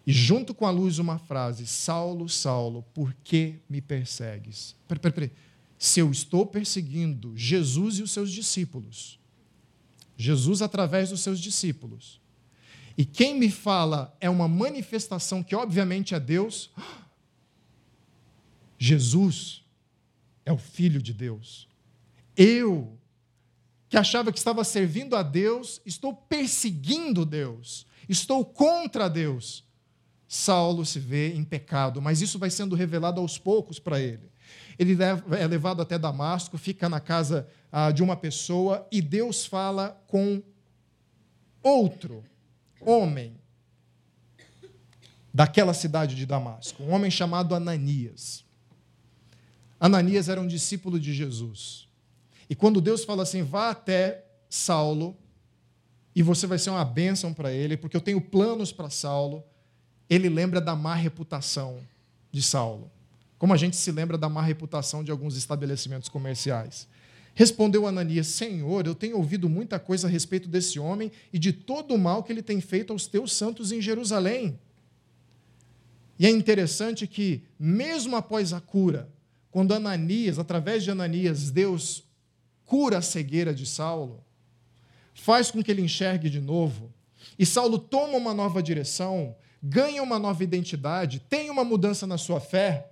E 0.07 0.13
junto 0.13 0.55
com 0.55 0.67
a 0.67 0.71
luz, 0.71 0.99
uma 0.99 1.19
frase: 1.19 1.67
Saulo, 1.67 2.29
Saulo, 2.29 2.85
por 2.95 3.15
que 3.25 3.57
me 3.69 3.81
persegues? 3.81 4.75
Peraí, 4.87 5.13
peraí 5.13 5.31
se 5.79 6.01
eu 6.01 6.11
estou 6.11 6.45
perseguindo 6.45 7.37
Jesus 7.37 7.99
e 7.99 8.03
os 8.03 8.11
seus 8.11 8.33
discípulos, 8.33 9.21
Jesus 10.17 10.61
através 10.61 11.11
dos 11.11 11.21
seus 11.21 11.39
discípulos, 11.39 12.21
e 12.97 13.05
quem 13.05 13.39
me 13.39 13.49
fala 13.49 14.17
é 14.21 14.29
uma 14.29 14.49
manifestação 14.49 15.41
que 15.41 15.55
obviamente 15.55 16.17
é 16.17 16.21
Deus, 16.21 16.73
Jesus 18.77 19.65
é 20.45 20.53
o 20.53 20.59
Filho 20.59 21.01
de 21.01 21.13
Deus. 21.13 21.69
Eu, 22.37 22.99
que 23.89 23.97
achava 23.97 24.33
que 24.33 24.39
estava 24.39 24.65
servindo 24.65 25.15
a 25.15 25.23
Deus, 25.23 25.81
estou 25.87 26.13
perseguindo 26.13 27.25
Deus, 27.25 27.87
estou 28.09 28.45
contra 28.45 29.09
Deus. 29.09 29.65
Saulo 30.27 30.85
se 30.85 30.99
vê 30.99 31.33
em 31.35 31.45
pecado, 31.45 32.03
mas 32.03 32.21
isso 32.21 32.39
vai 32.39 32.51
sendo 32.51 32.75
revelado 32.75 33.21
aos 33.21 33.39
poucos 33.39 33.79
para 33.79 34.01
ele. 34.01 34.29
Ele 34.79 34.97
é 35.03 35.47
levado 35.47 35.83
até 35.83 35.99
Damasco, 35.99 36.57
fica 36.57 36.89
na 36.89 37.01
casa 37.01 37.49
ah, 37.73 37.91
de 37.91 38.03
uma 38.03 38.17
pessoa 38.17 38.87
e 38.93 39.03
Deus 39.03 39.45
fala 39.45 40.01
com 40.07 40.43
outro 41.63 42.25
homem. 42.81 43.37
daquela 45.33 45.73
cidade 45.75 46.17
de 46.17 46.27
Damasco, 46.27 46.83
um 46.83 46.91
homem 46.93 47.11
chamado 47.11 47.55
Ananias. 47.55 48.45
Ananias 49.79 50.29
era 50.29 50.41
um 50.41 50.47
discípulo 50.47 50.99
de 50.99 51.15
Jesus. 51.15 51.87
E 52.51 52.57
quando 52.57 52.81
Deus 52.81 53.05
fala 53.05 53.23
assim, 53.23 53.43
vá 53.43 53.71
até 53.71 54.25
Saulo, 54.49 55.17
e 56.15 56.23
você 56.23 56.47
vai 56.47 56.59
ser 56.59 56.71
uma 56.71 56.85
bênção 56.85 57.33
para 57.33 57.53
ele, 57.53 57.77
porque 57.77 57.97
eu 57.97 58.01
tenho 58.01 58.21
planos 58.21 58.73
para 58.73 58.91
Saulo, 58.91 59.45
ele 60.11 60.29
lembra 60.29 60.61
da 60.61 60.75
má 60.75 60.95
reputação 60.95 61.79
de 62.33 62.43
Saulo. 62.43 62.91
Como 63.39 63.53
a 63.53 63.57
gente 63.57 63.77
se 63.77 63.93
lembra 63.93 64.19
da 64.19 64.29
má 64.29 64.43
reputação 64.43 65.05
de 65.05 65.11
alguns 65.11 65.37
estabelecimentos 65.37 66.09
comerciais. 66.09 66.89
Respondeu 67.35 67.87
Ananias: 67.87 68.27
Senhor, 68.27 68.87
eu 68.87 68.95
tenho 68.95 69.17
ouvido 69.17 69.49
muita 69.49 69.79
coisa 69.79 70.09
a 70.09 70.11
respeito 70.11 70.49
desse 70.49 70.79
homem 70.81 71.13
e 71.33 71.39
de 71.39 71.53
todo 71.53 71.95
o 71.95 71.99
mal 71.99 72.25
que 72.25 72.33
ele 72.33 72.43
tem 72.43 72.61
feito 72.61 72.93
aos 72.93 73.07
teus 73.07 73.33
santos 73.33 73.71
em 73.71 73.81
Jerusalém. 73.81 74.59
E 76.19 76.27
é 76.27 76.31
interessante 76.31 77.07
que, 77.07 77.45
mesmo 77.57 78.17
após 78.17 78.53
a 78.53 78.61
cura, 78.61 79.09
quando 79.53 79.73
Ananias, 79.73 80.39
através 80.39 80.83
de 80.83 80.91
Ananias, 80.91 81.51
Deus 81.51 82.03
cura 82.65 82.99
a 82.99 83.03
cegueira 83.03 83.55
de 83.55 83.65
Saulo, 83.65 84.25
faz 85.15 85.51
com 85.51 85.63
que 85.63 85.71
ele 85.71 85.83
enxergue 85.83 86.29
de 86.29 86.41
novo, 86.41 86.93
e 87.39 87.47
Saulo 87.47 87.79
toma 87.79 88.17
uma 88.17 88.35
nova 88.35 88.61
direção, 88.61 89.37
ganha 89.63 90.03
uma 90.03 90.19
nova 90.19 90.43
identidade, 90.43 91.21
tem 91.21 91.51
uma 91.51 91.65
mudança 91.65 92.05
na 92.05 92.19
sua 92.19 92.41
fé, 92.41 92.91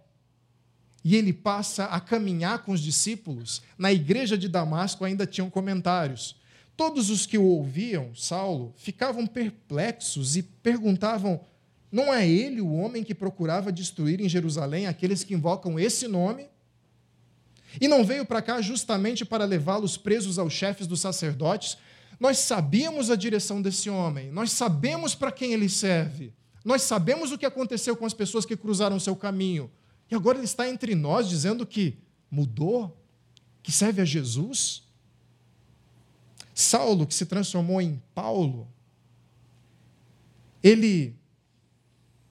e 1.09 1.15
ele 1.15 1.33
passa 1.33 1.85
a 1.85 2.01
caminhar 2.01 2.65
com 2.65 2.73
os 2.73 2.81
discípulos, 2.81 3.63
na 3.79 3.93
igreja 3.93 4.37
de 4.37 4.49
Damasco 4.49 5.05
ainda 5.05 5.25
tinham 5.25 5.49
comentários. 5.49 6.35
Todos 6.77 7.11
os 7.11 7.25
que 7.25 7.39
o 7.39 7.45
ouviam, 7.45 8.13
Saulo, 8.13 8.75
ficavam 8.77 9.25
perplexos 9.25 10.37
e 10.37 10.43
perguntavam: 10.43 11.41
não 11.93 12.13
é 12.13 12.29
ele 12.29 12.61
o 12.61 12.73
homem 12.73 13.05
que 13.05 13.15
procurava 13.15 13.71
destruir 13.71 14.21
em 14.21 14.29
Jerusalém 14.29 14.89
aqueles 14.89 15.23
que 15.23 15.33
invocam 15.33 15.79
esse 15.79 16.09
nome? 16.09 16.49
E 17.81 17.87
não 17.87 18.05
veio 18.05 18.27
para 18.27 18.43
cá 18.43 18.61
justamente 18.61 19.25
para 19.25 19.45
levá-los 19.45 19.97
presos 19.97 20.41
aos 20.41 20.53
chefes 20.53 20.89
dos 20.89 20.99
sacerdotes? 20.99 21.79
Nós 22.19 22.39
sabíamos 22.39 23.13
a 23.13 23.15
direção 23.15 23.63
desse 23.63 23.89
homem, 23.89 24.33
nós 24.33 24.51
sabemos 24.51 25.15
para 25.15 25.31
quem 25.31 25.53
ele 25.53 25.69
serve, 25.69 26.35
nós 26.65 26.83
sabemos 26.83 27.31
o 27.31 27.39
que 27.39 27.47
aconteceu 27.47 27.97
com 27.97 28.05
as 28.05 28.13
pessoas 28.13 28.45
que 28.45 28.57
cruzaram 28.57 28.99
seu 28.99 29.15
caminho. 29.15 29.71
E 30.11 30.15
agora 30.15 30.39
ele 30.39 30.45
está 30.45 30.69
entre 30.69 30.95
nós 30.95 31.29
dizendo 31.29 31.67
que 31.67 31.99
mudou, 32.31 32.97
que 33.63 33.73
serve 33.73 34.01
a 34.01 34.05
Jesus? 34.05 34.85
Saulo, 36.55 37.07
que 37.07 37.15
se 37.15 37.27
transformou 37.27 37.81
em 37.81 38.01
Paulo, 38.15 38.67
ele 40.63 41.15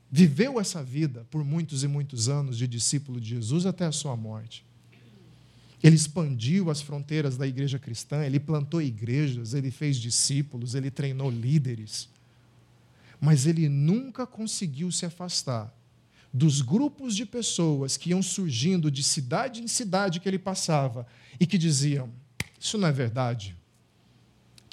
viveu 0.09 0.59
essa 0.59 0.81
vida 0.81 1.25
por 1.29 1.43
muitos 1.43 1.83
e 1.83 1.87
muitos 1.87 2.29
anos 2.29 2.57
de 2.57 2.67
discípulo 2.67 3.19
de 3.19 3.29
Jesus 3.29 3.65
até 3.65 3.85
a 3.85 3.91
sua 3.91 4.15
morte. 4.15 4.65
Ele 5.83 5.95
expandiu 5.95 6.71
as 6.71 6.81
fronteiras 6.81 7.37
da 7.37 7.45
igreja 7.45 7.77
cristã, 7.77 8.25
ele 8.25 8.39
plantou 8.39 8.81
igrejas, 8.81 9.53
ele 9.53 9.69
fez 9.69 9.97
discípulos, 9.97 10.73
ele 10.73 10.89
treinou 10.89 11.29
líderes. 11.29 12.09
Mas 13.19 13.45
ele 13.45 13.69
nunca 13.69 14.25
conseguiu 14.25 14.91
se 14.91 15.05
afastar 15.05 15.71
dos 16.35 16.61
grupos 16.61 17.15
de 17.15 17.25
pessoas 17.25 17.95
que 17.97 18.09
iam 18.09 18.21
surgindo 18.21 18.91
de 18.91 19.01
cidade 19.01 19.61
em 19.61 19.67
cidade 19.67 20.19
que 20.19 20.27
ele 20.27 20.39
passava 20.39 21.07
e 21.39 21.47
que 21.47 21.57
diziam: 21.57 22.09
Isso 22.59 22.77
não 22.77 22.87
é 22.87 22.91
verdade 22.91 23.55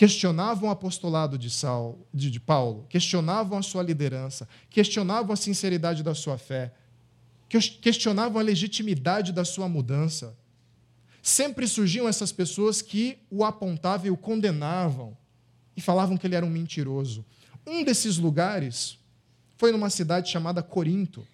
questionavam 0.02 0.68
o 0.68 0.72
apostolado 0.72 1.38
de, 1.38 1.48
Saul, 1.48 2.04
de, 2.12 2.28
de 2.28 2.40
Paulo, 2.40 2.86
questionavam 2.88 3.56
a 3.56 3.62
sua 3.62 3.84
liderança, 3.84 4.48
questionavam 4.68 5.32
a 5.32 5.36
sinceridade 5.36 6.02
da 6.02 6.12
sua 6.12 6.36
fé, 6.36 6.74
questionavam 7.80 8.40
a 8.40 8.42
legitimidade 8.42 9.30
da 9.30 9.44
sua 9.44 9.68
mudança. 9.68 10.36
Sempre 11.22 11.68
surgiam 11.68 12.08
essas 12.08 12.32
pessoas 12.32 12.82
que 12.82 13.18
o 13.30 13.44
apontavam 13.44 14.06
e 14.08 14.10
o 14.10 14.16
condenavam 14.16 15.16
e 15.76 15.80
falavam 15.80 16.16
que 16.16 16.26
ele 16.26 16.34
era 16.34 16.44
um 16.44 16.50
mentiroso. 16.50 17.24
Um 17.64 17.84
desses 17.84 18.16
lugares 18.16 18.98
foi 19.56 19.70
numa 19.70 19.88
cidade 19.88 20.30
chamada 20.30 20.64
Corinto. 20.64 21.24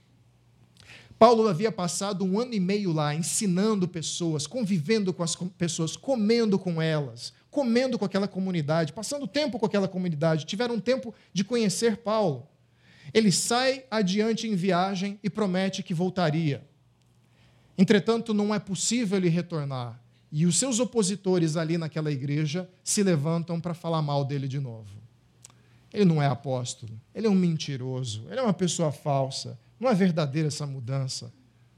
Paulo 1.18 1.48
havia 1.48 1.72
passado 1.72 2.24
um 2.24 2.38
ano 2.38 2.54
e 2.54 2.60
meio 2.60 2.92
lá 2.92 3.12
ensinando 3.12 3.88
pessoas, 3.88 4.46
convivendo 4.46 5.12
com 5.12 5.24
as 5.24 5.34
pessoas, 5.34 5.96
comendo 5.96 6.58
com 6.58 6.80
elas, 6.80 7.32
comendo 7.50 7.98
com 7.98 8.04
aquela 8.04 8.28
comunidade, 8.28 8.92
passando 8.92 9.26
tempo 9.26 9.58
com 9.58 9.66
aquela 9.66 9.88
comunidade, 9.88 10.44
tiveram 10.44 10.78
tempo 10.78 11.12
de 11.32 11.42
conhecer 11.42 11.96
Paulo. 11.96 12.46
Ele 13.12 13.32
sai 13.32 13.84
adiante 13.90 14.46
em 14.46 14.54
viagem 14.54 15.18
e 15.22 15.28
promete 15.28 15.82
que 15.82 15.92
voltaria. 15.92 16.64
Entretanto, 17.76 18.32
não 18.32 18.54
é 18.54 18.58
possível 18.60 19.18
ele 19.18 19.28
retornar. 19.28 20.00
E 20.30 20.46
os 20.46 20.56
seus 20.56 20.78
opositores 20.78 21.56
ali 21.56 21.78
naquela 21.78 22.12
igreja 22.12 22.68
se 22.84 23.02
levantam 23.02 23.60
para 23.60 23.74
falar 23.74 24.02
mal 24.02 24.24
dele 24.24 24.46
de 24.46 24.60
novo. 24.60 24.90
Ele 25.92 26.04
não 26.04 26.22
é 26.22 26.26
apóstolo, 26.26 26.92
ele 27.14 27.26
é 27.26 27.30
um 27.30 27.34
mentiroso, 27.34 28.26
ele 28.28 28.38
é 28.38 28.42
uma 28.42 28.52
pessoa 28.52 28.92
falsa, 28.92 29.58
não 29.78 29.88
é 29.88 29.94
verdadeira 29.94 30.48
essa 30.48 30.66
mudança. 30.66 31.32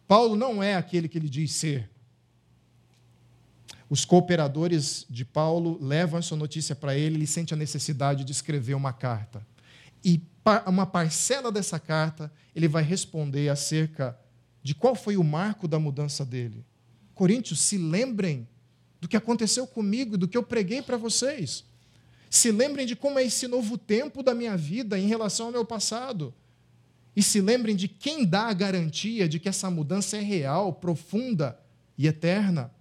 Paulo 0.06 0.34
não 0.34 0.62
é 0.62 0.74
aquele 0.74 1.08
que 1.08 1.18
ele 1.18 1.28
diz 1.28 1.52
ser. 1.52 1.90
Os 3.88 4.04
cooperadores 4.04 5.04
de 5.10 5.24
Paulo 5.24 5.78
levam 5.80 6.18
essa 6.18 6.36
notícia 6.36 6.76
para 6.76 6.96
ele, 6.96 7.16
ele 7.16 7.26
sente 7.26 7.52
a 7.52 7.56
necessidade 7.56 8.24
de 8.24 8.32
escrever 8.32 8.74
uma 8.74 8.92
carta. 8.92 9.44
E 10.04 10.22
uma 10.66 10.86
parcela 10.86 11.52
dessa 11.52 11.78
carta 11.78 12.32
ele 12.54 12.68
vai 12.68 12.82
responder 12.82 13.48
acerca 13.48 14.18
de 14.62 14.74
qual 14.74 14.94
foi 14.94 15.16
o 15.16 15.24
marco 15.24 15.66
da 15.66 15.78
mudança 15.78 16.24
dele. 16.24 16.64
Coríntios, 17.14 17.60
se 17.60 17.76
lembrem 17.76 18.48
do 19.00 19.08
que 19.08 19.16
aconteceu 19.16 19.66
comigo, 19.66 20.16
do 20.16 20.28
que 20.28 20.36
eu 20.36 20.42
preguei 20.42 20.82
para 20.82 20.96
vocês. 20.96 21.64
Se 22.28 22.52
lembrem 22.52 22.86
de 22.86 22.94
como 22.94 23.18
é 23.18 23.24
esse 23.24 23.48
novo 23.48 23.76
tempo 23.76 24.22
da 24.22 24.34
minha 24.34 24.56
vida 24.56 24.98
em 24.98 25.06
relação 25.06 25.46
ao 25.46 25.52
meu 25.52 25.64
passado. 25.64 26.32
E 27.14 27.22
se 27.22 27.40
lembrem 27.40 27.74
de 27.74 27.88
quem 27.88 28.24
dá 28.24 28.48
a 28.48 28.52
garantia 28.52 29.28
de 29.28 29.38
que 29.38 29.48
essa 29.48 29.70
mudança 29.70 30.16
é 30.16 30.20
real, 30.20 30.72
profunda 30.72 31.58
e 31.98 32.06
eterna. 32.06 32.72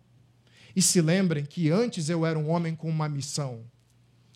E 0.76 0.82
se 0.82 1.02
lembrem 1.02 1.44
que 1.44 1.70
antes 1.70 2.10
eu 2.10 2.26
era 2.26 2.38
um 2.38 2.50
homem 2.50 2.76
com 2.76 2.90
uma 2.90 3.10
missão. 3.10 3.62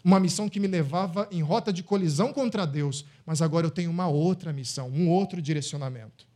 Uma 0.04 0.20
missão 0.20 0.50
que 0.50 0.60
me 0.60 0.68
levava 0.68 1.28
em 1.32 1.42
rota 1.42 1.72
de 1.72 1.82
colisão 1.82 2.34
contra 2.34 2.66
Deus, 2.66 3.06
mas 3.26 3.42
agora 3.42 3.66
eu 3.66 3.72
tenho 3.72 3.90
uma 3.90 4.08
outra 4.08 4.52
missão, 4.52 4.90
um 4.90 5.10
outro 5.10 5.42
direcionamento. 5.42 6.28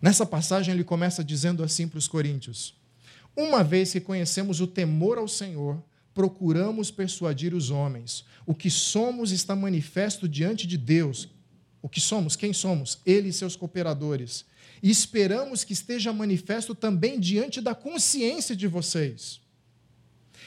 Nessa 0.00 0.24
passagem 0.24 0.72
ele 0.72 0.84
começa 0.84 1.24
dizendo 1.24 1.64
assim 1.64 1.88
para 1.88 1.98
os 1.98 2.06
coríntios: 2.06 2.76
Uma 3.36 3.64
vez 3.64 3.92
que 3.92 4.00
conhecemos 4.00 4.60
o 4.60 4.66
temor 4.66 5.18
ao 5.18 5.26
Senhor, 5.26 5.82
procuramos 6.14 6.90
persuadir 6.90 7.54
os 7.54 7.70
homens. 7.70 8.24
O 8.46 8.54
que 8.54 8.70
somos 8.70 9.32
está 9.32 9.56
manifesto 9.56 10.28
diante 10.28 10.66
de 10.66 10.78
Deus. 10.78 11.28
O 11.80 11.88
que 11.88 12.00
somos? 12.00 12.36
Quem 12.36 12.52
somos? 12.52 13.00
Ele 13.06 13.28
e 13.28 13.32
seus 13.32 13.56
cooperadores 13.56 14.44
e 14.82 14.90
esperamos 14.90 15.64
que 15.64 15.72
esteja 15.72 16.12
manifesto 16.12 16.74
também 16.74 17.18
diante 17.18 17.60
da 17.60 17.74
consciência 17.74 18.54
de 18.54 18.66
vocês. 18.66 19.40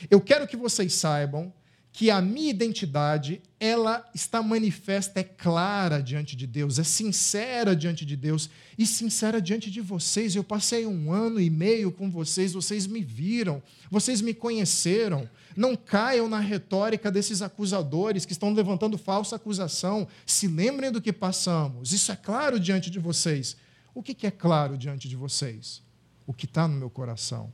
Eu 0.09 0.21
quero 0.21 0.47
que 0.47 0.57
vocês 0.57 0.93
saibam 0.93 1.53
que 1.93 2.09
a 2.09 2.21
minha 2.21 2.49
identidade, 2.49 3.41
ela 3.59 4.09
está 4.15 4.41
manifesta, 4.41 5.19
é 5.19 5.23
clara 5.23 6.01
diante 6.01 6.37
de 6.37 6.47
Deus, 6.47 6.79
é 6.79 6.83
sincera 6.83 7.75
diante 7.75 8.05
de 8.05 8.15
Deus 8.15 8.49
e 8.77 8.85
sincera 8.85 9.41
diante 9.41 9.69
de 9.69 9.81
vocês. 9.81 10.33
Eu 10.33 10.43
passei 10.43 10.85
um 10.85 11.11
ano 11.11 11.39
e 11.39 11.49
meio 11.49 11.91
com 11.91 12.09
vocês, 12.09 12.53
vocês 12.53 12.87
me 12.87 13.03
viram, 13.03 13.61
vocês 13.89 14.21
me 14.21 14.33
conheceram. 14.33 15.29
Não 15.55 15.75
caiam 15.75 16.29
na 16.29 16.39
retórica 16.39 17.11
desses 17.11 17.41
acusadores 17.41 18.25
que 18.25 18.31
estão 18.31 18.53
levantando 18.53 18.97
falsa 18.97 19.35
acusação. 19.35 20.07
Se 20.25 20.47
lembrem 20.47 20.91
do 20.91 21.01
que 21.01 21.11
passamos. 21.11 21.91
Isso 21.91 22.09
é 22.09 22.15
claro 22.15 22.57
diante 22.57 22.89
de 22.89 22.99
vocês. 22.99 23.57
O 23.93 24.01
que 24.01 24.25
é 24.25 24.31
claro 24.31 24.77
diante 24.77 25.09
de 25.09 25.17
vocês? 25.17 25.83
O 26.25 26.33
que 26.33 26.45
está 26.45 26.69
no 26.69 26.77
meu 26.77 26.89
coração. 26.89 27.51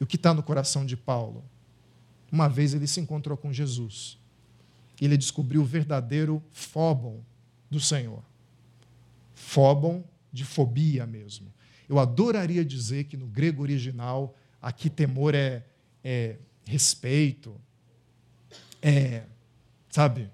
E 0.00 0.04
o 0.04 0.06
que 0.06 0.14
está 0.14 0.32
no 0.32 0.42
coração 0.42 0.86
de 0.86 0.96
Paulo? 0.96 1.42
Uma 2.30 2.48
vez 2.48 2.74
ele 2.74 2.86
se 2.86 3.00
encontrou 3.00 3.36
com 3.36 3.52
Jesus. 3.52 4.18
Ele 5.00 5.16
descobriu 5.16 5.62
o 5.62 5.64
verdadeiro 5.64 6.42
fóbon 6.52 7.20
do 7.70 7.80
Senhor. 7.80 8.22
Fóbon 9.34 10.04
de 10.32 10.44
fobia 10.44 11.06
mesmo. 11.06 11.52
Eu 11.88 11.98
adoraria 11.98 12.64
dizer 12.64 13.04
que 13.04 13.16
no 13.16 13.26
grego 13.26 13.62
original, 13.62 14.34
aqui 14.60 14.90
temor 14.90 15.34
é, 15.34 15.64
é 16.02 16.36
respeito, 16.64 17.54
é, 18.82 19.24
sabe, 19.88 20.30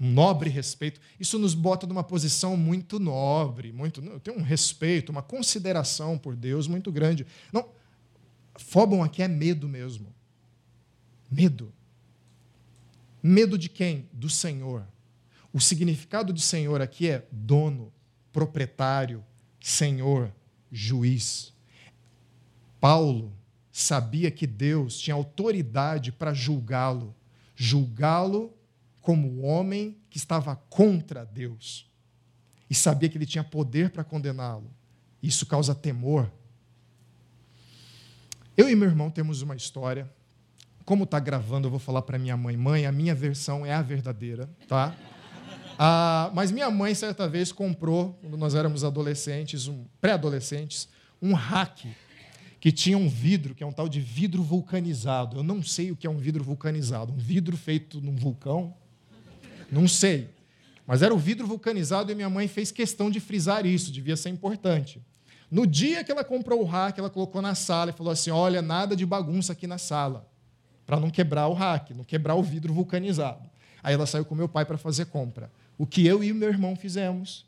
um 0.00 0.10
nobre 0.10 0.48
respeito. 0.48 1.00
Isso 1.18 1.38
nos 1.38 1.54
bota 1.54 1.86
numa 1.86 2.04
posição 2.04 2.56
muito 2.56 2.98
nobre, 2.98 3.72
muito, 3.72 4.00
tem 4.20 4.34
um 4.34 4.42
respeito, 4.42 5.10
uma 5.10 5.22
consideração 5.22 6.16
por 6.16 6.36
Deus 6.36 6.66
muito 6.66 6.90
grande. 6.92 7.26
Não, 7.52 7.68
fobon 8.56 9.02
aqui 9.02 9.22
é 9.22 9.28
medo 9.28 9.68
mesmo. 9.68 10.14
Medo. 11.30 11.72
Medo 13.22 13.56
de 13.56 13.68
quem? 13.68 14.08
Do 14.12 14.28
Senhor. 14.28 14.86
O 15.52 15.60
significado 15.60 16.32
de 16.32 16.40
senhor 16.40 16.80
aqui 16.80 17.08
é 17.08 17.26
dono, 17.30 17.92
proprietário, 18.32 19.24
senhor, 19.60 20.32
juiz. 20.70 21.52
Paulo 22.80 23.32
sabia 23.72 24.30
que 24.30 24.46
Deus 24.46 24.98
tinha 24.98 25.14
autoridade 25.14 26.12
para 26.12 26.32
julgá-lo, 26.32 27.14
julgá-lo 27.56 28.54
como 29.00 29.42
homem 29.42 29.96
que 30.08 30.18
estava 30.18 30.54
contra 30.54 31.24
Deus. 31.24 31.90
E 32.68 32.74
sabia 32.74 33.08
que 33.08 33.18
ele 33.18 33.26
tinha 33.26 33.42
poder 33.42 33.90
para 33.90 34.04
condená-lo. 34.04 34.70
Isso 35.20 35.44
causa 35.46 35.74
temor. 35.74 36.30
Eu 38.56 38.68
e 38.68 38.76
meu 38.76 38.88
irmão 38.88 39.10
temos 39.10 39.42
uma 39.42 39.56
história. 39.56 40.10
Como 40.84 41.04
está 41.04 41.18
gravando, 41.18 41.66
eu 41.66 41.70
vou 41.70 41.80
falar 41.80 42.02
para 42.02 42.18
minha 42.18 42.36
mãe: 42.36 42.56
mãe, 42.56 42.86
a 42.86 42.92
minha 42.92 43.14
versão 43.14 43.64
é 43.64 43.72
a 43.72 43.82
verdadeira, 43.82 44.48
tá? 44.68 44.94
Ah, 45.78 46.30
mas 46.34 46.50
minha 46.50 46.70
mãe, 46.70 46.94
certa 46.94 47.26
vez, 47.26 47.52
comprou, 47.52 48.18
quando 48.20 48.36
nós 48.36 48.54
éramos 48.54 48.84
adolescentes, 48.84 49.66
um, 49.66 49.84
pré-adolescentes, 50.00 50.88
um 51.22 51.32
hack 51.32 51.86
que 52.60 52.70
tinha 52.70 52.98
um 52.98 53.08
vidro, 53.08 53.54
que 53.54 53.64
é 53.64 53.66
um 53.66 53.72
tal 53.72 53.88
de 53.88 54.00
vidro 54.00 54.42
vulcanizado. 54.42 55.38
Eu 55.38 55.42
não 55.42 55.62
sei 55.62 55.90
o 55.90 55.96
que 55.96 56.06
é 56.06 56.10
um 56.10 56.18
vidro 56.18 56.44
vulcanizado. 56.44 57.14
Um 57.14 57.16
vidro 57.16 57.56
feito 57.56 57.98
num 58.02 58.14
vulcão? 58.14 58.74
Não 59.72 59.88
sei. 59.88 60.28
Mas 60.86 61.00
era 61.00 61.14
o 61.14 61.18
vidro 61.18 61.46
vulcanizado 61.46 62.12
e 62.12 62.14
minha 62.14 62.28
mãe 62.28 62.46
fez 62.46 62.70
questão 62.70 63.10
de 63.10 63.18
frisar 63.18 63.64
isso, 63.64 63.90
devia 63.90 64.16
ser 64.16 64.28
importante. 64.28 65.00
No 65.50 65.66
dia 65.66 66.04
que 66.04 66.12
ela 66.12 66.22
comprou 66.22 66.60
o 66.60 66.64
hack, 66.64 66.98
ela 66.98 67.08
colocou 67.08 67.40
na 67.40 67.54
sala 67.54 67.90
e 67.90 67.94
falou 67.94 68.12
assim: 68.12 68.30
Olha, 68.30 68.60
nada 68.60 68.94
de 68.94 69.06
bagunça 69.06 69.52
aqui 69.52 69.66
na 69.66 69.78
sala, 69.78 70.28
para 70.90 70.98
não 70.98 71.08
quebrar 71.08 71.46
o 71.46 71.52
hack, 71.52 71.90
não 71.90 72.02
quebrar 72.02 72.34
o 72.34 72.42
vidro 72.42 72.74
vulcanizado. 72.74 73.48
Aí 73.80 73.94
ela 73.94 74.06
saiu 74.06 74.24
com 74.24 74.34
meu 74.34 74.48
pai 74.48 74.64
para 74.64 74.76
fazer 74.76 75.04
compra. 75.04 75.48
O 75.78 75.86
que 75.86 76.04
eu 76.04 76.24
e 76.24 76.32
meu 76.32 76.48
irmão 76.48 76.74
fizemos? 76.74 77.46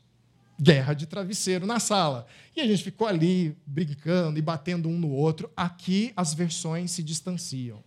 Guerra 0.57 0.93
de 0.93 1.05
travesseiro 1.05 1.65
na 1.65 1.77
sala. 1.77 2.25
E 2.55 2.61
a 2.61 2.65
gente 2.65 2.81
ficou 2.81 3.05
ali 3.05 3.53
brincando 3.65 4.39
e 4.39 4.41
batendo 4.41 4.87
um 4.87 4.97
no 4.97 5.11
outro. 5.11 5.51
Aqui 5.57 6.13
as 6.15 6.33
versões 6.33 6.91
se 6.91 7.03
distanciam. 7.03 7.83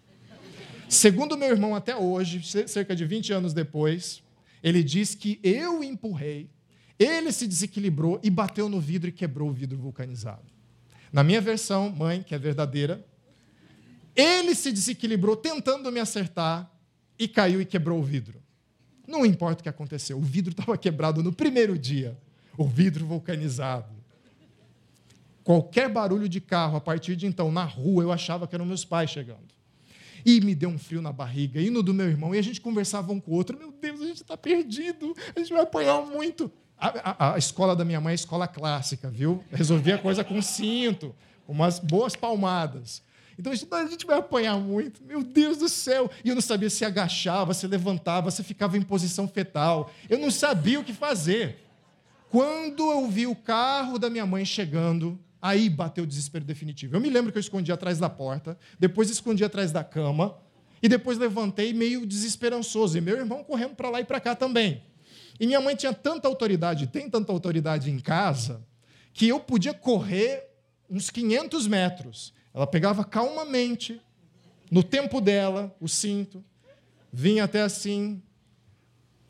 Segundo 0.90 1.38
meu 1.38 1.48
irmão, 1.48 1.74
até 1.74 1.96
hoje, 1.96 2.42
cerca 2.68 2.94
de 2.94 3.06
20 3.06 3.32
anos 3.32 3.54
depois, 3.54 4.22
ele 4.62 4.82
diz 4.82 5.14
que 5.14 5.40
eu 5.42 5.82
empurrei, 5.82 6.50
ele 6.98 7.32
se 7.32 7.46
desequilibrou 7.46 8.20
e 8.22 8.28
bateu 8.28 8.68
no 8.68 8.78
vidro 8.78 9.08
e 9.08 9.12
quebrou 9.12 9.48
o 9.48 9.54
vidro 9.54 9.78
vulcanizado. 9.78 10.44
Na 11.10 11.24
minha 11.24 11.40
versão, 11.40 11.88
mãe, 11.88 12.22
que 12.22 12.34
é 12.34 12.38
verdadeira, 12.38 13.02
ele 14.16 14.54
se 14.54 14.72
desequilibrou 14.72 15.36
tentando 15.36 15.92
me 15.92 16.00
acertar 16.00 16.70
e 17.18 17.28
caiu 17.28 17.60
e 17.60 17.66
quebrou 17.66 18.00
o 18.00 18.02
vidro. 18.02 18.42
Não 19.06 19.24
importa 19.24 19.60
o 19.60 19.62
que 19.62 19.68
aconteceu, 19.68 20.18
o 20.18 20.22
vidro 20.22 20.50
estava 20.50 20.76
quebrado 20.76 21.22
no 21.22 21.32
primeiro 21.32 21.78
dia, 21.78 22.18
o 22.56 22.66
vidro 22.66 23.06
vulcanizado. 23.06 23.94
Qualquer 25.44 25.88
barulho 25.88 26.28
de 26.28 26.40
carro 26.40 26.76
a 26.76 26.80
partir 26.80 27.14
de 27.14 27.26
então 27.26 27.52
na 27.52 27.62
rua, 27.62 28.02
eu 28.02 28.10
achava 28.10 28.48
que 28.48 28.54
eram 28.54 28.66
meus 28.66 28.84
pais 28.84 29.10
chegando. 29.10 29.54
E 30.24 30.40
me 30.40 30.56
deu 30.56 30.68
um 30.68 30.76
frio 30.76 31.00
na 31.00 31.12
barriga, 31.12 31.60
e 31.60 31.70
no 31.70 31.84
do 31.84 31.94
meu 31.94 32.08
irmão, 32.08 32.34
e 32.34 32.38
a 32.38 32.42
gente 32.42 32.60
conversava 32.60 33.12
um 33.12 33.20
com 33.20 33.30
o 33.30 33.34
outro: 33.34 33.56
Meu 33.56 33.70
Deus, 33.70 34.00
a 34.00 34.06
gente 34.06 34.22
está 34.22 34.36
perdido, 34.36 35.14
a 35.36 35.38
gente 35.38 35.52
vai 35.52 35.62
apanhar 35.62 36.04
muito. 36.04 36.50
A, 36.76 36.88
a, 36.88 37.34
a, 37.34 37.38
escola 37.38 37.76
da 37.76 37.84
minha 37.84 38.00
mãe 38.00 38.10
é 38.10 38.14
escola 38.16 38.48
clássica, 38.48 39.08
viu? 39.08 39.42
Resolvia 39.52 39.94
a 39.94 39.98
coisa 39.98 40.24
com 40.24 40.42
cinto, 40.42 41.14
umas 41.46 41.78
boas 41.78 42.16
palmadas. 42.16 43.02
Então 43.38 43.52
a 43.52 43.86
gente 43.86 44.06
vai 44.06 44.18
apanhar 44.18 44.58
muito, 44.58 45.02
meu 45.04 45.22
Deus 45.22 45.58
do 45.58 45.68
céu. 45.68 46.10
E 46.24 46.28
eu 46.28 46.34
não 46.34 46.42
sabia 46.42 46.70
se 46.70 46.84
agachava, 46.84 47.52
se 47.52 47.66
levantava, 47.66 48.30
se 48.30 48.42
ficava 48.42 48.78
em 48.78 48.82
posição 48.82 49.28
fetal. 49.28 49.90
Eu 50.08 50.18
não 50.18 50.30
sabia 50.30 50.80
o 50.80 50.84
que 50.84 50.92
fazer. 50.92 51.58
Quando 52.30 52.90
eu 52.90 53.06
vi 53.08 53.26
o 53.26 53.36
carro 53.36 53.98
da 53.98 54.10
minha 54.10 54.26
mãe 54.26 54.44
chegando, 54.44 55.18
Aí 55.46 55.68
bateu 55.68 56.02
o 56.02 56.06
desespero 56.06 56.44
definitivo. 56.44 56.96
Eu 56.96 57.00
me 57.00 57.08
lembro 57.08 57.30
que 57.30 57.38
eu 57.38 57.40
escondi 57.40 57.70
atrás 57.70 57.98
da 57.98 58.08
porta, 58.08 58.58
depois 58.80 59.10
escondi 59.10 59.44
atrás 59.44 59.70
da 59.70 59.84
cama, 59.84 60.36
e 60.82 60.88
depois 60.88 61.18
levantei 61.18 61.72
meio 61.72 62.04
desesperançoso. 62.04 62.98
E 62.98 63.00
meu 63.00 63.16
irmão 63.16 63.44
correndo 63.44 63.76
para 63.76 63.88
lá 63.88 64.00
e 64.00 64.04
para 64.04 64.18
cá 64.18 64.34
também. 64.34 64.82
E 65.38 65.46
minha 65.46 65.60
mãe 65.60 65.76
tinha 65.76 65.92
tanta 65.92 66.26
autoridade, 66.26 66.86
tem 66.86 67.08
tanta 67.08 67.30
autoridade 67.30 67.90
em 67.90 67.98
casa, 68.00 68.60
que 69.12 69.28
eu 69.28 69.38
podia 69.38 69.72
correr 69.72 70.48
uns 70.90 71.10
500 71.10 71.66
metros. 71.66 72.32
Ela 72.56 72.66
pegava 72.66 73.04
calmamente, 73.04 74.00
no 74.70 74.82
tempo 74.82 75.20
dela, 75.20 75.76
o 75.78 75.86
cinto, 75.86 76.42
vinha 77.12 77.44
até 77.44 77.60
assim, 77.60 78.22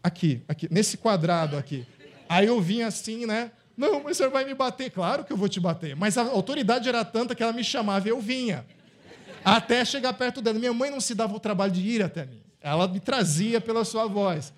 aqui, 0.00 0.44
aqui, 0.46 0.68
nesse 0.72 0.96
quadrado 0.96 1.56
aqui. 1.56 1.84
Aí 2.28 2.46
eu 2.46 2.60
vinha 2.60 2.86
assim, 2.86 3.26
né? 3.26 3.50
Não, 3.76 4.04
mas 4.04 4.16
senhor 4.16 4.30
vai 4.30 4.44
me 4.44 4.54
bater. 4.54 4.90
Claro 4.90 5.24
que 5.24 5.32
eu 5.32 5.36
vou 5.36 5.48
te 5.48 5.58
bater. 5.58 5.96
Mas 5.96 6.16
a 6.16 6.22
autoridade 6.22 6.88
era 6.88 7.04
tanta 7.04 7.34
que 7.34 7.42
ela 7.42 7.52
me 7.52 7.64
chamava 7.64 8.06
e 8.06 8.10
eu 8.10 8.20
vinha. 8.20 8.64
Até 9.44 9.84
chegar 9.84 10.12
perto 10.12 10.40
dela. 10.40 10.58
Minha 10.58 10.72
mãe 10.72 10.88
não 10.88 11.00
se 11.00 11.12
dava 11.12 11.34
o 11.34 11.40
trabalho 11.40 11.72
de 11.72 11.80
ir 11.80 12.02
até 12.02 12.24
mim. 12.24 12.40
Ela 12.60 12.86
me 12.86 13.00
trazia 13.00 13.60
pela 13.60 13.84
sua 13.84 14.06
voz. 14.06 14.52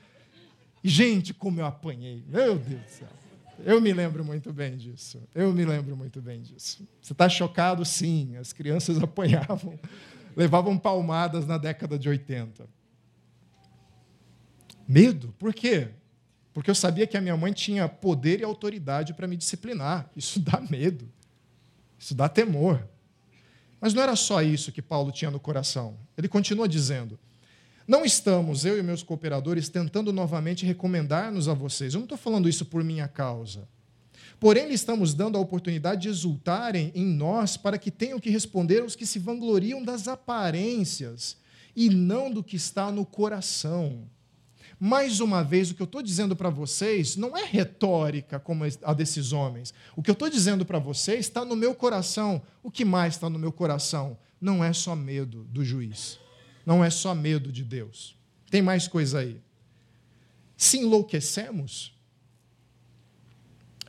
Gente, 0.85 1.33
como 1.33 1.59
eu 1.59 1.66
apanhei. 1.66 2.22
Meu 2.28 2.59
Deus 2.59 2.83
do 2.83 2.88
céu. 2.88 3.09
Eu 3.64 3.81
me 3.81 3.92
lembro 3.92 4.25
muito 4.25 4.53
bem 4.53 4.77
disso. 4.77 5.23
Eu 5.35 5.53
me 5.53 5.64
lembro 5.64 5.97
muito 5.97 6.21
bem 6.21 6.40
disso. 6.40 6.87
Você 7.01 7.12
está 7.12 7.29
chocado? 7.29 7.85
Sim. 7.85 8.37
As 8.37 8.53
crianças 8.53 8.99
apanhavam, 9.03 9.79
levavam 10.37 10.79
palmadas 10.79 11.47
na 11.47 11.59
década 11.59 11.99
de 11.99 12.09
80. 12.09 12.66
Medo? 14.87 15.35
Por 15.38 15.53
quê? 15.53 15.90
porque 16.59 16.73
eu 16.73 16.75
sabia 16.75 17.07
que 17.07 17.16
a 17.16 17.21
minha 17.21 17.37
mãe 17.37 17.53
tinha 17.53 17.88
poder 17.88 18.40
e 18.40 18.42
autoridade 18.42 19.14
para 19.14 19.29
me 19.29 19.37
disciplinar. 19.37 20.11
Isso 20.16 20.40
dá 20.40 20.61
medo, 20.61 21.09
isso 21.97 22.16
dá 22.16 22.29
temor. 22.29 22.85
Mas 23.81 23.94
não 23.94 24.03
era 24.03 24.16
só 24.16 24.42
isso 24.42 24.73
que 24.73 24.83
Paulo 24.83 25.12
tinha 25.12 25.31
no 25.31 25.38
coração. 25.38 25.97
Ele 26.16 26.27
continua 26.27 26.69
dizendo: 26.69 27.17
Não 27.88 28.04
estamos, 28.04 28.66
eu 28.66 28.78
e 28.78 28.82
meus 28.82 29.02
cooperadores, 29.02 29.70
tentando 29.70 30.12
novamente 30.12 30.66
recomendar-nos 30.66 31.48
a 31.48 31.54
vocês. 31.54 31.94
Eu 31.94 32.00
não 32.00 32.04
estou 32.04 32.18
falando 32.18 32.46
isso 32.46 32.66
por 32.66 32.84
minha 32.84 33.08
causa. 33.08 33.66
Porém, 34.38 34.68
lhe 34.68 34.74
estamos 34.74 35.14
dando 35.14 35.38
a 35.38 35.40
oportunidade 35.40 36.02
de 36.02 36.08
exultarem 36.10 36.92
em 36.94 37.06
nós 37.06 37.56
para 37.56 37.78
que 37.78 37.90
tenham 37.90 38.20
que 38.20 38.28
responder 38.28 38.82
aos 38.82 38.94
que 38.94 39.06
se 39.06 39.18
vangloriam 39.18 39.82
das 39.82 40.06
aparências 40.06 41.38
e 41.74 41.88
não 41.88 42.30
do 42.30 42.44
que 42.44 42.56
está 42.56 42.92
no 42.92 43.06
coração. 43.06 44.06
Mais 44.78 45.18
uma 45.18 45.42
vez, 45.42 45.70
o 45.70 45.74
que 45.74 45.80
eu 45.80 45.86
estou 45.86 46.02
dizendo 46.02 46.36
para 46.36 46.50
vocês 46.50 47.16
não 47.16 47.34
é 47.34 47.44
retórica 47.46 48.38
como 48.38 48.64
a 48.82 48.92
desses 48.92 49.32
homens. 49.32 49.72
O 49.96 50.02
que 50.02 50.10
eu 50.10 50.12
estou 50.12 50.28
dizendo 50.28 50.66
para 50.66 50.78
vocês 50.78 51.20
está 51.20 51.42
no 51.42 51.56
meu 51.56 51.74
coração. 51.74 52.42
O 52.62 52.70
que 52.70 52.84
mais 52.84 53.14
está 53.14 53.30
no 53.30 53.38
meu 53.38 53.50
coração? 53.50 54.18
Não 54.38 54.62
é 54.62 54.74
só 54.74 54.94
medo 54.94 55.44
do 55.44 55.64
juiz. 55.64 56.20
Não 56.69 56.85
é 56.85 56.90
só 56.90 57.14
medo 57.14 57.50
de 57.50 57.64
Deus. 57.64 58.14
Tem 58.50 58.60
mais 58.60 58.87
coisa 58.87 59.21
aí. 59.21 59.40
Se 60.54 60.77
enlouquecemos, 60.77 61.98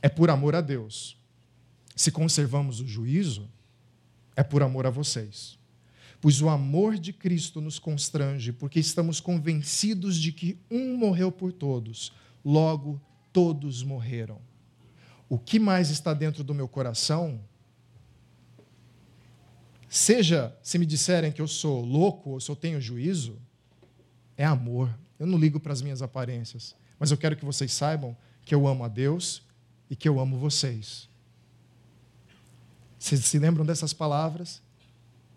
é 0.01 0.07
por 0.07 0.30
amor 0.30 0.55
a 0.55 0.61
Deus. 0.61 1.17
Se 1.93 2.09
conservamos 2.09 2.80
o 2.80 2.88
juízo, 2.88 3.49
é 4.34 4.43
por 4.43 4.63
amor 4.63 4.86
a 4.86 4.89
vocês 4.89 5.59
pois 6.21 6.41
o 6.41 6.49
amor 6.49 6.97
de 6.97 7.13
Cristo 7.13 7.61
nos 7.61 7.80
constrange, 7.80 8.51
porque 8.51 8.80
estamos 8.80 9.19
convencidos 9.19 10.17
de 10.17 10.32
que 10.32 10.57
um 10.69 10.97
morreu 10.97 11.32
por 11.32 11.53
todos, 11.53 12.11
logo 12.43 13.01
todos 13.32 13.84
morreram. 13.84 14.39
O 15.30 15.38
que 15.38 15.59
mais 15.59 15.89
está 15.89 16.13
dentro 16.13 16.43
do 16.43 16.53
meu 16.53 16.67
coração? 16.67 17.39
Seja 19.89 20.55
se 20.61 20.77
me 20.77 20.85
disserem 20.85 21.31
que 21.31 21.41
eu 21.41 21.47
sou 21.47 21.83
louco 21.83 22.29
ou 22.29 22.39
se 22.39 22.49
eu 22.49 22.55
tenho 22.55 22.79
juízo, 22.79 23.37
é 24.37 24.45
amor. 24.45 24.95
Eu 25.17 25.25
não 25.25 25.37
ligo 25.37 25.59
para 25.59 25.73
as 25.73 25.81
minhas 25.81 26.03
aparências, 26.03 26.75
mas 26.99 27.09
eu 27.09 27.17
quero 27.17 27.35
que 27.35 27.43
vocês 27.43 27.73
saibam 27.73 28.15
que 28.45 28.53
eu 28.53 28.67
amo 28.67 28.83
a 28.83 28.87
Deus 28.87 29.41
e 29.89 29.95
que 29.95 30.07
eu 30.07 30.19
amo 30.19 30.37
vocês. 30.37 31.09
Vocês 32.99 33.25
se 33.25 33.39
lembram 33.39 33.65
dessas 33.65 33.91
palavras? 33.91 34.61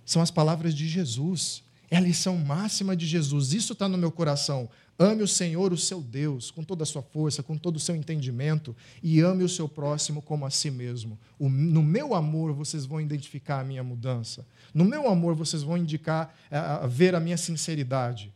São 0.04 0.20
as 0.20 0.30
palavras 0.30 0.74
de 0.74 0.86
Jesus. 0.86 1.64
É 1.92 1.98
a 1.98 2.00
lição 2.00 2.38
máxima 2.38 2.96
de 2.96 3.06
Jesus. 3.06 3.52
Isso 3.52 3.74
está 3.74 3.86
no 3.86 3.98
meu 3.98 4.10
coração. 4.10 4.66
Ame 4.98 5.22
o 5.22 5.28
Senhor, 5.28 5.74
o 5.74 5.76
seu 5.76 6.00
Deus, 6.00 6.50
com 6.50 6.64
toda 6.64 6.84
a 6.84 6.86
sua 6.86 7.02
força, 7.02 7.42
com 7.42 7.58
todo 7.58 7.76
o 7.76 7.78
seu 7.78 7.94
entendimento, 7.94 8.74
e 9.02 9.20
ame 9.20 9.44
o 9.44 9.48
seu 9.48 9.68
próximo 9.68 10.22
como 10.22 10.46
a 10.46 10.50
si 10.50 10.70
mesmo. 10.70 11.18
no 11.38 11.82
meu 11.82 12.14
amor, 12.14 12.54
vocês 12.54 12.86
vão 12.86 12.98
identificar 12.98 13.60
a 13.60 13.64
minha 13.64 13.84
mudança. 13.84 14.46
No 14.72 14.86
meu 14.86 15.06
amor, 15.06 15.34
vocês 15.34 15.62
vão 15.62 15.76
indicar, 15.76 16.34
a, 16.50 16.86
ver 16.86 17.14
a 17.14 17.20
minha 17.20 17.36
sinceridade. 17.36 18.32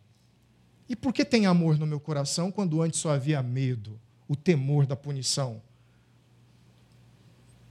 E 0.86 0.94
por 0.94 1.14
que 1.14 1.24
tem 1.24 1.46
amor 1.46 1.78
no 1.78 1.86
meu 1.86 1.98
coração 1.98 2.52
quando 2.52 2.82
antes 2.82 3.00
só 3.00 3.08
havia 3.08 3.42
medo, 3.42 3.98
o 4.28 4.36
temor 4.36 4.84
da 4.84 4.96
punição? 4.96 5.62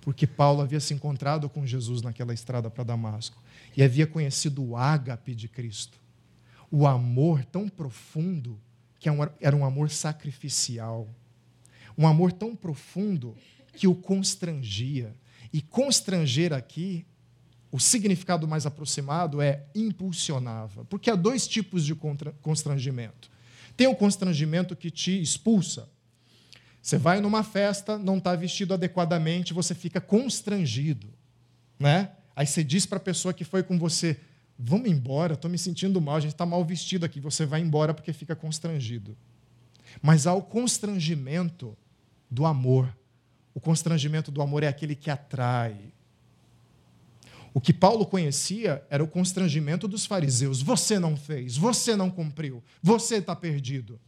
Porque 0.02 0.26
Paulo 0.26 0.64
havia 0.64 0.80
se 0.80 0.96
encontrado 0.96 1.48
com 1.48 1.64
Jesus 1.64 2.02
naquela 2.02 2.34
estrada 2.34 2.72
para 2.72 2.84
Damasco 2.84 3.45
e 3.76 3.84
havia 3.84 4.08
conhecido 4.08 4.64
o 4.64 4.78
ágape 4.78 5.36
de 5.36 5.48
Cristo, 5.48 6.00
o 6.72 6.88
amor 6.88 7.44
tão 7.46 7.68
profundo 7.68 8.60
que 9.00 9.10
era 9.40 9.56
um 9.56 9.64
amor 9.64 9.92
sacrificial. 9.92 11.08
Um 11.96 12.08
amor 12.08 12.32
tão 12.32 12.56
profundo 12.56 13.36
que 13.74 13.88
o 13.88 13.94
constrangia. 13.94 15.16
E 15.54 15.62
constranger 15.62 16.52
aqui, 16.52 17.06
o 17.72 17.80
significado 17.80 18.48
mais 18.48 18.66
aproximado 18.66 19.42
é 19.42 19.64
impulsionava. 19.76 20.86
Porque 20.86 21.12
há 21.12 21.16
dois 21.16 21.48
tipos 21.48 21.86
de 21.86 21.96
constrangimento. 22.42 23.30
Tem 23.78 23.86
o 23.86 23.96
constrangimento 23.96 24.76
que 24.76 24.90
te 24.90 25.22
expulsa. 25.22 25.88
Você 26.82 26.98
vai 26.98 27.22
numa 27.22 27.44
festa, 27.44 27.98
não 27.98 28.18
está 28.18 28.36
vestido 28.36 28.74
adequadamente, 28.74 29.54
você 29.54 29.76
fica 29.76 30.02
constrangido. 30.02 31.08
Né? 31.80 32.10
Aí 32.36 32.46
você 32.46 32.64
diz 32.64 32.86
para 32.86 32.98
a 32.98 33.02
pessoa 33.02 33.34
que 33.34 33.44
foi 33.44 33.64
com 33.64 33.80
você: 33.80 34.20
Vamos 34.58 34.90
embora, 34.90 35.34
estou 35.34 35.52
me 35.52 35.58
sentindo 35.58 36.00
mal, 36.00 36.16
a 36.16 36.20
gente 36.20 36.32
está 36.32 36.46
mal 36.46 36.64
vestido 36.64 37.06
aqui. 37.06 37.20
Você 37.20 37.46
vai 37.46 37.62
embora 37.62 37.94
porque 37.94 38.14
fica 38.14 38.36
constrangido. 38.36 39.18
Mas 40.02 40.26
há 40.26 40.34
o 40.34 40.42
constrangimento 40.42 41.78
do 42.30 42.46
amor. 42.46 42.96
O 43.54 43.60
constrangimento 43.60 44.32
do 44.32 44.42
amor 44.42 44.64
é 44.64 44.68
aquele 44.68 44.96
que 44.96 45.10
atrai. 45.10 45.94
O 47.54 47.62
que 47.62 47.72
Paulo 47.72 48.06
conhecia 48.06 48.86
era 48.90 49.02
o 49.04 49.08
constrangimento 49.08 49.88
dos 49.88 50.06
fariseus. 50.06 50.62
Você 50.62 51.00
não 51.00 51.16
fez, 51.16 51.56
você 51.56 51.96
não 51.96 52.10
cumpriu, 52.10 52.62
você 52.82 53.16
está 53.16 53.36
perdido. 53.36 54.00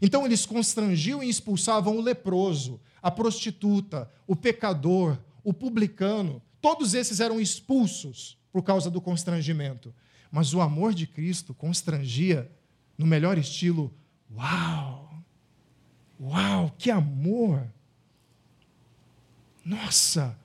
Então 0.00 0.24
eles 0.24 0.46
constrangiam 0.46 1.22
e 1.22 1.28
expulsavam 1.28 1.96
o 1.96 2.00
leproso, 2.00 2.80
a 3.02 3.10
prostituta, 3.10 4.10
o 4.26 4.36
pecador, 4.36 5.18
o 5.42 5.52
publicano. 5.52 6.40
Todos 6.62 6.94
esses 6.94 7.20
eram 7.20 7.40
expulsos 7.40 8.38
por 8.52 8.62
causa 8.62 8.88
do 8.88 9.00
constrangimento. 9.00 9.92
Mas 10.30 10.54
o 10.54 10.60
amor 10.60 10.94
de 10.94 11.06
Cristo 11.06 11.52
constrangia 11.52 12.50
no 12.96 13.04
melhor 13.04 13.36
estilo. 13.36 13.92
Uau! 14.34 15.12
Uau, 16.20 16.74
que 16.78 16.90
amor! 16.90 17.66
Nossa, 19.64 20.38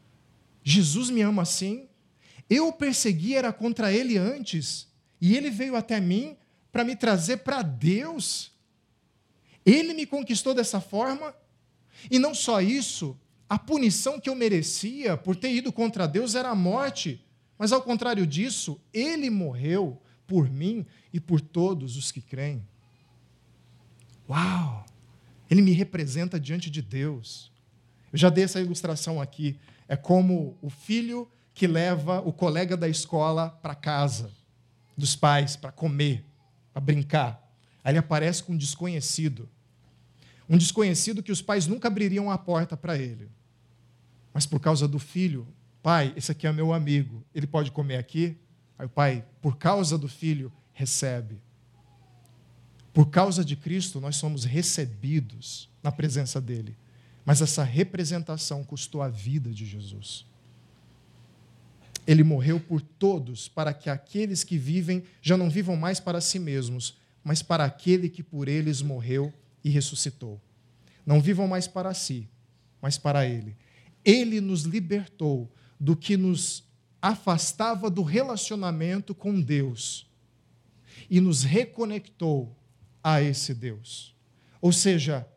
Jesus 0.64 1.10
me 1.12 1.22
ama 1.22 1.44
assim. 1.44 1.88
Eu 2.50 2.68
o 2.68 2.74
persegui 2.74 3.36
era 3.36 3.54
contra 3.54 3.94
ele 3.94 4.18
antes, 4.18 4.88
e 5.22 5.36
ele 5.36 5.50
veio 5.50 5.76
até 5.76 6.00
mim 6.00 6.36
para 6.72 6.84
me 6.84 6.96
trazer 6.96 7.38
para 7.38 7.62
Deus. 7.62 8.52
Ele 9.66 9.94
me 9.94 10.06
conquistou 10.06 10.54
dessa 10.54 10.82
forma, 10.82 11.36
e 12.10 12.18
não 12.18 12.34
só 12.34 12.62
isso, 12.62 13.20
a 13.50 13.58
punição 13.58 14.20
que 14.20 14.30
eu 14.30 14.36
merecia 14.36 15.16
por 15.16 15.36
ter 15.36 15.54
ido 15.54 15.72
contra 15.72 16.08
Deus 16.08 16.36
era 16.36 16.50
a 16.50 16.56
morte. 16.56 17.24
Mas 17.58 17.72
ao 17.72 17.82
contrário 17.82 18.28
disso, 18.28 18.80
ele 18.94 19.30
morreu 19.30 20.02
por 20.26 20.50
mim 20.50 20.86
e 21.14 21.20
por 21.20 21.40
todos 21.40 21.96
os 21.96 22.12
que 22.12 22.22
creem. 22.22 22.66
Uau! 24.30 24.86
Ele 25.50 25.62
me 25.62 25.72
representa 25.72 26.40
diante 26.40 26.70
de 26.70 26.82
Deus. 26.82 27.52
Eu 28.12 28.20
já 28.20 28.30
dei 28.30 28.44
essa 28.44 28.60
ilustração 28.60 29.22
aqui. 29.22 29.58
É 29.88 29.96
como 29.96 30.58
o 30.62 30.70
filho 30.70 31.30
que 31.54 31.66
leva 31.66 32.20
o 32.20 32.34
colega 32.34 32.76
da 32.76 32.90
escola 32.90 33.50
para 33.50 33.74
casa 33.74 34.30
dos 34.98 35.16
pais 35.16 35.56
para 35.56 35.72
comer, 35.72 36.26
para 36.74 36.82
brincar. 36.82 37.42
Aí 37.84 37.92
ele 37.92 38.00
aparece 38.00 38.44
com 38.44 38.54
um 38.54 38.58
desconhecido. 38.58 39.50
Um 40.50 40.58
desconhecido 40.58 41.24
que 41.24 41.32
os 41.32 41.42
pais 41.42 41.68
nunca 41.68 41.88
abririam 41.88 42.30
a 42.30 42.38
porta 42.38 42.76
para 42.76 42.98
ele. 42.98 43.30
Mas 44.38 44.46
por 44.46 44.60
causa 44.60 44.88
do 44.88 45.00
filho, 45.00 45.48
Pai, 45.82 46.14
esse 46.16 46.32
aqui 46.32 46.46
é 46.46 46.52
meu 46.52 46.72
amigo, 46.72 47.26
ele 47.34 47.48
pode 47.48 47.72
comer 47.72 47.98
aqui? 47.98 48.38
Aí 48.78 48.86
o 48.86 48.90
pai, 48.90 49.26
por 49.42 49.58
causa 49.58 49.98
do 49.98 50.08
filho, 50.08 50.54
recebe. 50.74 51.42
Por 52.94 53.10
causa 53.10 53.44
de 53.44 53.56
Cristo, 53.56 54.00
nós 54.00 54.16
somos 54.16 54.44
recebidos 54.44 55.68
na 55.82 55.92
presença 55.92 56.40
dele. 56.40 56.78
Mas 57.26 57.42
essa 57.42 57.64
representação 57.64 58.64
custou 58.64 59.02
a 59.02 59.10
vida 59.10 59.50
de 59.50 59.66
Jesus. 59.66 60.24
Ele 62.06 62.24
morreu 62.24 62.60
por 62.60 62.80
todos, 62.80 63.48
para 63.48 63.74
que 63.74 63.90
aqueles 63.90 64.44
que 64.44 64.56
vivem 64.56 65.04
já 65.20 65.36
não 65.36 65.50
vivam 65.50 65.76
mais 65.76 66.00
para 66.00 66.22
si 66.22 66.38
mesmos, 66.38 66.96
mas 67.24 67.42
para 67.42 67.66
aquele 67.66 68.08
que 68.08 68.22
por 68.22 68.48
eles 68.48 68.84
morreu 68.84 69.34
e 69.64 69.72
ressuscitou. 69.72 70.40
Não 71.04 71.20
vivam 71.20 71.48
mais 71.48 71.68
para 71.68 71.92
si, 71.96 72.30
mas 72.80 73.00
para 73.00 73.26
ele. 73.26 73.58
Ele 74.04 74.40
nos 74.40 74.64
libertou 74.64 75.52
do 75.80 75.96
que 75.96 76.18
nos 76.18 76.64
afastava 77.02 77.90
do 77.90 78.02
relacionamento 78.02 79.14
com 79.14 79.40
Deus 79.40 80.08
e 81.10 81.22
nos 81.22 81.44
reconectou 81.44 82.56
a 83.04 83.22
esse 83.22 83.54
Deus. 83.54 84.16
Ou 84.62 84.72
seja, 84.72 85.28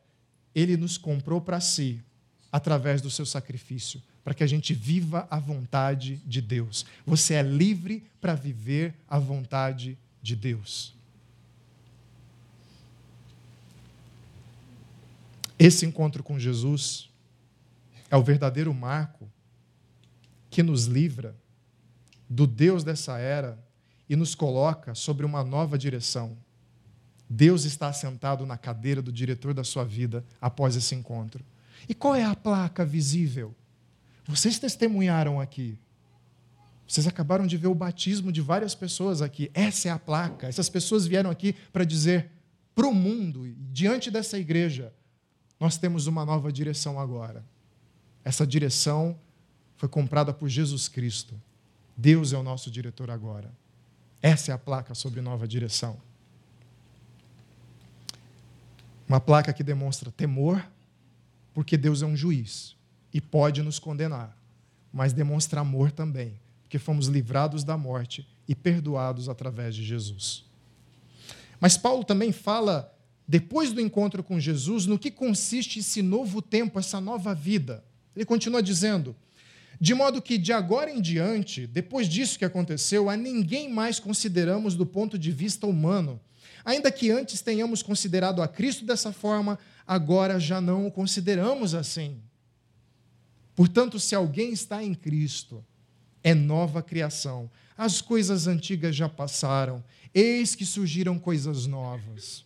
ele 0.54 0.76
nos 0.76 0.96
comprou 0.96 1.40
para 1.40 1.61
si 1.61 2.02
através 2.50 3.00
do 3.00 3.11
seu 3.11 3.24
sacrifício, 3.24 4.02
para 4.24 4.34
que 4.34 4.42
a 4.42 4.46
gente 4.46 4.74
viva 4.74 5.26
a 5.30 5.38
vontade 5.38 6.16
de 6.26 6.40
Deus. 6.40 6.84
Você 7.06 7.34
é 7.34 7.42
livre 7.42 8.02
para 8.20 8.34
viver 8.34 8.94
a 9.08 9.18
vontade 9.18 9.96
de 10.22 10.34
Deus. 10.34 10.94
Esse 15.58 15.84
encontro 15.84 16.22
com 16.22 16.38
Jesus 16.38 17.09
é 18.11 18.16
o 18.16 18.22
verdadeiro 18.22 18.74
marco 18.74 19.30
que 20.50 20.62
nos 20.62 20.86
livra 20.86 21.36
do 22.28 22.46
Deus 22.46 22.82
dessa 22.82 23.18
era 23.18 23.58
e 24.08 24.16
nos 24.16 24.34
coloca 24.34 24.94
sobre 24.94 25.24
uma 25.24 25.44
nova 25.44 25.78
direção. 25.78 26.36
Deus 27.28 27.64
está 27.64 27.88
assentado 27.88 28.44
na 28.44 28.58
cadeira 28.58 29.00
do 29.00 29.12
diretor 29.12 29.54
da 29.54 29.62
sua 29.62 29.84
vida 29.84 30.24
após 30.40 30.74
esse 30.74 30.94
encontro. 30.94 31.44
E 31.88 31.94
qual 31.94 32.16
é 32.16 32.24
a 32.24 32.34
placa 32.34 32.84
visível? 32.84 33.54
Vocês 34.26 34.58
testemunharam 34.58 35.40
aqui. 35.40 35.78
Vocês 36.86 37.06
acabaram 37.06 37.46
de 37.46 37.56
ver 37.56 37.68
o 37.68 37.74
batismo 37.74 38.32
de 38.32 38.40
várias 38.40 38.74
pessoas 38.74 39.22
aqui. 39.22 39.48
Essa 39.54 39.88
é 39.88 39.92
a 39.92 39.98
placa. 39.98 40.48
Essas 40.48 40.68
pessoas 40.68 41.06
vieram 41.06 41.30
aqui 41.30 41.54
para 41.72 41.84
dizer 41.84 42.30
para 42.74 42.86
o 42.86 42.94
mundo, 42.94 43.52
diante 43.70 44.11
dessa 44.11 44.38
igreja, 44.38 44.92
nós 45.58 45.76
temos 45.76 46.06
uma 46.06 46.24
nova 46.24 46.50
direção 46.52 46.98
agora. 46.98 47.44
Essa 48.25 48.47
direção 48.47 49.18
foi 49.77 49.89
comprada 49.89 50.33
por 50.33 50.49
Jesus 50.49 50.89
Cristo. 50.89 51.35
Deus 51.97 52.33
é 52.33 52.37
o 52.37 52.43
nosso 52.43 52.71
diretor 52.71 53.11
agora. 53.11 53.51
Essa 54.23 54.53
é 54.53 54.55
a 54.55 54.59
placa 54.59 54.95
sobre 54.95 55.21
nova 55.21 55.49
direção. 55.49 55.99
Uma 59.09 59.21
placa 59.21 59.53
que 59.53 59.64
demonstra 59.64 60.11
temor, 60.11 60.64
porque 61.53 61.77
Deus 61.77 62.03
é 62.03 62.07
um 62.07 62.16
juiz 62.16 62.77
e 63.12 63.21
pode 63.21 63.62
nos 63.62 63.79
condenar, 63.79 64.37
mas 64.93 65.12
demonstra 65.12 65.61
amor 65.61 65.91
também, 65.91 66.39
porque 66.62 66.79
fomos 66.79 67.07
livrados 67.07 67.64
da 67.64 67.77
morte 67.77 68.29
e 68.47 68.55
perdoados 68.55 69.29
através 69.29 69.75
de 69.75 69.85
Jesus. 69.85 70.45
Mas 71.59 71.77
Paulo 71.77 72.05
também 72.05 72.33
fala, 72.33 72.97
depois 73.27 73.73
do 73.73 73.81
encontro 73.81 74.23
com 74.23 74.39
Jesus, 74.39 74.87
no 74.87 74.99
que 74.99 75.11
consiste 75.11 75.81
esse 75.81 76.03
novo 76.03 76.41
tempo, 76.41 76.79
essa 76.79 77.01
nova 77.01 77.35
vida. 77.35 77.85
Ele 78.14 78.24
continua 78.24 78.62
dizendo: 78.62 79.14
de 79.80 79.94
modo 79.94 80.20
que, 80.20 80.36
de 80.36 80.52
agora 80.52 80.90
em 80.90 81.00
diante, 81.00 81.66
depois 81.66 82.06
disso 82.06 82.38
que 82.38 82.44
aconteceu, 82.44 83.08
a 83.08 83.16
ninguém 83.16 83.72
mais 83.72 83.98
consideramos 83.98 84.74
do 84.74 84.84
ponto 84.84 85.18
de 85.18 85.30
vista 85.30 85.66
humano. 85.66 86.20
Ainda 86.64 86.90
que 86.90 87.11
antes 87.11 87.40
tenhamos 87.40 87.82
considerado 87.82 88.42
a 88.42 88.48
Cristo 88.48 88.84
dessa 88.84 89.12
forma, 89.12 89.58
agora 89.86 90.38
já 90.38 90.61
não 90.61 90.86
o 90.86 90.90
consideramos 90.90 91.74
assim. 91.74 92.20
Portanto, 93.54 93.98
se 93.98 94.14
alguém 94.14 94.52
está 94.52 94.84
em 94.84 94.94
Cristo, 94.94 95.64
é 96.22 96.34
nova 96.34 96.82
criação. 96.82 97.50
As 97.76 98.02
coisas 98.02 98.46
antigas 98.46 98.94
já 98.94 99.08
passaram, 99.08 99.82
eis 100.12 100.54
que 100.54 100.66
surgiram 100.66 101.18
coisas 101.18 101.66
novas. 101.66 102.44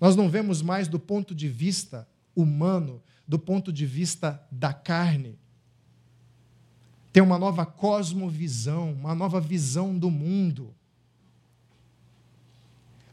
Nós 0.00 0.16
não 0.16 0.30
vemos 0.30 0.62
mais 0.62 0.88
do 0.88 0.98
ponto 0.98 1.34
de 1.34 1.48
vista 1.48 2.08
humano, 2.34 3.02
do 3.28 3.38
ponto 3.38 3.70
de 3.70 3.86
vista 3.86 4.42
da 4.50 4.72
carne 4.72 5.38
tem 7.12 7.22
uma 7.22 7.38
nova 7.38 7.66
cosmovisão, 7.66 8.92
uma 8.92 9.14
nova 9.14 9.40
visão 9.40 9.98
do 9.98 10.10
mundo. 10.10 10.74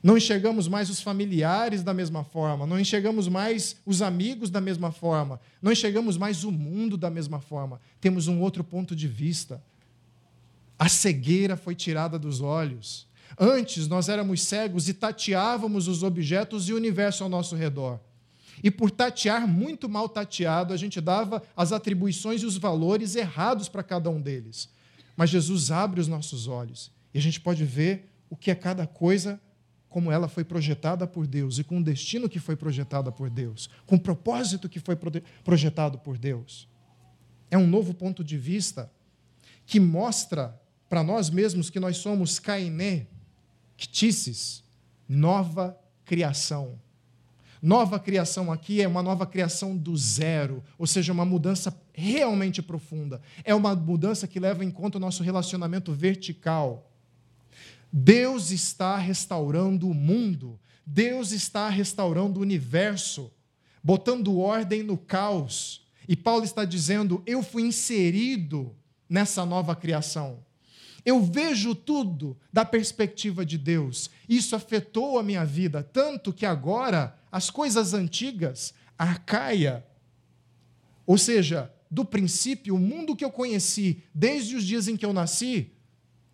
Não 0.04 0.16
enxergamos 0.16 0.68
mais 0.68 0.92
os 0.92 1.02
familiares 1.02 1.82
da 1.82 1.92
mesma 1.92 2.24
forma, 2.24 2.68
não 2.68 2.80
enxergamos 2.80 3.28
mais 3.28 3.78
os 3.84 4.04
amigos 4.04 4.52
da 4.52 4.62
mesma 4.62 4.92
forma, 4.92 5.40
não 5.60 5.72
enxergamos 5.72 6.18
mais 6.18 6.44
o 6.44 6.52
mundo 6.52 6.96
da 6.96 7.10
mesma 7.10 7.40
forma. 7.40 7.82
Temos 8.00 8.28
um 8.28 8.40
outro 8.42 8.64
ponto 8.64 8.96
de 8.96 9.08
vista. 9.08 9.60
A 10.78 10.88
cegueira 10.88 11.58
foi 11.58 11.74
tirada 11.74 12.20
dos 12.20 12.42
olhos. 12.42 13.08
Antes 13.40 13.88
nós 13.88 14.08
éramos 14.08 14.44
cegos 14.44 14.88
e 14.88 14.94
tateávamos 14.94 15.88
os 15.88 16.04
objetos 16.04 16.70
e 16.70 16.74
o 16.74 16.78
universo 16.78 17.24
ao 17.24 17.30
nosso 17.30 17.56
redor. 17.56 18.00
E 18.64 18.72
por 18.72 18.90
tatear 18.92 19.48
muito 19.48 19.88
mal 19.90 20.08
tateado, 20.08 20.74
a 20.74 20.78
gente 20.78 21.02
dava 21.02 21.42
as 21.56 21.72
atribuições 21.72 22.42
e 22.42 22.46
os 22.46 22.58
valores 22.58 23.16
errados 23.16 23.70
para 23.70 23.84
cada 23.84 24.10
um 24.10 24.22
deles. 24.22 24.70
Mas 25.16 25.30
Jesus 25.30 25.72
abre 25.72 26.00
os 26.00 26.08
nossos 26.08 26.48
olhos 26.48 26.92
e 27.14 27.18
a 27.18 27.22
gente 27.22 27.40
pode 27.40 27.64
ver 27.64 28.10
o 28.30 28.36
que 28.36 28.52
é 28.52 28.56
cada 28.56 28.86
coisa 28.86 29.40
como 29.88 30.12
ela 30.12 30.28
foi 30.28 30.44
projetada 30.44 31.08
por 31.08 31.26
Deus 31.26 31.58
e 31.58 31.64
com 31.64 31.80
o 31.80 31.84
destino 31.84 32.28
que 32.28 32.38
foi 32.38 32.58
projetado 32.58 33.12
por 33.14 33.30
Deus, 33.30 33.70
com 33.86 33.96
o 33.96 34.00
propósito 34.00 34.68
que 34.68 34.78
foi 34.78 34.98
projetado 35.42 35.98
por 36.00 36.18
Deus. 36.18 36.68
É 37.50 37.58
um 37.58 37.66
novo 37.66 37.94
ponto 37.94 38.22
de 38.22 38.38
vista 38.38 38.92
que 39.66 39.80
mostra 39.80 40.60
para 40.90 41.02
nós 41.02 41.30
mesmos 41.30 41.70
que 41.70 41.80
nós 41.80 41.96
somos 41.98 42.40
Kainé, 42.40 43.08
Ktices, 43.78 44.64
nova 45.08 45.80
criação. 46.04 46.80
Nova 47.66 47.98
criação 47.98 48.52
aqui 48.52 48.80
é 48.80 48.88
uma 48.88 49.02
nova 49.02 49.26
criação 49.26 49.76
do 49.76 49.98
zero, 49.98 50.64
ou 50.78 50.86
seja, 50.86 51.12
uma 51.12 51.26
mudança 51.26 51.76
realmente 51.96 52.62
profunda. 52.62 53.20
É 53.44 53.56
uma 53.56 53.76
mudança 53.76 54.28
que 54.28 54.40
leva 54.40 54.64
em 54.64 54.70
conta 54.70 55.00
o 55.00 55.02
nosso 55.02 55.24
relacionamento 55.24 55.92
vertical. 55.92 56.92
Deus 57.92 58.52
está 58.52 58.98
restaurando 58.98 59.90
o 59.90 59.96
mundo, 59.96 60.60
Deus 60.86 61.32
está 61.32 61.68
restaurando 61.68 62.40
o 62.40 62.44
universo, 62.44 63.32
botando 63.84 64.38
ordem 64.38 64.84
no 64.84 64.96
caos. 64.96 65.88
E 66.08 66.16
Paulo 66.16 66.44
está 66.44 66.66
dizendo: 66.66 67.24
Eu 67.26 67.42
fui 67.42 67.64
inserido 67.64 68.76
nessa 69.10 69.44
nova 69.44 69.76
criação. 69.76 70.45
Eu 71.06 71.22
vejo 71.24 71.76
tudo 71.76 72.36
da 72.52 72.66
perspectiva 72.66 73.46
de 73.46 73.58
Deus. 73.58 74.10
Isso 74.28 74.56
afetou 74.56 75.20
a 75.20 75.24
minha 75.24 75.46
vida, 75.46 75.84
tanto 75.84 76.34
que 76.34 76.46
agora 76.46 77.16
as 77.32 77.50
coisas 77.50 77.94
antigas, 77.94 78.74
arcaia, 78.98 79.86
ou 81.06 81.18
seja, 81.18 81.72
do 81.92 82.04
princípio, 82.04 82.76
o 82.76 82.80
mundo 82.80 83.16
que 83.16 83.24
eu 83.24 83.32
conheci 83.32 84.04
desde 84.14 84.56
os 84.56 84.64
dias 84.64 84.88
em 84.88 84.98
que 84.98 85.06
eu 85.06 85.14
nasci, 85.14 85.72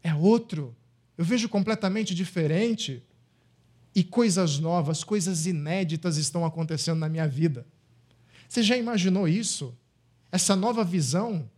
é 0.02 0.14
outro. 0.14 0.76
Eu 1.18 1.26
vejo 1.26 1.50
completamente 1.50 2.16
diferente. 2.16 3.04
E 3.94 4.04
coisas 4.04 4.58
novas, 4.58 5.04
coisas 5.04 5.46
inéditas 5.46 6.16
estão 6.16 6.46
acontecendo 6.46 7.00
na 7.00 7.10
minha 7.10 7.28
vida. 7.28 7.66
Você 8.48 8.64
já 8.64 8.78
imaginou 8.78 9.28
isso? 9.28 9.78
Essa 10.32 10.56
nova 10.56 10.84
visão 10.84 11.50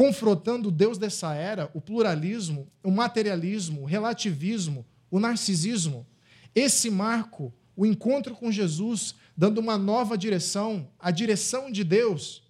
confrontando 0.00 0.70
o 0.70 0.72
Deus 0.72 0.96
dessa 0.96 1.34
era, 1.34 1.70
o 1.74 1.80
pluralismo, 1.80 2.66
o 2.82 2.90
materialismo, 2.90 3.82
o 3.82 3.84
relativismo, 3.84 4.86
o 5.10 5.20
narcisismo. 5.20 6.06
Esse 6.54 6.88
marco, 6.88 7.52
o 7.76 7.84
encontro 7.84 8.34
com 8.34 8.50
Jesus, 8.50 9.14
dando 9.36 9.58
uma 9.58 9.76
nova 9.76 10.16
direção, 10.16 10.88
a 10.98 11.10
direção 11.10 11.70
de 11.70 11.84
Deus. 11.84 12.42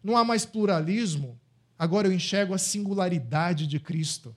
Não 0.00 0.16
há 0.16 0.22
mais 0.22 0.46
pluralismo, 0.46 1.36
agora 1.76 2.06
eu 2.06 2.12
enxergo 2.12 2.54
a 2.54 2.58
singularidade 2.58 3.66
de 3.66 3.80
Cristo. 3.80 4.32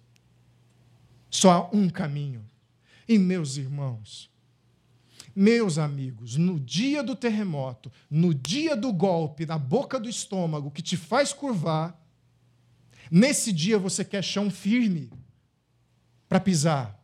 Só 1.30 1.52
há 1.52 1.70
um 1.72 1.88
caminho. 1.88 2.44
E, 3.08 3.20
meus 3.20 3.58
irmãos, 3.58 4.28
meus 5.36 5.78
amigos, 5.78 6.36
no 6.36 6.60
dia 6.60 7.04
do 7.04 7.16
terremoto, 7.16 7.92
no 8.10 8.34
dia 8.34 8.76
do 8.76 8.92
golpe 8.92 9.46
na 9.46 9.60
boca 9.60 10.00
do 10.00 10.10
estômago 10.10 10.72
que 10.72 10.82
te 10.82 10.98
faz 10.98 11.32
curvar, 11.32 12.04
Nesse 13.12 13.52
dia 13.52 13.78
você 13.78 14.04
quer 14.04 14.24
chão 14.24 14.50
firme 14.50 15.12
para 16.28 16.40
pisar. 16.40 17.00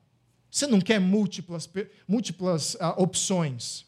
Você 0.49 0.67
não 0.67 0.81
quer 0.81 0.99
múltiplas, 0.99 1.69
múltiplas 2.07 2.75
ah, 2.79 2.93
opções. 3.01 3.85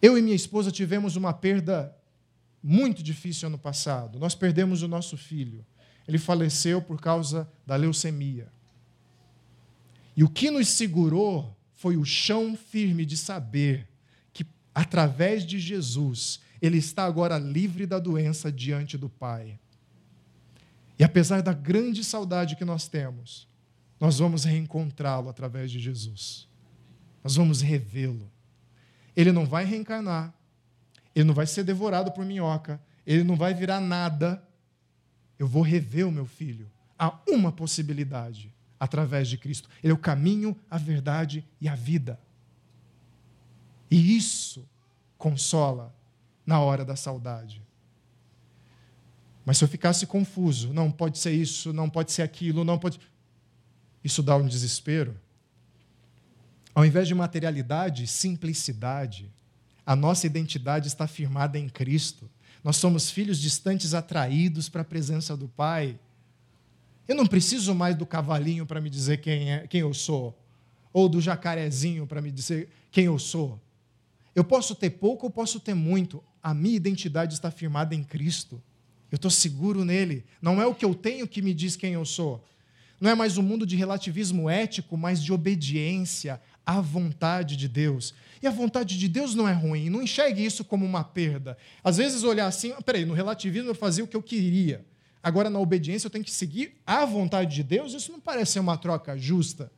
Eu 0.00 0.16
e 0.16 0.22
minha 0.22 0.36
esposa 0.36 0.70
tivemos 0.70 1.16
uma 1.16 1.32
perda 1.32 1.94
muito 2.62 3.02
difícil 3.02 3.48
ano 3.48 3.58
passado. 3.58 4.18
Nós 4.18 4.34
perdemos 4.34 4.82
o 4.82 4.88
nosso 4.88 5.16
filho. 5.16 5.64
Ele 6.08 6.18
faleceu 6.18 6.80
por 6.80 7.00
causa 7.00 7.48
da 7.66 7.76
leucemia. 7.76 8.48
E 10.16 10.24
o 10.24 10.28
que 10.28 10.50
nos 10.50 10.68
segurou 10.68 11.56
foi 11.74 11.96
o 11.96 12.04
chão 12.04 12.56
firme 12.56 13.06
de 13.06 13.16
saber 13.16 13.88
que, 14.32 14.44
através 14.74 15.46
de 15.46 15.58
Jesus, 15.58 16.40
ele 16.60 16.78
está 16.78 17.04
agora 17.04 17.38
livre 17.38 17.86
da 17.86 17.98
doença 17.98 18.52
diante 18.52 18.98
do 18.98 19.08
Pai. 19.08 19.58
E 20.98 21.04
apesar 21.04 21.42
da 21.42 21.52
grande 21.52 22.04
saudade 22.04 22.56
que 22.56 22.64
nós 22.64 22.86
temos, 22.86 23.48
nós 23.98 24.18
vamos 24.18 24.44
reencontrá-lo 24.44 25.28
através 25.28 25.70
de 25.70 25.80
Jesus. 25.80 26.46
Nós 27.24 27.36
vamos 27.36 27.60
revê-lo. 27.60 28.30
Ele 29.16 29.32
não 29.32 29.46
vai 29.46 29.64
reencarnar, 29.64 30.32
ele 31.14 31.24
não 31.24 31.34
vai 31.34 31.46
ser 31.46 31.64
devorado 31.64 32.12
por 32.12 32.24
minhoca, 32.24 32.80
ele 33.06 33.24
não 33.24 33.36
vai 33.36 33.54
virar 33.54 33.80
nada. 33.80 34.42
Eu 35.38 35.46
vou 35.46 35.62
rever 35.62 36.06
o 36.06 36.12
meu 36.12 36.26
filho. 36.26 36.70
Há 36.98 37.18
uma 37.26 37.50
possibilidade 37.50 38.52
através 38.78 39.28
de 39.28 39.38
Cristo. 39.38 39.68
Ele 39.82 39.92
é 39.92 39.94
o 39.94 39.98
caminho, 39.98 40.56
a 40.70 40.76
verdade 40.76 41.44
e 41.60 41.68
a 41.68 41.74
vida. 41.74 42.20
E 43.90 44.16
isso 44.16 44.68
consola 45.18 45.94
na 46.46 46.60
hora 46.60 46.84
da 46.84 46.96
saudade. 46.96 47.62
Mas 49.44 49.58
se 49.58 49.64
eu 49.64 49.68
ficasse 49.68 50.06
confuso, 50.06 50.72
não 50.72 50.90
pode 50.90 51.18
ser 51.18 51.32
isso, 51.32 51.72
não 51.72 51.88
pode 51.88 52.12
ser 52.12 52.22
aquilo, 52.22 52.64
não 52.64 52.78
pode. 52.78 53.00
Isso 54.04 54.22
dá 54.22 54.36
um 54.36 54.46
desespero. 54.46 55.18
Ao 56.74 56.84
invés 56.84 57.08
de 57.08 57.14
materialidade, 57.14 58.06
simplicidade. 58.06 59.30
A 59.84 59.96
nossa 59.96 60.26
identidade 60.26 60.86
está 60.86 61.06
firmada 61.06 61.58
em 61.58 61.68
Cristo. 61.68 62.30
Nós 62.62 62.76
somos 62.76 63.10
filhos 63.10 63.40
distantes 63.40 63.94
atraídos 63.94 64.68
para 64.68 64.82
a 64.82 64.84
presença 64.84 65.36
do 65.36 65.48
Pai. 65.48 65.98
Eu 67.08 67.16
não 67.16 67.26
preciso 67.26 67.74
mais 67.74 67.96
do 67.96 68.06
cavalinho 68.06 68.64
para 68.64 68.80
me 68.80 68.88
dizer 68.88 69.16
quem, 69.16 69.52
é, 69.52 69.66
quem 69.66 69.80
eu 69.80 69.92
sou, 69.92 70.38
ou 70.92 71.08
do 71.08 71.20
jacarezinho 71.20 72.06
para 72.06 72.22
me 72.22 72.30
dizer 72.30 72.68
quem 72.90 73.06
eu 73.06 73.18
sou. 73.18 73.60
Eu 74.34 74.44
posso 74.44 74.76
ter 74.76 74.90
pouco 74.90 75.26
ou 75.26 75.30
posso 75.30 75.58
ter 75.58 75.74
muito 75.74 76.22
a 76.42 76.54
minha 76.54 76.76
identidade 76.76 77.34
está 77.34 77.50
firmada 77.50 77.94
em 77.94 78.02
Cristo. 78.02 78.62
Eu 79.10 79.16
estou 79.16 79.30
seguro 79.30 79.84
nele. 79.84 80.24
Não 80.40 80.60
é 80.60 80.66
o 80.66 80.74
que 80.74 80.84
eu 80.84 80.94
tenho 80.94 81.26
que 81.26 81.42
me 81.42 81.52
diz 81.52 81.76
quem 81.76 81.94
eu 81.94 82.04
sou. 82.04 82.44
Não 83.00 83.10
é 83.10 83.14
mais 83.14 83.38
um 83.38 83.42
mundo 83.42 83.66
de 83.66 83.76
relativismo 83.76 84.48
ético, 84.48 84.96
mas 84.96 85.22
de 85.22 85.32
obediência 85.32 86.40
à 86.64 86.80
vontade 86.80 87.56
de 87.56 87.66
Deus. 87.66 88.14
E 88.42 88.46
a 88.46 88.50
vontade 88.50 88.98
de 88.98 89.08
Deus 89.08 89.34
não 89.34 89.48
é 89.48 89.52
ruim. 89.52 89.90
Não 89.90 90.02
enxergue 90.02 90.44
isso 90.44 90.64
como 90.64 90.84
uma 90.84 91.02
perda. 91.02 91.56
Às 91.82 91.96
vezes 91.96 92.22
olhar 92.22 92.46
assim, 92.46 92.72
peraí, 92.84 93.04
no 93.04 93.14
relativismo 93.14 93.70
eu 93.70 93.74
fazia 93.74 94.04
o 94.04 94.06
que 94.06 94.16
eu 94.16 94.22
queria. 94.22 94.84
Agora 95.22 95.50
na 95.50 95.58
obediência 95.58 96.06
eu 96.06 96.10
tenho 96.10 96.24
que 96.24 96.30
seguir 96.30 96.76
a 96.86 97.04
vontade 97.04 97.54
de 97.54 97.62
Deus. 97.62 97.92
Isso 97.92 98.12
não 98.12 98.20
parece 98.20 98.52
ser 98.52 98.60
uma 98.60 98.76
troca 98.76 99.16
justa. 99.18 99.70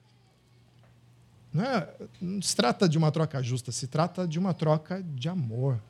Não, 1.53 1.65
é, 1.65 1.89
não 2.21 2.43
se 2.43 2.57
trata 2.57 2.89
de 2.89 2.99
uma 2.99 3.11
troca 3.11 3.43
justa, 3.43 3.71
se 3.73 3.87
trata 3.87 4.27
de 4.27 4.39
uma 4.39 4.55
troca 4.55 5.03
de 5.03 5.29
amor 5.29 5.81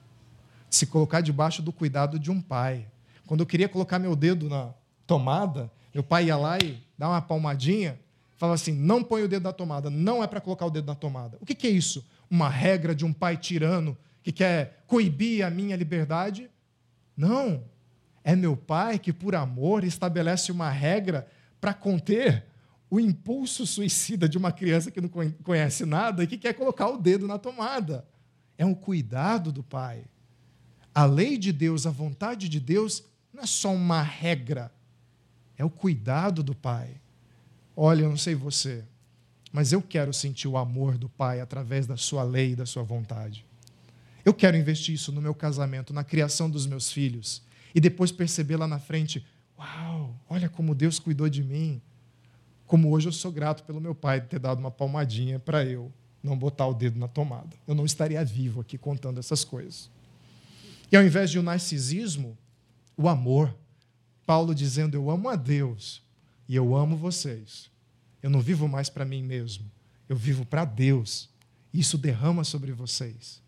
se 0.72 0.86
colocar 0.86 1.20
debaixo 1.20 1.62
do 1.62 1.70
cuidado 1.70 2.18
de 2.18 2.30
um 2.30 2.40
pai. 2.40 2.86
Quando 3.26 3.40
eu 3.40 3.46
queria 3.46 3.68
colocar 3.68 3.98
meu 3.98 4.16
dedo 4.16 4.48
na 4.48 4.72
tomada, 5.06 5.70
meu 5.92 6.02
pai 6.02 6.26
ia 6.26 6.36
lá 6.36 6.56
e 6.58 6.82
dá 6.96 7.10
uma 7.10 7.20
palmadinha, 7.20 8.00
falava 8.38 8.54
assim: 8.54 8.72
não 8.72 9.04
põe 9.04 9.22
o 9.22 9.28
dedo 9.28 9.42
na 9.42 9.52
tomada, 9.52 9.90
não 9.90 10.24
é 10.24 10.26
para 10.26 10.40
colocar 10.40 10.64
o 10.64 10.70
dedo 10.70 10.86
na 10.86 10.94
tomada. 10.94 11.36
O 11.40 11.46
que, 11.46 11.54
que 11.54 11.66
é 11.66 11.70
isso? 11.70 12.04
Uma 12.30 12.48
regra 12.48 12.94
de 12.94 13.04
um 13.04 13.12
pai 13.12 13.36
tirano 13.36 13.96
que 14.22 14.32
quer 14.32 14.82
coibir 14.86 15.44
a 15.44 15.50
minha 15.50 15.76
liberdade? 15.76 16.50
Não. 17.14 17.64
É 18.24 18.34
meu 18.34 18.56
pai 18.56 18.98
que, 18.98 19.12
por 19.12 19.34
amor, 19.34 19.84
estabelece 19.84 20.50
uma 20.50 20.70
regra 20.70 21.26
para 21.60 21.74
conter 21.74 22.46
o 22.88 22.98
impulso 22.98 23.66
suicida 23.66 24.28
de 24.28 24.38
uma 24.38 24.52
criança 24.52 24.90
que 24.90 25.00
não 25.00 25.10
conhece 25.42 25.84
nada 25.84 26.24
e 26.24 26.26
que 26.26 26.38
quer 26.38 26.54
colocar 26.54 26.88
o 26.88 26.96
dedo 26.96 27.26
na 27.26 27.38
tomada. 27.38 28.06
É 28.56 28.64
um 28.64 28.74
cuidado 28.74 29.52
do 29.52 29.62
pai. 29.62 30.04
A 30.94 31.04
lei 31.04 31.38
de 31.38 31.52
Deus, 31.52 31.86
a 31.86 31.90
vontade 31.90 32.48
de 32.48 32.60
Deus, 32.60 33.02
não 33.32 33.42
é 33.42 33.46
só 33.46 33.72
uma 33.72 34.02
regra, 34.02 34.70
é 35.56 35.64
o 35.64 35.70
cuidado 35.70 36.42
do 36.42 36.54
Pai. 36.54 36.90
Olha, 37.74 38.02
eu 38.02 38.10
não 38.10 38.16
sei 38.16 38.34
você, 38.34 38.84
mas 39.50 39.72
eu 39.72 39.80
quero 39.80 40.12
sentir 40.12 40.48
o 40.48 40.56
amor 40.56 40.98
do 40.98 41.08
Pai 41.08 41.40
através 41.40 41.86
da 41.86 41.96
sua 41.96 42.22
lei 42.22 42.52
e 42.52 42.56
da 42.56 42.66
sua 42.66 42.82
vontade. 42.82 43.46
Eu 44.24 44.34
quero 44.34 44.56
investir 44.56 44.94
isso 44.94 45.10
no 45.10 45.20
meu 45.20 45.34
casamento, 45.34 45.92
na 45.92 46.04
criação 46.04 46.48
dos 46.48 46.66
meus 46.66 46.92
filhos, 46.92 47.42
e 47.74 47.80
depois 47.80 48.12
perceber 48.12 48.56
lá 48.56 48.68
na 48.68 48.78
frente: 48.78 49.24
uau, 49.58 50.14
olha 50.28 50.48
como 50.48 50.74
Deus 50.74 50.98
cuidou 50.98 51.28
de 51.28 51.42
mim. 51.42 51.80
Como 52.66 52.90
hoje 52.90 53.08
eu 53.08 53.12
sou 53.12 53.32
grato 53.32 53.64
pelo 53.64 53.80
meu 53.80 53.94
pai 53.94 54.20
ter 54.20 54.38
dado 54.38 54.58
uma 54.58 54.70
palmadinha 54.70 55.38
para 55.38 55.64
eu 55.64 55.92
não 56.22 56.36
botar 56.36 56.66
o 56.66 56.74
dedo 56.74 56.98
na 56.98 57.08
tomada. 57.08 57.56
Eu 57.66 57.74
não 57.74 57.84
estaria 57.84 58.24
vivo 58.24 58.60
aqui 58.60 58.78
contando 58.78 59.18
essas 59.18 59.44
coisas. 59.44 59.90
E 60.92 60.96
ao 60.96 61.02
invés 61.02 61.30
de 61.30 61.38
um 61.38 61.42
narcisismo, 61.42 62.36
o 62.96 63.08
amor. 63.08 63.56
Paulo 64.26 64.54
dizendo: 64.54 64.94
Eu 64.94 65.10
amo 65.10 65.30
a 65.30 65.34
Deus 65.34 66.02
e 66.46 66.54
eu 66.54 66.76
amo 66.76 66.96
vocês. 66.96 67.70
Eu 68.22 68.28
não 68.28 68.40
vivo 68.40 68.68
mais 68.68 68.90
para 68.90 69.04
mim 69.04 69.22
mesmo, 69.22 69.68
eu 70.08 70.14
vivo 70.14 70.44
para 70.44 70.66
Deus. 70.66 71.30
Isso 71.72 71.96
derrama 71.96 72.44
sobre 72.44 72.70
vocês. 72.72 73.42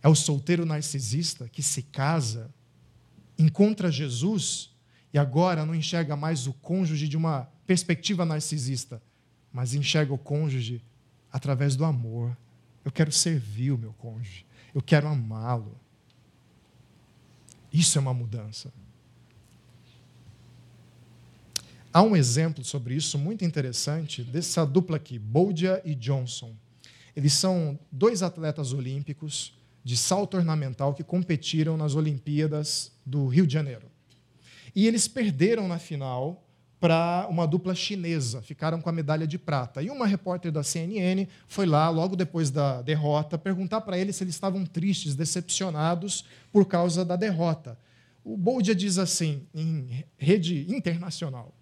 É 0.00 0.08
o 0.08 0.14
solteiro 0.14 0.64
narcisista 0.64 1.48
que 1.48 1.62
se 1.62 1.82
casa, 1.82 2.54
encontra 3.38 3.90
Jesus 3.90 4.70
e 5.12 5.18
agora 5.18 5.66
não 5.66 5.74
enxerga 5.74 6.14
mais 6.16 6.46
o 6.46 6.52
cônjuge 6.52 7.08
de 7.08 7.16
uma 7.16 7.48
perspectiva 7.66 8.24
narcisista, 8.24 9.02
mas 9.52 9.74
enxerga 9.74 10.14
o 10.14 10.18
cônjuge 10.18 10.82
através 11.32 11.74
do 11.74 11.84
amor. 11.84 12.36
Eu 12.84 12.92
quero 12.92 13.10
servir 13.10 13.72
o 13.72 13.78
meu 13.78 13.92
cônjuge. 13.94 14.46
Eu 14.74 14.80
quero 14.80 15.08
amá-lo. 15.08 15.83
Isso 17.74 17.98
é 17.98 18.00
uma 18.00 18.14
mudança. 18.14 18.72
Há 21.92 22.02
um 22.02 22.14
exemplo 22.14 22.64
sobre 22.64 22.94
isso 22.94 23.18
muito 23.18 23.44
interessante 23.44 24.22
dessa 24.22 24.64
dupla 24.64 24.96
aqui, 24.96 25.18
Boldia 25.18 25.82
e 25.84 25.92
Johnson. 25.92 26.54
Eles 27.16 27.32
são 27.32 27.76
dois 27.90 28.22
atletas 28.22 28.72
olímpicos 28.72 29.58
de 29.82 29.96
salto 29.96 30.36
ornamental 30.36 30.94
que 30.94 31.02
competiram 31.02 31.76
nas 31.76 31.96
Olimpíadas 31.96 32.92
do 33.04 33.26
Rio 33.26 33.46
de 33.46 33.52
Janeiro. 33.52 33.90
E 34.72 34.86
eles 34.86 35.08
perderam 35.08 35.66
na 35.66 35.80
final 35.80 36.44
para 36.80 37.26
uma 37.30 37.46
dupla 37.46 37.74
chinesa, 37.74 38.42
ficaram 38.42 38.80
com 38.80 38.90
a 38.90 38.92
medalha 38.92 39.26
de 39.26 39.38
prata. 39.38 39.82
E 39.82 39.88
uma 39.88 40.06
repórter 40.06 40.52
da 40.52 40.62
CNN 40.62 41.26
foi 41.46 41.66
lá, 41.66 41.88
logo 41.88 42.14
depois 42.14 42.50
da 42.50 42.82
derrota, 42.82 43.38
perguntar 43.38 43.80
para 43.80 43.98
eles 43.98 44.16
se 44.16 44.24
eles 44.24 44.34
estavam 44.34 44.66
tristes, 44.66 45.14
decepcionados 45.14 46.24
por 46.52 46.66
causa 46.66 47.04
da 47.04 47.16
derrota. 47.16 47.78
O 48.22 48.36
Boldia 48.36 48.74
diz 48.74 48.98
assim, 48.98 49.46
em 49.54 50.04
rede 50.16 50.66
internacional. 50.68 51.54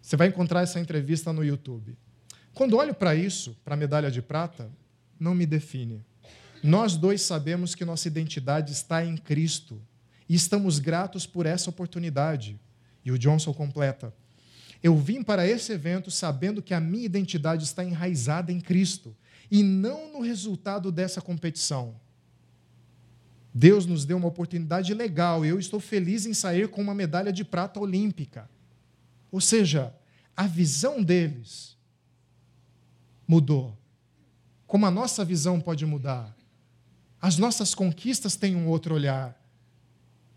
Você 0.00 0.16
vai 0.16 0.28
encontrar 0.28 0.62
essa 0.62 0.80
entrevista 0.80 1.32
no 1.32 1.44
YouTube. 1.44 1.96
Quando 2.54 2.76
olho 2.76 2.94
para 2.94 3.14
isso, 3.14 3.56
para 3.64 3.74
a 3.74 3.76
medalha 3.76 4.10
de 4.10 4.22
prata, 4.22 4.70
não 5.20 5.34
me 5.34 5.46
define. 5.46 6.02
Nós 6.62 6.96
dois 6.96 7.22
sabemos 7.22 7.74
que 7.74 7.84
nossa 7.84 8.08
identidade 8.08 8.72
está 8.72 9.04
em 9.04 9.16
Cristo 9.16 9.80
e 10.28 10.34
estamos 10.34 10.78
gratos 10.78 11.26
por 11.26 11.46
essa 11.46 11.70
oportunidade. 11.70 12.58
E 13.04 13.12
o 13.12 13.18
Johnson 13.18 13.54
completa: 13.54 14.12
Eu 14.82 14.96
vim 14.96 15.22
para 15.22 15.46
esse 15.46 15.72
evento 15.72 16.10
sabendo 16.10 16.62
que 16.62 16.72
a 16.72 16.80
minha 16.80 17.04
identidade 17.04 17.64
está 17.64 17.84
enraizada 17.84 18.52
em 18.52 18.60
Cristo 18.60 19.16
e 19.50 19.62
não 19.62 20.12
no 20.12 20.20
resultado 20.20 20.92
dessa 20.92 21.20
competição. 21.20 21.96
Deus 23.52 23.86
nos 23.86 24.04
deu 24.04 24.16
uma 24.16 24.28
oportunidade 24.28 24.94
legal 24.94 25.44
e 25.44 25.48
eu 25.48 25.58
estou 25.58 25.80
feliz 25.80 26.26
em 26.26 26.34
sair 26.34 26.68
com 26.68 26.80
uma 26.80 26.94
medalha 26.94 27.32
de 27.32 27.44
prata 27.44 27.80
olímpica. 27.80 28.48
Ou 29.32 29.40
seja, 29.40 29.92
a 30.36 30.46
visão 30.46 31.02
deles 31.02 31.76
mudou. 33.26 33.76
Como 34.66 34.86
a 34.86 34.90
nossa 34.90 35.24
visão 35.24 35.60
pode 35.60 35.84
mudar? 35.84 36.36
As 37.20 37.36
nossas 37.36 37.74
conquistas 37.74 38.36
têm 38.36 38.54
um 38.54 38.68
outro 38.68 38.94
olhar. 38.94 39.36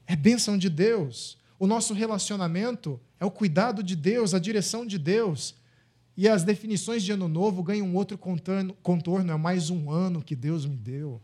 É 0.07 0.15
bênção 0.15 0.57
de 0.57 0.69
Deus. 0.69 1.37
O 1.59 1.67
nosso 1.67 1.93
relacionamento 1.93 2.99
é 3.21 3.25
o 3.25 3.29
cuidado 3.29 3.83
de 3.83 3.95
Deus, 3.95 4.33
a 4.33 4.39
direção 4.39 4.83
de 4.83 4.97
Deus. 4.97 5.53
E 6.17 6.27
as 6.27 6.43
definições 6.43 7.03
de 7.03 7.11
ano 7.11 7.27
novo 7.27 7.61
ganham 7.61 7.85
um 7.85 7.95
outro 7.95 8.17
contorno, 8.17 9.31
é 9.31 9.37
mais 9.37 9.69
um 9.69 9.91
ano 9.91 10.23
que 10.23 10.35
Deus 10.35 10.65
me 10.65 10.75
deu. 10.75 11.21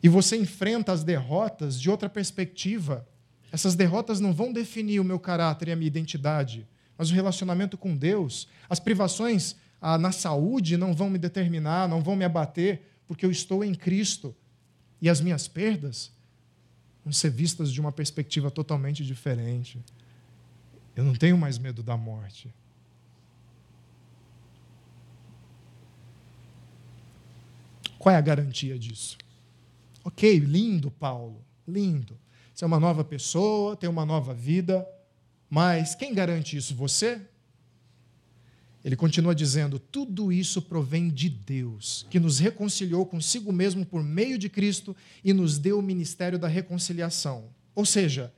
E 0.00 0.08
você 0.08 0.36
enfrenta 0.36 0.92
as 0.92 1.02
derrotas 1.02 1.80
de 1.80 1.90
outra 1.90 2.08
perspectiva. 2.08 3.04
Essas 3.50 3.74
derrotas 3.74 4.20
não 4.20 4.32
vão 4.32 4.52
definir 4.52 5.00
o 5.00 5.04
meu 5.04 5.18
caráter 5.18 5.68
e 5.68 5.72
a 5.72 5.76
minha 5.76 5.88
identidade, 5.88 6.68
mas 6.96 7.10
o 7.10 7.14
relacionamento 7.14 7.76
com 7.76 7.96
Deus. 7.96 8.46
As 8.70 8.78
privações 8.78 9.56
ah, 9.80 9.98
na 9.98 10.12
saúde 10.12 10.76
não 10.76 10.94
vão 10.94 11.10
me 11.10 11.18
determinar, 11.18 11.88
não 11.88 12.00
vão 12.00 12.14
me 12.14 12.24
abater, 12.24 12.82
porque 13.08 13.26
eu 13.26 13.30
estou 13.32 13.64
em 13.64 13.74
Cristo. 13.74 14.32
E 15.02 15.10
as 15.10 15.20
minhas 15.20 15.48
perdas 15.48 16.12
vão 17.04 17.12
ser 17.12 17.30
vistas 17.30 17.72
de 17.72 17.80
uma 17.80 17.90
perspectiva 17.90 18.52
totalmente 18.52 19.04
diferente. 19.04 19.82
Eu 20.96 21.04
não 21.04 21.14
tenho 21.14 21.36
mais 21.36 21.58
medo 21.58 21.82
da 21.82 21.96
morte. 21.96 22.52
Qual 27.98 28.14
é 28.14 28.18
a 28.18 28.20
garantia 28.20 28.78
disso? 28.78 29.16
Ok, 30.04 30.38
lindo, 30.38 30.90
Paulo, 30.90 31.42
lindo. 31.66 32.18
Você 32.54 32.62
é 32.62 32.66
uma 32.66 32.78
nova 32.78 33.02
pessoa, 33.02 33.74
tem 33.76 33.88
uma 33.88 34.04
nova 34.04 34.34
vida, 34.34 34.86
mas 35.48 35.94
quem 35.94 36.14
garante 36.14 36.56
isso? 36.56 36.74
Você? 36.74 37.20
Ele 38.84 38.94
continua 38.94 39.34
dizendo: 39.34 39.78
tudo 39.78 40.30
isso 40.30 40.60
provém 40.60 41.08
de 41.08 41.30
Deus, 41.30 42.06
que 42.10 42.20
nos 42.20 42.38
reconciliou 42.38 43.06
consigo 43.06 43.50
mesmo 43.50 43.86
por 43.86 44.02
meio 44.02 44.36
de 44.36 44.50
Cristo 44.50 44.94
e 45.24 45.32
nos 45.32 45.58
deu 45.58 45.78
o 45.78 45.82
ministério 45.82 46.38
da 46.38 46.46
reconciliação. 46.46 47.48
Ou 47.74 47.86
seja, 47.86 48.32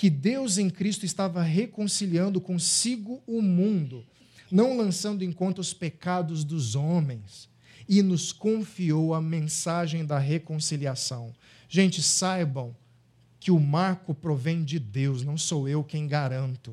que 0.00 0.08
Deus 0.08 0.56
em 0.56 0.70
Cristo 0.70 1.04
estava 1.04 1.42
reconciliando 1.42 2.40
consigo 2.40 3.22
o 3.26 3.42
mundo, 3.42 4.02
não 4.50 4.74
lançando 4.74 5.22
em 5.22 5.30
conta 5.30 5.60
os 5.60 5.74
pecados 5.74 6.42
dos 6.42 6.74
homens, 6.74 7.50
e 7.86 8.00
nos 8.00 8.32
confiou 8.32 9.12
a 9.12 9.20
mensagem 9.20 10.06
da 10.06 10.18
reconciliação. 10.18 11.34
Gente, 11.68 12.02
saibam 12.02 12.74
que 13.38 13.50
o 13.50 13.60
marco 13.60 14.14
provém 14.14 14.64
de 14.64 14.78
Deus, 14.78 15.22
não 15.22 15.36
sou 15.36 15.68
eu 15.68 15.84
quem 15.84 16.08
garanto. 16.08 16.72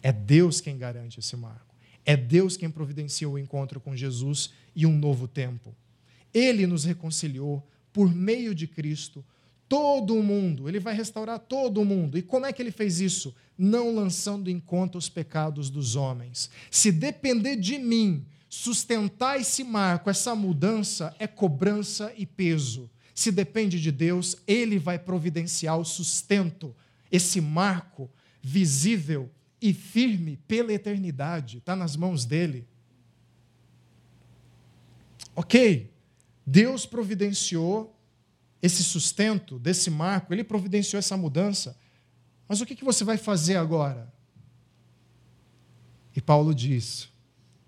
É 0.00 0.12
Deus 0.12 0.60
quem 0.60 0.78
garante 0.78 1.18
esse 1.18 1.34
marco. 1.34 1.74
É 2.04 2.16
Deus 2.16 2.56
quem 2.56 2.70
providencia 2.70 3.28
o 3.28 3.36
encontro 3.36 3.80
com 3.80 3.96
Jesus 3.96 4.50
e 4.76 4.86
um 4.86 4.96
novo 4.96 5.26
tempo. 5.26 5.74
Ele 6.32 6.68
nos 6.68 6.84
reconciliou 6.84 7.68
por 7.92 8.14
meio 8.14 8.54
de 8.54 8.68
Cristo 8.68 9.24
todo 9.72 10.22
mundo. 10.22 10.68
Ele 10.68 10.78
vai 10.78 10.94
restaurar 10.94 11.38
todo 11.38 11.80
o 11.80 11.84
mundo. 11.84 12.18
E 12.18 12.22
como 12.22 12.44
é 12.44 12.52
que 12.52 12.60
ele 12.60 12.70
fez 12.70 13.00
isso? 13.00 13.34
Não 13.56 13.94
lançando 13.94 14.50
em 14.50 14.60
conta 14.60 14.98
os 14.98 15.08
pecados 15.08 15.70
dos 15.70 15.96
homens. 15.96 16.50
Se 16.70 16.92
depender 16.92 17.56
de 17.56 17.78
mim, 17.78 18.26
sustentar 18.50 19.40
esse 19.40 19.64
marco, 19.64 20.10
essa 20.10 20.34
mudança, 20.34 21.16
é 21.18 21.26
cobrança 21.26 22.12
e 22.18 22.26
peso. 22.26 22.90
Se 23.14 23.32
depende 23.32 23.80
de 23.80 23.90
Deus, 23.90 24.36
ele 24.46 24.78
vai 24.78 24.98
providenciar 24.98 25.78
o 25.78 25.86
sustento, 25.86 26.76
esse 27.10 27.40
marco 27.40 28.10
visível 28.42 29.30
e 29.58 29.72
firme 29.72 30.36
pela 30.46 30.74
eternidade, 30.74 31.58
está 31.58 31.74
nas 31.74 31.96
mãos 31.96 32.26
dele. 32.26 32.68
Ok, 35.34 35.90
Deus 36.46 36.84
providenciou 36.84 37.98
esse 38.62 38.84
sustento 38.84 39.58
desse 39.58 39.90
marco, 39.90 40.32
ele 40.32 40.44
providenciou 40.44 40.98
essa 40.98 41.16
mudança, 41.16 41.76
mas 42.48 42.60
o 42.60 42.66
que 42.66 42.84
você 42.84 43.04
vai 43.04 43.16
fazer 43.16 43.56
agora? 43.56 44.12
E 46.14 46.20
Paulo 46.20 46.54
diz: 46.54 47.08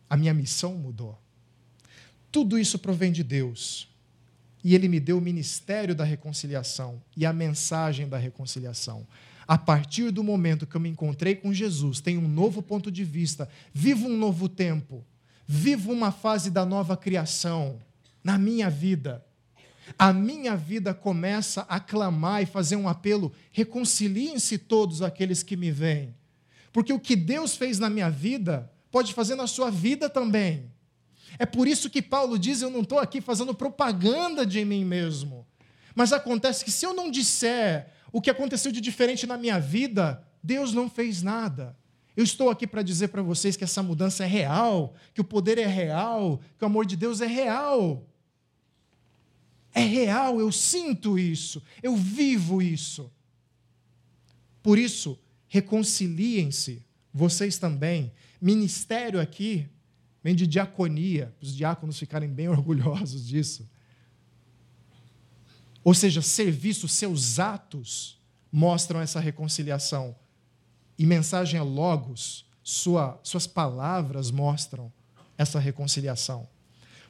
a 0.09 0.17
minha 0.17 0.33
missão 0.33 0.75
mudou. 0.75 1.19
Tudo 2.31 2.59
isso 2.59 2.79
provém 2.79 3.13
de 3.13 3.23
Deus. 3.23 3.89
E 4.63 4.75
ele 4.75 4.89
me 4.89 4.99
deu 4.99 5.19
o 5.19 5.21
ministério 5.21 5.95
da 5.95 6.05
reconciliação 6.05 7.03
e 7.15 7.27
a 7.27 7.33
mensagem 7.33 8.09
da 8.09 8.17
reconciliação 8.17 9.07
a 9.47 9.59
partir 9.59 10.11
do 10.11 10.25
momento 10.25 10.67
que 10.67 10.75
eu 10.75 10.81
me 10.81 10.89
encontrei 10.89 11.35
com 11.35 11.53
Jesus, 11.53 12.01
tenho 12.01 12.21
um 12.21 12.29
novo 12.29 12.63
ponto 12.63 12.91
de 12.91 13.05
vista, 13.05 13.49
vivo 13.73 14.09
um 14.09 14.17
novo 14.17 14.49
tempo, 14.49 15.05
vivo 15.47 15.93
uma 15.93 16.11
fase 16.11 16.51
da 16.51 16.65
nova 16.65 16.97
criação 16.97 17.79
na 18.23 18.39
minha 18.39 18.71
vida. 18.71 19.25
A 19.99 20.13
minha 20.13 20.57
vida 20.57 20.95
começa 20.95 21.63
a 21.69 21.79
clamar 21.79 22.43
e 22.43 22.47
fazer 22.47 22.77
um 22.77 22.89
apelo: 22.89 23.33
reconciliem-se 23.53 24.59
todos 24.59 25.03
aqueles 25.03 25.43
que 25.43 25.57
me 25.57 25.71
veem. 25.71 26.15
Porque 26.73 26.93
o 26.93 27.01
que 27.01 27.15
Deus 27.15 27.57
fez 27.57 27.79
na 27.79 27.89
minha 27.89 28.11
vida, 28.11 28.71
pode 28.91 29.13
fazer 29.13 29.35
na 29.35 29.47
sua 29.47 29.71
vida 29.71 30.09
também. 30.09 30.71
É 31.39 31.47
por 31.47 31.69
isso 31.69 31.91
que 31.91 32.03
Paulo 32.03 32.39
diz: 32.39 32.63
eu 32.63 32.71
não 32.71 32.81
estou 32.81 32.99
aqui 32.99 33.21
fazendo 33.21 33.55
propaganda 33.55 34.47
de 34.47 34.65
mim 34.65 34.85
mesmo. 34.85 35.47
Mas 35.95 36.13
acontece 36.13 36.65
que 36.65 36.73
se 36.73 36.85
eu 36.85 36.93
não 36.93 37.11
disser 37.11 37.89
o 38.13 38.21
que 38.21 38.31
aconteceu 38.31 38.73
de 38.73 38.81
diferente 38.81 39.27
na 39.27 39.37
minha 39.37 39.59
vida, 39.59 40.23
Deus 40.43 40.73
não 40.73 40.89
fez 40.89 41.23
nada. 41.23 41.77
Eu 42.17 42.23
estou 42.23 42.49
aqui 42.49 42.67
para 42.67 42.83
dizer 42.83 43.09
para 43.09 43.23
vocês 43.23 43.57
que 43.57 43.65
essa 43.65 43.83
mudança 43.83 44.25
é 44.25 44.27
real, 44.27 44.95
que 45.13 45.21
o 45.21 45.25
poder 45.25 45.59
é 45.59 45.67
real, 45.67 46.41
que 46.57 46.65
o 46.65 46.67
amor 46.67 46.87
de 46.87 46.97
Deus 46.97 47.21
é 47.21 47.27
real. 47.27 48.07
É 49.75 49.83
real, 49.83 50.39
eu 50.39 50.53
sinto 50.53 51.19
isso, 51.19 51.61
eu 51.83 51.97
vivo 51.97 52.63
isso. 52.63 53.11
Por 54.63 54.79
isso, 54.79 55.19
reconciliem-se, 55.49 56.83
vocês 57.13 57.59
também. 57.59 58.13
Ministério 58.41 59.21
aqui 59.21 59.69
vem 60.23 60.35
de 60.35 60.47
diaconia, 60.47 61.35
para 61.39 61.47
os 61.47 61.55
diáconos 61.55 61.99
ficarem 61.99 62.29
bem 62.29 62.47
orgulhosos 62.49 63.27
disso. 63.27 63.69
Ou 65.83 65.93
seja, 65.93 66.23
serviço, 66.23 66.89
seus 66.89 67.39
atos 67.39 68.19
mostram 68.51 69.01
essa 69.01 69.19
reconciliação. 69.19 70.17
E 70.97 71.05
mensagem 71.05 71.59
é 71.59 71.63
logos, 71.63 72.47
sua, 72.63 73.21
suas 73.23 73.47
palavras 73.47 74.31
mostram 74.31 74.91
essa 75.37 75.59
reconciliação. 75.59 76.49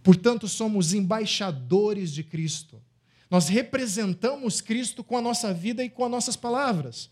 Portanto, 0.05 0.47
somos 0.47 0.95
embaixadores 0.95 2.13
de 2.13 2.23
Cristo. 2.23 2.81
Nós 3.29 3.49
representamos 3.49 4.61
Cristo 4.61 5.03
com 5.03 5.19
a 5.19 5.21
nossa 5.21 5.53
vida 5.53 5.83
e 5.83 5.91
com 5.91 6.05
as 6.05 6.11
nossas 6.13 6.37
palavras. 6.37 7.11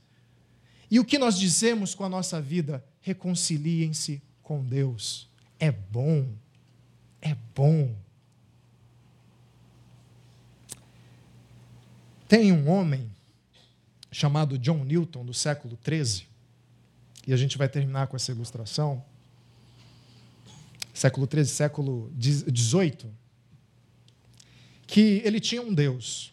E 0.88 1.00
o 1.00 1.04
que 1.04 1.18
nós 1.18 1.36
dizemos 1.36 1.92
com 1.92 2.04
a 2.04 2.08
nossa 2.08 2.40
vida? 2.40 2.84
Reconciliem-se 3.00 4.22
com 4.40 4.62
Deus 4.62 5.32
é 5.62 5.70
bom. 5.70 6.28
É 7.20 7.36
bom. 7.54 7.94
Tem 12.26 12.50
um 12.50 12.68
homem 12.68 13.14
chamado 14.10 14.58
John 14.58 14.84
Newton, 14.84 15.24
do 15.24 15.32
século 15.32 15.78
XIII, 15.86 16.26
e 17.28 17.32
a 17.32 17.36
gente 17.36 17.56
vai 17.56 17.68
terminar 17.68 18.08
com 18.08 18.16
essa 18.16 18.32
ilustração. 18.32 19.04
Século 20.92 21.28
XIII, 21.30 21.44
século 21.46 22.12
XVIII, 22.20 23.10
que 24.86 25.22
ele 25.24 25.40
tinha 25.40 25.62
um 25.62 25.72
Deus. 25.72 26.32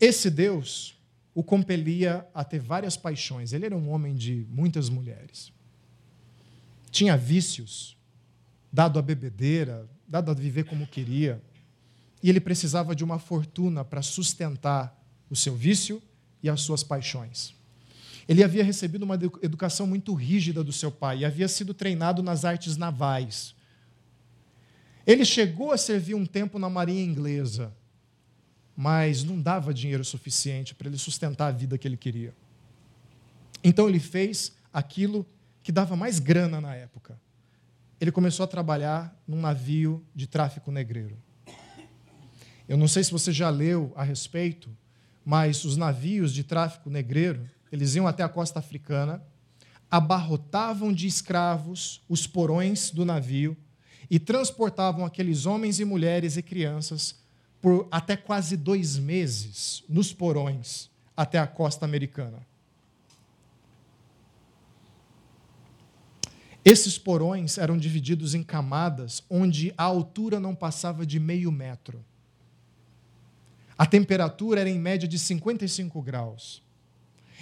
Esse 0.00 0.30
Deus 0.30 0.96
o 1.36 1.42
compelia 1.42 2.26
a 2.32 2.42
ter 2.42 2.58
várias 2.58 2.96
paixões. 2.96 3.52
Ele 3.52 3.66
era 3.66 3.76
um 3.76 3.90
homem 3.90 4.14
de 4.14 4.46
muitas 4.48 4.88
mulheres. 4.88 5.52
Tinha 6.90 7.14
vícios, 7.14 7.94
dado 8.72 8.98
a 8.98 9.02
bebedeira, 9.02 9.86
dado 10.08 10.30
a 10.30 10.34
viver 10.34 10.64
como 10.64 10.86
queria. 10.86 11.42
E 12.22 12.30
ele 12.30 12.40
precisava 12.40 12.96
de 12.96 13.04
uma 13.04 13.18
fortuna 13.18 13.84
para 13.84 14.00
sustentar 14.00 14.98
o 15.28 15.36
seu 15.36 15.54
vício 15.54 16.02
e 16.42 16.48
as 16.48 16.62
suas 16.62 16.82
paixões. 16.82 17.54
Ele 18.28 18.42
havia 18.42 18.64
recebido 18.64 19.04
uma 19.04 19.14
educação 19.14 19.86
muito 19.86 20.12
rígida 20.14 20.64
do 20.64 20.72
seu 20.72 20.90
pai 20.90 21.18
e 21.18 21.24
havia 21.24 21.46
sido 21.46 21.72
treinado 21.72 22.22
nas 22.22 22.44
artes 22.44 22.76
navais. 22.76 23.54
Ele 25.06 25.24
chegou 25.24 25.70
a 25.70 25.78
servir 25.78 26.14
um 26.14 26.26
tempo 26.26 26.58
na 26.58 26.68
marinha 26.68 27.04
inglesa, 27.04 27.72
mas 28.76 29.22
não 29.22 29.40
dava 29.40 29.72
dinheiro 29.72 30.04
suficiente 30.04 30.74
para 30.74 30.88
ele 30.88 30.98
sustentar 30.98 31.46
a 31.46 31.52
vida 31.52 31.78
que 31.78 31.86
ele 31.86 31.96
queria. 31.96 32.34
Então 33.62 33.88
ele 33.88 34.00
fez 34.00 34.52
aquilo 34.72 35.24
que 35.62 35.70
dava 35.70 35.94
mais 35.96 36.18
grana 36.18 36.60
na 36.60 36.74
época. 36.74 37.18
Ele 38.00 38.12
começou 38.12 38.44
a 38.44 38.46
trabalhar 38.46 39.16
num 39.26 39.40
navio 39.40 40.04
de 40.14 40.26
tráfico 40.26 40.70
negreiro. 40.70 41.16
Eu 42.68 42.76
não 42.76 42.88
sei 42.88 43.02
se 43.04 43.12
você 43.12 43.32
já 43.32 43.48
leu 43.48 43.92
a 43.96 44.02
respeito, 44.02 44.68
mas 45.24 45.64
os 45.64 45.76
navios 45.76 46.32
de 46.34 46.44
tráfico 46.44 46.90
negreiro, 46.90 47.48
eles 47.70 47.94
iam 47.94 48.06
até 48.06 48.22
a 48.22 48.28
costa 48.28 48.58
africana, 48.58 49.22
abarrotavam 49.90 50.92
de 50.92 51.06
escravos 51.06 52.02
os 52.08 52.26
porões 52.26 52.90
do 52.90 53.04
navio 53.04 53.56
e 54.10 54.18
transportavam 54.18 55.04
aqueles 55.04 55.46
homens 55.46 55.80
e 55.80 55.84
mulheres 55.84 56.36
e 56.36 56.42
crianças 56.42 57.16
por 57.60 57.88
até 57.90 58.16
quase 58.16 58.56
dois 58.56 58.96
meses 58.98 59.82
nos 59.88 60.12
porões 60.12 60.90
até 61.16 61.38
a 61.38 61.46
costa 61.46 61.84
americana. 61.84 62.46
Esses 66.64 66.98
porões 66.98 67.58
eram 67.58 67.78
divididos 67.78 68.34
em 68.34 68.42
camadas 68.42 69.22
onde 69.30 69.72
a 69.78 69.84
altura 69.84 70.40
não 70.40 70.52
passava 70.52 71.06
de 71.06 71.20
meio 71.20 71.52
metro. 71.52 72.04
A 73.78 73.86
temperatura 73.86 74.62
era 74.62 74.68
em 74.68 74.78
média 74.78 75.06
de 75.06 75.16
55 75.16 76.02
graus. 76.02 76.65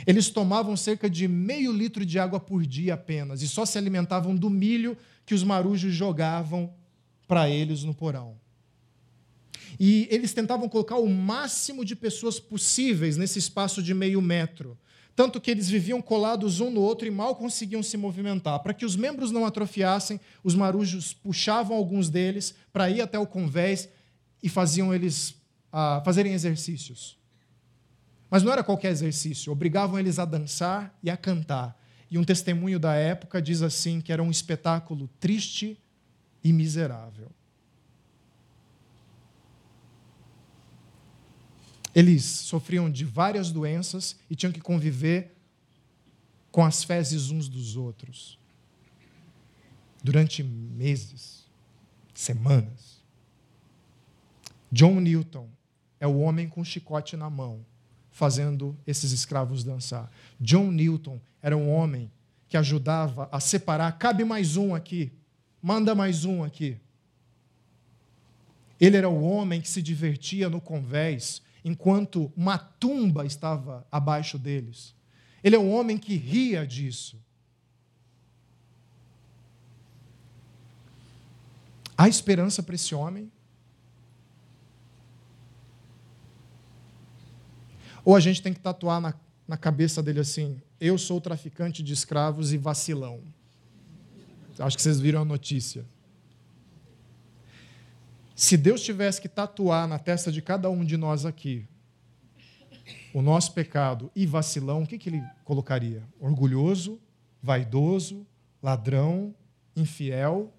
Eles 0.07 0.29
tomavam 0.29 0.77
cerca 0.77 1.09
de 1.09 1.29
meio 1.29 1.73
litro 1.73 2.05
de 2.05 2.19
água 2.19 2.41
por 2.41 2.67
dia 2.67 2.95
apenas 2.95 3.43
e 3.43 3.49
só 3.49 3.65
se 3.65 3.79
alimentavam 3.79 4.35
do 4.35 4.51
milho 4.51 4.97
que 5.25 5.35
os 5.35 5.43
marujos 5.43 5.95
jogavam 5.95 6.73
para 7.27 7.49
eles 7.49 7.83
no 7.85 7.95
porão. 7.95 8.37
E 9.79 10.07
eles 10.11 10.33
tentavam 10.33 10.69
colocar 10.69 10.97
o 10.97 11.09
máximo 11.09 11.85
de 11.85 11.97
pessoas 11.97 12.39
possíveis 12.39 13.17
nesse 13.17 13.39
espaço 13.39 13.83
de 13.83 13.95
meio 13.95 14.21
metro. 14.21 14.79
Tanto 15.17 15.41
que 15.41 15.51
eles 15.51 15.69
viviam 15.69 16.03
colados 16.03 16.61
um 16.61 16.71
no 16.71 16.81
outro 16.81 17.07
e 17.07 17.11
mal 17.11 17.37
conseguiam 17.37 17.83
se 17.83 17.97
movimentar. 17.97 18.59
Para 18.61 18.75
que 18.75 18.85
os 18.85 18.97
membros 18.97 19.31
não 19.31 19.47
atrofiassem, 19.47 20.21
os 20.43 20.55
marujos 20.55 21.15
puxavam 21.15 21.77
alguns 21.77 22.09
deles 22.09 22.55
para 22.73 22.91
ir 22.91 23.01
até 23.01 23.19
o 23.19 23.27
convés 23.27 23.89
e 24.43 24.49
faziam 24.49 24.93
eles 24.93 25.37
ah, 25.73 26.03
fazerem 26.05 26.33
exercícios. 26.33 27.17
Mas 28.35 28.43
não 28.43 28.51
era 28.51 28.65
qualquer 28.65 28.91
exercício, 28.91 29.53
obrigavam 29.53 29.97
eles 29.97 30.19
a 30.19 30.25
dançar 30.25 30.93
e 31.01 31.09
a 31.09 31.17
cantar. 31.17 31.81
E 32.11 32.19
um 32.19 32.25
testemunho 32.25 32.81
da 32.81 32.93
época 32.93 33.41
diz 33.41 33.63
assim 33.63 34.01
que 34.01 34.13
era 34.13 34.21
um 34.21 34.29
espetáculo 34.29 35.09
triste 35.21 35.81
e 36.43 36.53
miserável. 36.53 37.31
Eles 41.95 42.25
sofriam 42.25 42.91
de 42.91 43.05
várias 43.05 43.53
doenças 43.53 44.17
e 44.29 44.35
tinham 44.35 44.51
que 44.53 44.61
conviver 44.61 45.37
com 46.51 46.65
as 46.65 46.83
fezes 46.83 47.31
uns 47.31 47.49
dos 47.49 47.77
outros 47.77 48.37
durante 50.03 50.43
meses, 50.43 51.47
semanas. 52.13 53.01
John 54.73 54.99
Newton 54.99 55.49
é 56.01 56.07
o 56.09 56.19
homem 56.19 56.49
com 56.49 56.65
chicote 56.65 57.17
na 57.17 57.31
mão, 57.31 57.65
fazendo 58.15 58.79
esses 58.87 59.11
escravos 59.11 59.65
dançar. 59.65 60.09
John 60.41 60.71
Newton 60.71 61.21
era 61.43 61.57
um 61.57 61.69
homem 61.69 62.09
que 62.49 62.57
ajudava 62.57 63.29
a 63.33 63.41
separar, 63.41 63.99
cabe 63.99 64.25
mais 64.25 64.57
um 64.57 64.73
aqui, 64.73 65.13
manda 65.61 65.97
mais 65.97 66.25
um 66.25 66.45
aqui. 66.45 66.79
Ele 68.81 68.97
era 68.97 69.09
o 69.09 69.21
homem 69.21 69.61
que 69.61 69.69
se 69.69 69.83
divertia 69.83 70.49
no 70.49 70.61
convés 70.61 71.43
enquanto 71.65 72.33
uma 72.37 72.57
tumba 72.57 73.27
estava 73.27 73.85
abaixo 73.91 74.39
deles. 74.39 74.95
Ele 75.43 75.57
é 75.57 75.59
um 75.59 75.75
homem 75.75 75.99
que 75.99 76.15
ria 76.15 76.65
disso. 76.65 77.21
Há 81.99 82.09
esperança 82.09 82.63
para 82.63 82.77
esse 82.77 82.95
homem? 82.95 83.31
Ou 88.05 88.15
a 88.15 88.21
gente 88.21 88.43
tem 88.43 88.53
que 88.53 88.61
tatuar 88.61 89.01
na, 89.01 89.15
na 89.49 89.57
cabeça 89.57 90.03
dele 90.03 90.21
assim: 90.21 90.61
eu 90.81 90.99
sou 90.99 91.21
traficante 91.21 91.83
de 91.83 91.93
escravos 91.93 92.53
e 92.53 92.59
vacilão. 92.59 93.23
Acho 94.59 94.77
que 94.77 94.83
vocês 94.83 95.01
viram 95.01 95.23
a 95.23 95.25
notícia. 95.25 95.85
Se 98.37 98.57
Deus 98.57 98.83
tivesse 98.83 99.21
que 99.21 99.29
tatuar 99.29 99.87
na 99.87 99.99
testa 99.99 100.31
de 100.31 100.43
cada 100.43 100.69
um 100.69 100.85
de 100.85 100.97
nós 100.97 101.25
aqui 101.25 101.67
o 103.13 103.23
nosso 103.23 103.53
pecado 103.53 104.11
e 104.15 104.27
vacilão, 104.27 104.83
o 104.83 104.87
que, 104.87 104.99
que 104.99 105.09
ele 105.09 105.23
colocaria? 105.45 106.03
Orgulhoso, 106.21 107.01
vaidoso, 107.41 108.27
ladrão, 108.61 109.35
infiel. 109.77 110.53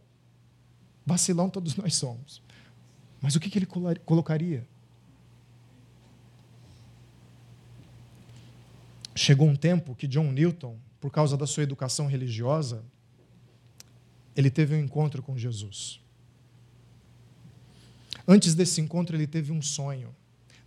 Vacilão 1.06 1.50
todos 1.50 1.76
nós 1.76 1.96
somos. 1.96 2.42
Mas 3.22 3.36
o 3.36 3.40
que, 3.40 3.50
que 3.50 3.60
ele 3.60 3.68
colocaria? 4.06 4.66
Chegou 9.16 9.48
um 9.48 9.56
tempo 9.56 9.96
que 9.96 10.08
John 10.08 10.32
Newton, 10.32 10.78
por 11.00 11.10
causa 11.10 11.38
da 11.38 11.48
sua 11.48 11.64
educação 11.64 12.06
religiosa, 12.06 12.84
ele 14.36 14.50
teve 14.50 14.76
um 14.76 14.80
encontro 14.80 15.24
com 15.24 15.38
Jesus. 15.38 16.02
Antes 18.28 18.54
desse 18.54 18.82
encontro, 18.82 19.16
ele 19.16 19.26
teve 19.26 19.52
um 19.52 19.62
sonho. 19.62 20.14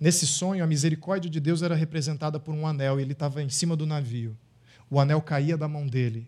Nesse 0.00 0.26
sonho, 0.26 0.64
a 0.64 0.66
misericórdia 0.66 1.28
de 1.28 1.40
Deus 1.40 1.60
era 1.60 1.74
representada 1.74 2.40
por 2.40 2.54
um 2.54 2.66
anel 2.66 2.98
e 2.98 3.02
ele 3.02 3.12
estava 3.12 3.42
em 3.42 3.50
cima 3.50 3.76
do 3.76 3.84
navio. 3.84 4.36
O 4.88 4.98
anel 4.98 5.20
caía 5.20 5.56
da 5.56 5.68
mão 5.68 5.86
dele 5.86 6.26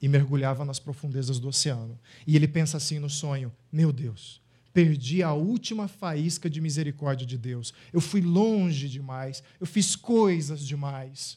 e 0.00 0.06
mergulhava 0.06 0.64
nas 0.64 0.78
profundezas 0.78 1.40
do 1.40 1.48
oceano. 1.48 1.98
E 2.26 2.36
ele 2.36 2.46
pensa 2.46 2.76
assim 2.76 2.98
no 2.98 3.10
sonho: 3.10 3.52
Meu 3.72 3.92
Deus, 3.92 4.40
perdi 4.78 5.24
a 5.24 5.32
última 5.32 5.88
faísca 5.88 6.48
de 6.48 6.60
misericórdia 6.60 7.26
de 7.26 7.36
Deus. 7.36 7.74
Eu 7.92 8.00
fui 8.00 8.20
longe 8.20 8.88
demais, 8.88 9.42
eu 9.58 9.66
fiz 9.66 9.96
coisas 9.96 10.64
demais. 10.64 11.36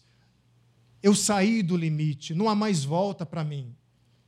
Eu 1.01 1.15
saí 1.15 1.63
do 1.63 1.75
limite, 1.75 2.35
não 2.35 2.47
há 2.47 2.53
mais 2.53 2.83
volta 2.83 3.25
para 3.25 3.43
mim. 3.43 3.75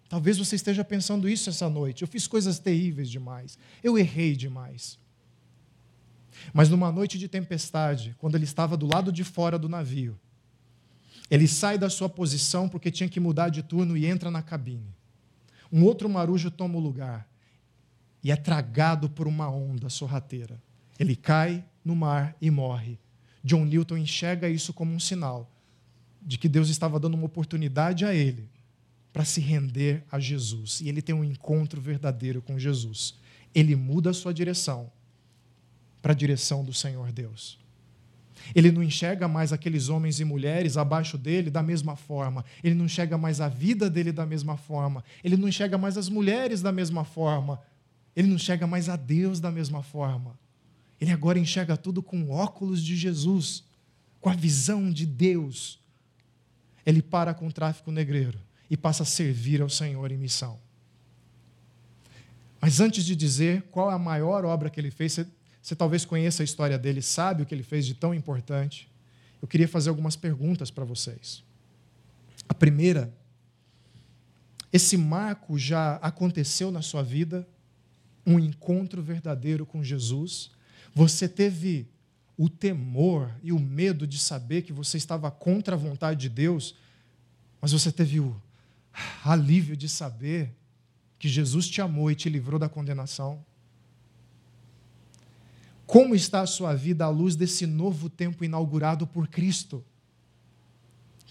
Talvez 0.09 0.39
você 0.39 0.55
esteja 0.55 0.83
pensando 0.83 1.29
isso 1.29 1.47
essa 1.47 1.69
noite. 1.69 2.01
Eu 2.01 2.07
fiz 2.07 2.25
coisas 2.25 2.57
terríveis 2.57 3.07
demais. 3.07 3.55
Eu 3.83 3.99
errei 3.99 4.35
demais. 4.35 4.97
Mas 6.51 6.67
numa 6.67 6.91
noite 6.91 7.19
de 7.19 7.27
tempestade, 7.27 8.15
quando 8.17 8.33
ele 8.33 8.45
estava 8.45 8.75
do 8.75 8.87
lado 8.87 9.11
de 9.11 9.23
fora 9.23 9.59
do 9.59 9.69
navio, 9.69 10.19
ele 11.29 11.47
sai 11.47 11.77
da 11.77 11.87
sua 11.87 12.09
posição 12.09 12.67
porque 12.67 12.89
tinha 12.89 13.07
que 13.07 13.19
mudar 13.19 13.49
de 13.49 13.61
turno 13.61 13.95
e 13.95 14.07
entra 14.07 14.31
na 14.31 14.41
cabine. 14.41 14.91
Um 15.71 15.83
outro 15.83 16.09
marujo 16.09 16.49
toma 16.49 16.79
o 16.79 16.81
lugar 16.81 17.31
e 18.23 18.31
é 18.31 18.35
tragado 18.35 19.09
por 19.09 19.27
uma 19.27 19.49
onda 19.49 19.89
sorrateira. 19.89 20.61
Ele 20.97 21.15
cai 21.15 21.65
no 21.83 21.95
mar 21.95 22.35
e 22.41 22.49
morre. 22.49 22.97
John 23.43 23.65
Newton 23.65 23.97
enxerga 23.97 24.47
isso 24.47 24.73
como 24.73 24.93
um 24.93 24.99
sinal 24.99 25.51
de 26.21 26.37
que 26.37 26.47
Deus 26.47 26.69
estava 26.69 26.99
dando 26.99 27.15
uma 27.15 27.25
oportunidade 27.25 28.05
a 28.05 28.13
ele 28.13 28.49
para 29.11 29.25
se 29.25 29.41
render 29.41 30.03
a 30.09 30.19
Jesus. 30.19 30.79
E 30.79 30.87
ele 30.87 31.01
tem 31.01 31.13
um 31.13 31.23
encontro 31.23 31.81
verdadeiro 31.81 32.41
com 32.41 32.57
Jesus. 32.57 33.15
Ele 33.53 33.75
muda 33.75 34.11
a 34.11 34.13
sua 34.13 34.33
direção 34.33 34.89
para 36.01 36.13
a 36.13 36.15
direção 36.15 36.63
do 36.63 36.73
Senhor 36.73 37.11
Deus. 37.11 37.59
Ele 38.55 38.71
não 38.71 38.83
enxerga 38.83 39.27
mais 39.27 39.53
aqueles 39.53 39.89
homens 39.89 40.19
e 40.19 40.25
mulheres 40.25 40.75
abaixo 40.75 41.17
dele 41.17 41.49
da 41.49 41.61
mesma 41.61 41.95
forma. 41.95 42.43
Ele 42.63 42.75
não 42.75 42.85
enxerga 42.85 43.17
mais 43.17 43.39
a 43.39 43.47
vida 43.47 43.89
dele 43.89 44.11
da 44.11 44.25
mesma 44.25 44.57
forma. 44.57 45.03
Ele 45.23 45.37
não 45.37 45.47
enxerga 45.47 45.77
mais 45.77 45.97
as 45.97 46.09
mulheres 46.09 46.61
da 46.61 46.71
mesma 46.71 47.03
forma. 47.03 47.61
Ele 48.15 48.27
não 48.27 48.35
enxerga 48.35 48.67
mais 48.67 48.89
a 48.89 48.95
Deus 48.95 49.39
da 49.39 49.51
mesma 49.51 49.81
forma. 49.81 50.37
Ele 50.99 51.11
agora 51.11 51.39
enxerga 51.39 51.75
tudo 51.75 52.01
com 52.01 52.29
óculos 52.29 52.81
de 52.83 52.95
Jesus, 52.95 53.63
com 54.21 54.29
a 54.29 54.35
visão 54.35 54.91
de 54.91 55.05
Deus. 55.05 55.79
Ele 56.85 57.01
para 57.01 57.33
com 57.33 57.47
o 57.47 57.51
tráfico 57.51 57.91
negreiro 57.91 58.39
e 58.69 58.77
passa 58.77 59.03
a 59.03 59.05
servir 59.05 59.61
ao 59.61 59.69
Senhor 59.69 60.11
em 60.11 60.17
missão. 60.17 60.59
Mas 62.61 62.79
antes 62.79 63.03
de 63.03 63.15
dizer 63.15 63.63
qual 63.63 63.91
é 63.91 63.93
a 63.93 63.99
maior 63.99 64.45
obra 64.45 64.69
que 64.69 64.79
ele 64.79 64.91
fez, 64.91 65.13
você, 65.13 65.27
você 65.61 65.75
talvez 65.75 66.05
conheça 66.05 66.41
a 66.41 66.45
história 66.45 66.77
dele, 66.77 67.01
sabe 67.01 67.43
o 67.43 67.45
que 67.45 67.53
ele 67.53 67.63
fez 67.63 67.85
de 67.85 67.93
tão 67.93 68.13
importante. 68.13 68.89
Eu 69.41 69.47
queria 69.47 69.67
fazer 69.67 69.89
algumas 69.89 70.15
perguntas 70.15 70.71
para 70.71 70.85
vocês. 70.85 71.43
A 72.47 72.53
primeira, 72.53 73.13
esse 74.71 74.95
marco 74.95 75.57
já 75.57 75.95
aconteceu 75.97 76.71
na 76.71 76.81
sua 76.81 77.03
vida? 77.03 77.45
Um 78.25 78.39
encontro 78.39 79.01
verdadeiro 79.01 79.65
com 79.65 79.83
Jesus? 79.83 80.51
Você 80.93 81.27
teve 81.27 81.87
o 82.37 82.49
temor 82.49 83.31
e 83.43 83.51
o 83.51 83.59
medo 83.59 84.07
de 84.07 84.17
saber 84.17 84.63
que 84.63 84.73
você 84.73 84.97
estava 84.97 85.29
contra 85.29 85.75
a 85.75 85.77
vontade 85.77 86.21
de 86.21 86.29
Deus, 86.29 86.75
mas 87.61 87.71
você 87.71 87.91
teve 87.91 88.19
o 88.19 88.35
alívio 89.23 89.75
de 89.75 89.87
saber 89.87 90.53
que 91.19 91.29
Jesus 91.29 91.67
te 91.67 91.81
amou 91.81 92.11
e 92.11 92.15
te 92.15 92.29
livrou 92.29 92.59
da 92.59 92.67
condenação? 92.67 93.43
Como 95.85 96.15
está 96.15 96.41
a 96.41 96.47
sua 96.47 96.73
vida 96.73 97.05
à 97.05 97.09
luz 97.09 97.35
desse 97.35 97.65
novo 97.65 98.09
tempo 98.09 98.43
inaugurado 98.43 99.05
por 99.05 99.27
Cristo? 99.27 99.83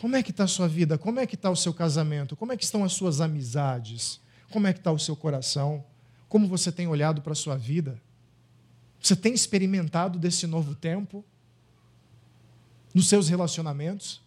Como 0.00 0.16
é 0.16 0.22
que 0.22 0.30
está 0.30 0.44
a 0.44 0.48
sua 0.48 0.68
vida? 0.68 0.98
Como 0.98 1.20
é 1.20 1.26
que 1.26 1.34
está 1.34 1.50
o 1.50 1.56
seu 1.56 1.72
casamento? 1.72 2.36
Como 2.36 2.52
é 2.52 2.56
que 2.56 2.64
estão 2.64 2.84
as 2.84 2.92
suas 2.92 3.20
amizades? 3.20 4.20
Como 4.50 4.66
é 4.66 4.72
que 4.72 4.78
está 4.78 4.90
o 4.90 4.98
seu 4.98 5.16
coração? 5.16 5.84
Como 6.32 6.48
você 6.48 6.72
tem 6.72 6.86
olhado 6.86 7.20
para 7.20 7.32
a 7.32 7.36
sua 7.36 7.58
vida? 7.58 8.00
Você 8.98 9.14
tem 9.14 9.34
experimentado 9.34 10.18
desse 10.18 10.46
novo 10.46 10.74
tempo? 10.74 11.22
Nos 12.94 13.06
seus 13.06 13.28
relacionamentos? 13.28 14.22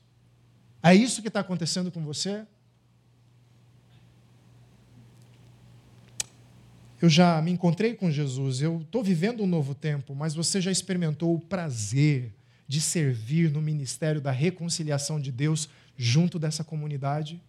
É 0.84 0.93
isso 0.93 1.20
que 1.20 1.30
está 1.30 1.39
acontecendo 1.39 1.91
com 1.91 2.03
você? 2.03 2.45
eu 7.01 7.10
já 7.10 7.41
me 7.41 7.51
encontrei 7.51 7.95
com 7.95 8.12
Jesus, 8.12 8.62
eu 8.62 8.82
estou 8.82 9.03
vivendo 9.03 9.41
um 9.41 9.47
novo 9.47 9.74
tempo, 9.74 10.14
mas 10.14 10.36
você 10.36 10.62
já 10.62 10.72
experimentou 10.72 11.34
o 11.34 11.39
prazer 11.39 12.32
de 12.68 12.82
servir 12.82 13.49
no 13.51 13.62
ministério 13.62 14.22
da 14.22 14.32
reconciliação 14.32 15.20
de 15.20 15.32
Deus 15.32 15.70
junto 15.97 16.38
dessa 16.38 16.64
comunidade? 16.64 17.41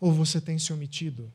Ou 0.00 0.10
você 0.10 0.40
tem 0.40 0.58
se 0.58 0.72
omitido? 0.72 1.30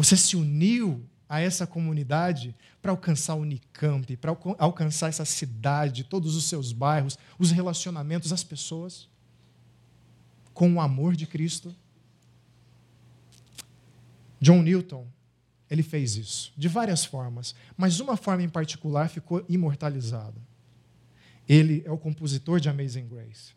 Você 0.00 0.16
se 0.16 0.34
uniu 0.34 1.06
a 1.28 1.42
essa 1.42 1.66
comunidade 1.66 2.56
para 2.80 2.90
alcançar 2.90 3.34
o 3.34 3.40
Unicamp, 3.40 4.16
para 4.16 4.34
alcançar 4.56 5.10
essa 5.10 5.26
cidade, 5.26 6.04
todos 6.04 6.36
os 6.36 6.44
seus 6.44 6.72
bairros, 6.72 7.18
os 7.38 7.50
relacionamentos, 7.50 8.32
as 8.32 8.42
pessoas, 8.42 9.10
com 10.54 10.72
o 10.72 10.80
amor 10.80 11.14
de 11.14 11.26
Cristo? 11.26 11.76
John 14.40 14.62
Newton, 14.62 15.06
ele 15.68 15.82
fez 15.82 16.16
isso 16.16 16.50
de 16.56 16.66
várias 16.66 17.04
formas, 17.04 17.54
mas 17.76 18.00
uma 18.00 18.16
forma 18.16 18.42
em 18.42 18.48
particular 18.48 19.10
ficou 19.10 19.44
imortalizada. 19.50 20.40
Ele 21.46 21.82
é 21.84 21.90
o 21.90 21.98
compositor 21.98 22.58
de 22.58 22.70
Amazing 22.70 23.06
Grace, 23.06 23.52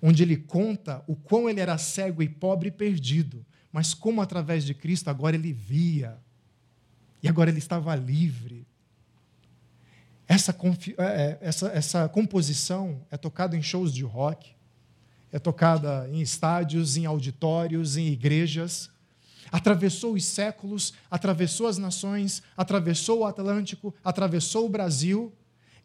onde 0.00 0.22
ele 0.22 0.36
conta 0.36 1.02
o 1.06 1.16
quão 1.16 1.48
ele 1.48 1.60
era 1.60 1.76
cego 1.78 2.22
e 2.22 2.28
pobre 2.28 2.68
e 2.68 2.72
perdido, 2.72 3.44
mas 3.72 3.94
como 3.94 4.20
através 4.20 4.64
de 4.64 4.74
Cristo 4.74 5.08
agora 5.08 5.36
ele 5.36 5.52
via 5.52 6.18
e 7.22 7.28
agora 7.28 7.50
ele 7.50 7.58
estava 7.58 7.94
livre. 7.94 8.66
Essa, 10.26 10.56
é, 10.98 11.02
é, 11.02 11.38
essa, 11.40 11.68
essa 11.68 12.08
composição 12.08 13.04
é 13.10 13.16
tocada 13.16 13.56
em 13.56 13.62
shows 13.62 13.92
de 13.92 14.02
rock, 14.02 14.54
é 15.30 15.38
tocada 15.38 16.08
em 16.10 16.20
estádios, 16.20 16.96
em 16.96 17.06
auditórios, 17.06 17.96
em 17.96 18.08
igrejas 18.08 18.92
atravessou 19.52 20.14
os 20.14 20.24
séculos, 20.24 20.94
atravessou 21.10 21.66
as 21.66 21.76
nações, 21.76 22.42
atravessou 22.56 23.20
o 23.20 23.24
Atlântico, 23.26 23.94
atravessou 24.02 24.64
o 24.64 24.68
Brasil, 24.68 25.30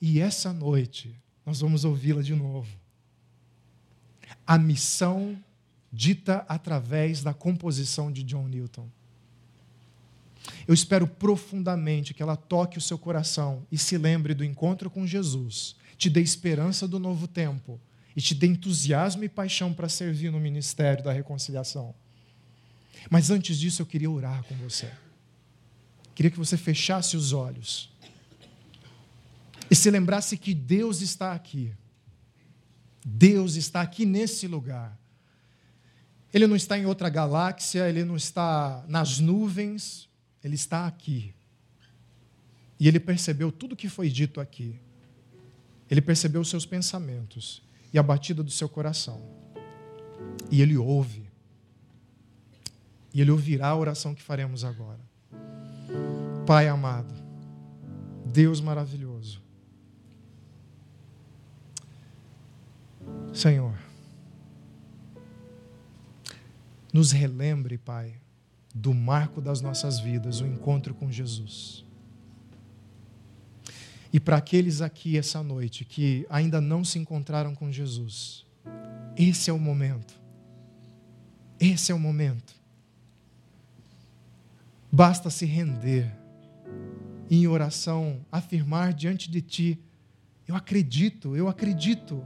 e 0.02 0.22
essa 0.22 0.54
noite 0.54 1.14
nós 1.46 1.60
vamos 1.60 1.84
ouvi-la 1.84 2.22
de 2.22 2.34
novo. 2.34 2.70
A 4.48 4.58
missão 4.58 5.38
dita 5.92 6.46
através 6.48 7.22
da 7.22 7.34
composição 7.34 8.12
de 8.12 8.24
John 8.24 8.48
Newton. 8.48 8.90
Eu 10.68 10.74
espero 10.74 11.08
profundamente 11.08 12.14
que 12.14 12.24
ela 12.24 12.36
toque 12.36 12.78
o 12.78 12.82
seu 12.82 12.98
coração 12.98 13.66
e 13.72 13.78
se 13.78 13.98
lembre 13.98 14.34
do 14.34 14.44
encontro 14.44 14.90
com 14.90 15.06
Jesus, 15.06 15.76
te 15.98 16.10
dê 16.10 16.22
esperança 16.22 16.88
do 16.88 17.00
novo 17.00 17.28
tempo 17.28 17.80
e 18.16 18.22
te 18.22 18.34
dê 18.34 18.48
entusiasmo 18.48 19.24
e 19.24 19.30
paixão 19.30 19.74
para 19.74 19.90
servir 19.90 20.32
no 20.32 20.40
ministério 20.40 21.04
da 21.04 21.12
reconciliação. 21.12 21.94
Mas 23.10 23.30
antes 23.30 23.60
disso, 23.60 23.82
eu 23.82 23.86
queria 23.86 24.10
orar 24.10 24.44
com 24.44 24.56
você. 24.56 24.92
Queria 26.16 26.32
que 26.32 26.38
você 26.38 26.58
fechasse 26.58 27.16
os 27.16 27.32
olhos 27.32 27.92
e 29.70 29.76
se 29.76 29.92
lembrasse 29.92 30.38
que 30.38 30.54
Deus 30.54 31.02
está 31.02 31.34
aqui. 31.34 31.74
Deus 33.10 33.56
está 33.56 33.82
aqui 33.82 34.06
nesse 34.06 34.48
lugar. 34.48 35.00
Ele 36.34 36.46
não 36.46 36.56
está 36.56 36.78
em 36.78 36.86
outra 36.86 37.10
galáxia, 37.10 37.88
ele 37.88 38.04
não 38.04 38.18
está 38.18 38.84
nas 38.88 39.20
nuvens, 39.20 40.10
ele 40.44 40.56
está 40.56 40.86
aqui. 40.86 41.34
E 42.80 42.88
ele 42.88 43.00
percebeu 43.00 43.52
tudo 43.52 43.76
que 43.76 43.88
foi 43.88 44.10
dito 44.10 44.42
aqui. 44.42 44.80
Ele 45.90 46.02
percebeu 46.02 46.42
os 46.42 46.50
seus 46.50 46.66
pensamentos 46.66 47.64
e 47.94 47.98
a 47.98 48.04
batida 48.04 48.44
do 48.44 48.52
seu 48.52 48.68
coração. 48.68 49.22
E 50.52 50.62
ele 50.62 50.76
ouve. 50.76 51.28
E 53.18 53.22
Ele 53.22 53.32
ouvirá 53.32 53.70
a 53.70 53.76
oração 53.76 54.14
que 54.14 54.22
faremos 54.22 54.64
agora. 54.64 55.00
Pai 56.46 56.68
amado, 56.68 57.12
Deus 58.28 58.62
maravilhoso, 58.62 59.07
Senhor, 63.38 63.78
nos 66.92 67.12
relembre, 67.12 67.78
Pai, 67.78 68.16
do 68.74 68.94
marco 68.94 69.40
das 69.40 69.62
nossas 69.62 70.00
vidas, 70.00 70.42
o 70.42 70.48
encontro 70.48 70.94
com 70.94 71.12
Jesus. 71.12 71.86
E 74.12 74.20
para 74.20 74.38
aqueles 74.38 74.82
aqui 74.82 75.18
essa 75.18 75.44
noite 75.44 75.86
que 75.86 76.26
ainda 76.30 76.60
não 76.60 76.84
se 76.84 76.98
encontraram 76.98 77.54
com 77.54 77.72
Jesus, 77.72 78.46
esse 79.16 79.50
é 79.50 79.54
o 79.54 79.60
momento. 79.60 80.20
Esse 81.60 81.92
é 81.92 81.96
o 81.96 82.00
momento 82.00 82.58
Basta 84.92 85.30
se 85.30 85.46
render 85.46 86.12
e 87.30 87.38
em 87.38 87.48
oração 87.48 88.26
afirmar 88.32 88.94
diante 88.94 89.30
de 89.30 89.42
ti: 89.42 89.80
Eu 90.48 90.56
acredito, 90.56 91.36
eu 91.36 91.48
acredito, 91.48 92.26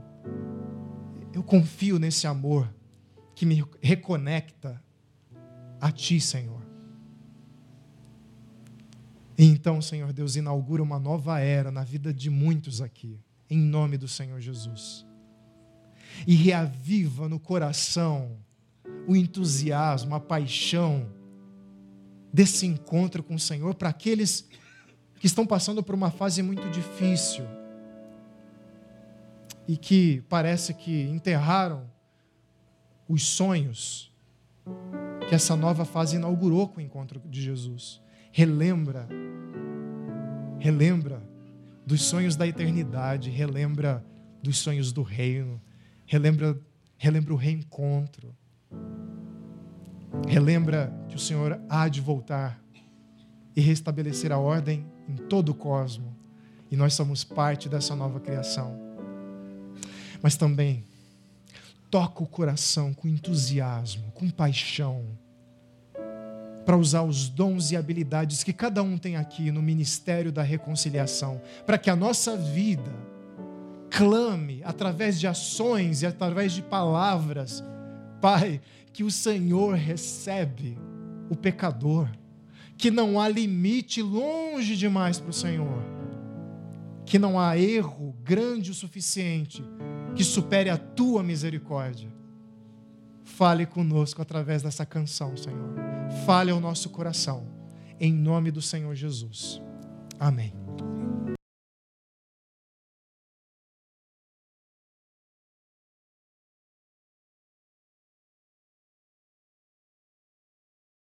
eu 1.32 1.42
confio 1.42 1.98
nesse 1.98 2.26
amor 2.26 2.72
que 3.34 3.46
me 3.46 3.64
reconecta 3.80 4.82
a 5.80 5.90
ti, 5.90 6.20
Senhor. 6.20 6.60
E 9.36 9.44
então, 9.44 9.80
Senhor 9.80 10.12
Deus, 10.12 10.36
inaugura 10.36 10.82
uma 10.82 10.98
nova 10.98 11.40
era 11.40 11.70
na 11.70 11.82
vida 11.82 12.12
de 12.12 12.28
muitos 12.28 12.80
aqui, 12.80 13.18
em 13.48 13.58
nome 13.58 13.96
do 13.96 14.06
Senhor 14.06 14.40
Jesus. 14.40 15.06
E 16.26 16.34
reaviva 16.34 17.28
no 17.28 17.40
coração 17.40 18.36
o 19.08 19.16
entusiasmo, 19.16 20.14
a 20.14 20.20
paixão, 20.20 21.08
desse 22.32 22.66
encontro 22.66 23.22
com 23.22 23.34
o 23.34 23.40
Senhor 23.40 23.74
para 23.74 23.88
aqueles 23.88 24.48
que 25.18 25.26
estão 25.26 25.46
passando 25.46 25.82
por 25.82 25.94
uma 25.94 26.10
fase 26.10 26.42
muito 26.42 26.68
difícil 26.70 27.44
e 29.66 29.76
que 29.76 30.22
parece 30.28 30.74
que 30.74 31.02
enterraram 31.02 31.90
os 33.08 33.26
sonhos 33.26 34.12
que 35.28 35.34
essa 35.34 35.56
nova 35.56 35.84
fase 35.84 36.16
inaugurou 36.16 36.68
com 36.68 36.78
o 36.78 36.82
encontro 36.82 37.20
de 37.24 37.40
Jesus. 37.40 38.00
Relembra, 38.30 39.08
relembra 40.58 41.22
dos 41.86 42.02
sonhos 42.02 42.36
da 42.36 42.46
eternidade, 42.46 43.30
relembra 43.30 44.04
dos 44.42 44.58
sonhos 44.58 44.92
do 44.92 45.02
reino, 45.02 45.60
relembra, 46.06 46.58
relembra 46.96 47.32
o 47.34 47.36
reencontro. 47.36 48.34
Relembra 50.28 50.92
que 51.08 51.16
o 51.16 51.18
Senhor 51.18 51.60
há 51.68 51.88
de 51.88 52.00
voltar 52.00 52.62
e 53.56 53.60
restabelecer 53.60 54.32
a 54.32 54.38
ordem 54.38 54.86
em 55.08 55.16
todo 55.16 55.50
o 55.50 55.54
cosmo 55.54 56.16
E 56.70 56.76
nós 56.76 56.94
somos 56.94 57.22
parte 57.22 57.68
dessa 57.68 57.94
nova 57.94 58.18
criação. 58.18 58.91
Mas 60.22 60.36
também 60.36 60.84
toca 61.90 62.22
o 62.22 62.26
coração 62.26 62.94
com 62.94 63.06
entusiasmo, 63.06 64.10
com 64.12 64.30
paixão, 64.30 65.04
para 66.64 66.76
usar 66.76 67.02
os 67.02 67.28
dons 67.28 67.70
e 67.70 67.76
habilidades 67.76 68.42
que 68.42 68.52
cada 68.52 68.82
um 68.82 68.96
tem 68.96 69.16
aqui 69.16 69.50
no 69.50 69.60
ministério 69.60 70.32
da 70.32 70.42
reconciliação, 70.42 71.40
para 71.66 71.76
que 71.76 71.90
a 71.90 71.96
nossa 71.96 72.36
vida 72.36 72.90
clame 73.90 74.62
através 74.64 75.20
de 75.20 75.26
ações 75.26 76.00
e 76.00 76.06
através 76.06 76.52
de 76.52 76.62
palavras, 76.62 77.62
Pai, 78.22 78.60
que 78.92 79.04
o 79.04 79.10
Senhor 79.10 79.74
recebe 79.74 80.78
o 81.28 81.36
pecador, 81.36 82.08
que 82.78 82.90
não 82.90 83.20
há 83.20 83.28
limite 83.28 84.00
longe 84.00 84.76
demais 84.76 85.18
para 85.18 85.30
o 85.30 85.34
Senhor, 85.34 85.82
que 87.04 87.18
não 87.18 87.38
há 87.38 87.58
erro 87.58 88.16
grande 88.22 88.70
o 88.70 88.74
suficiente 88.74 89.62
que 90.14 90.24
supere 90.24 90.70
a 90.70 90.76
tua 90.76 91.22
misericórdia. 91.22 92.12
Fale 93.24 93.66
conosco 93.66 94.20
através 94.20 94.62
dessa 94.62 94.84
canção, 94.84 95.36
Senhor. 95.36 95.74
Fale 96.26 96.50
ao 96.50 96.60
nosso 96.60 96.90
coração, 96.90 97.46
em 97.98 98.12
nome 98.12 98.50
do 98.50 98.60
Senhor 98.60 98.94
Jesus. 98.94 99.62
Amém. 100.18 100.61